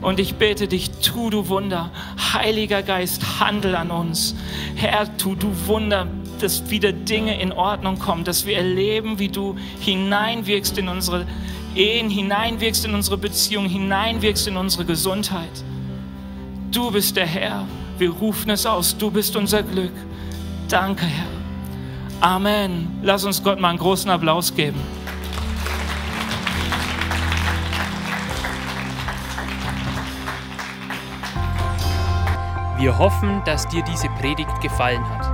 Und 0.00 0.18
ich 0.18 0.34
bete 0.34 0.68
dich, 0.68 0.90
tu 0.90 1.30
du 1.30 1.48
Wunder. 1.48 1.90
Heiliger 2.32 2.82
Geist, 2.82 3.40
handel 3.40 3.76
an 3.76 3.90
uns. 3.90 4.34
Herr, 4.74 5.16
tu 5.16 5.34
du 5.34 5.50
Wunder, 5.66 6.08
dass 6.42 6.70
wieder 6.70 6.92
Dinge 6.92 7.40
in 7.40 7.52
Ordnung 7.52 7.98
kommen, 7.98 8.24
dass 8.24 8.46
wir 8.46 8.56
erleben, 8.56 9.18
wie 9.18 9.28
du 9.28 9.56
hineinwirkst 9.80 10.78
in 10.78 10.88
unsere 10.88 11.26
Ehen, 11.74 12.08
hineinwirkst 12.08 12.84
in 12.84 12.94
unsere 12.94 13.18
Beziehungen, 13.18 13.68
hineinwirkst 13.68 14.46
in 14.46 14.56
unsere 14.56 14.84
Gesundheit. 14.84 15.64
Du 16.70 16.90
bist 16.90 17.16
der 17.16 17.26
Herr. 17.26 17.66
Wir 17.98 18.10
rufen 18.10 18.50
es 18.50 18.66
aus. 18.66 18.96
Du 18.96 19.10
bist 19.10 19.36
unser 19.36 19.62
Glück. 19.62 19.92
Danke, 20.68 21.04
Herr. 21.04 21.26
Amen. 22.20 22.98
Lass 23.02 23.24
uns 23.24 23.42
Gott 23.42 23.60
mal 23.60 23.70
einen 23.70 23.78
großen 23.78 24.10
Applaus 24.10 24.54
geben. 24.54 24.80
Wir 32.78 32.98
hoffen, 32.98 33.42
dass 33.46 33.66
dir 33.68 33.82
diese 33.82 34.08
Predigt 34.20 34.60
gefallen 34.60 35.08
hat 35.08 35.33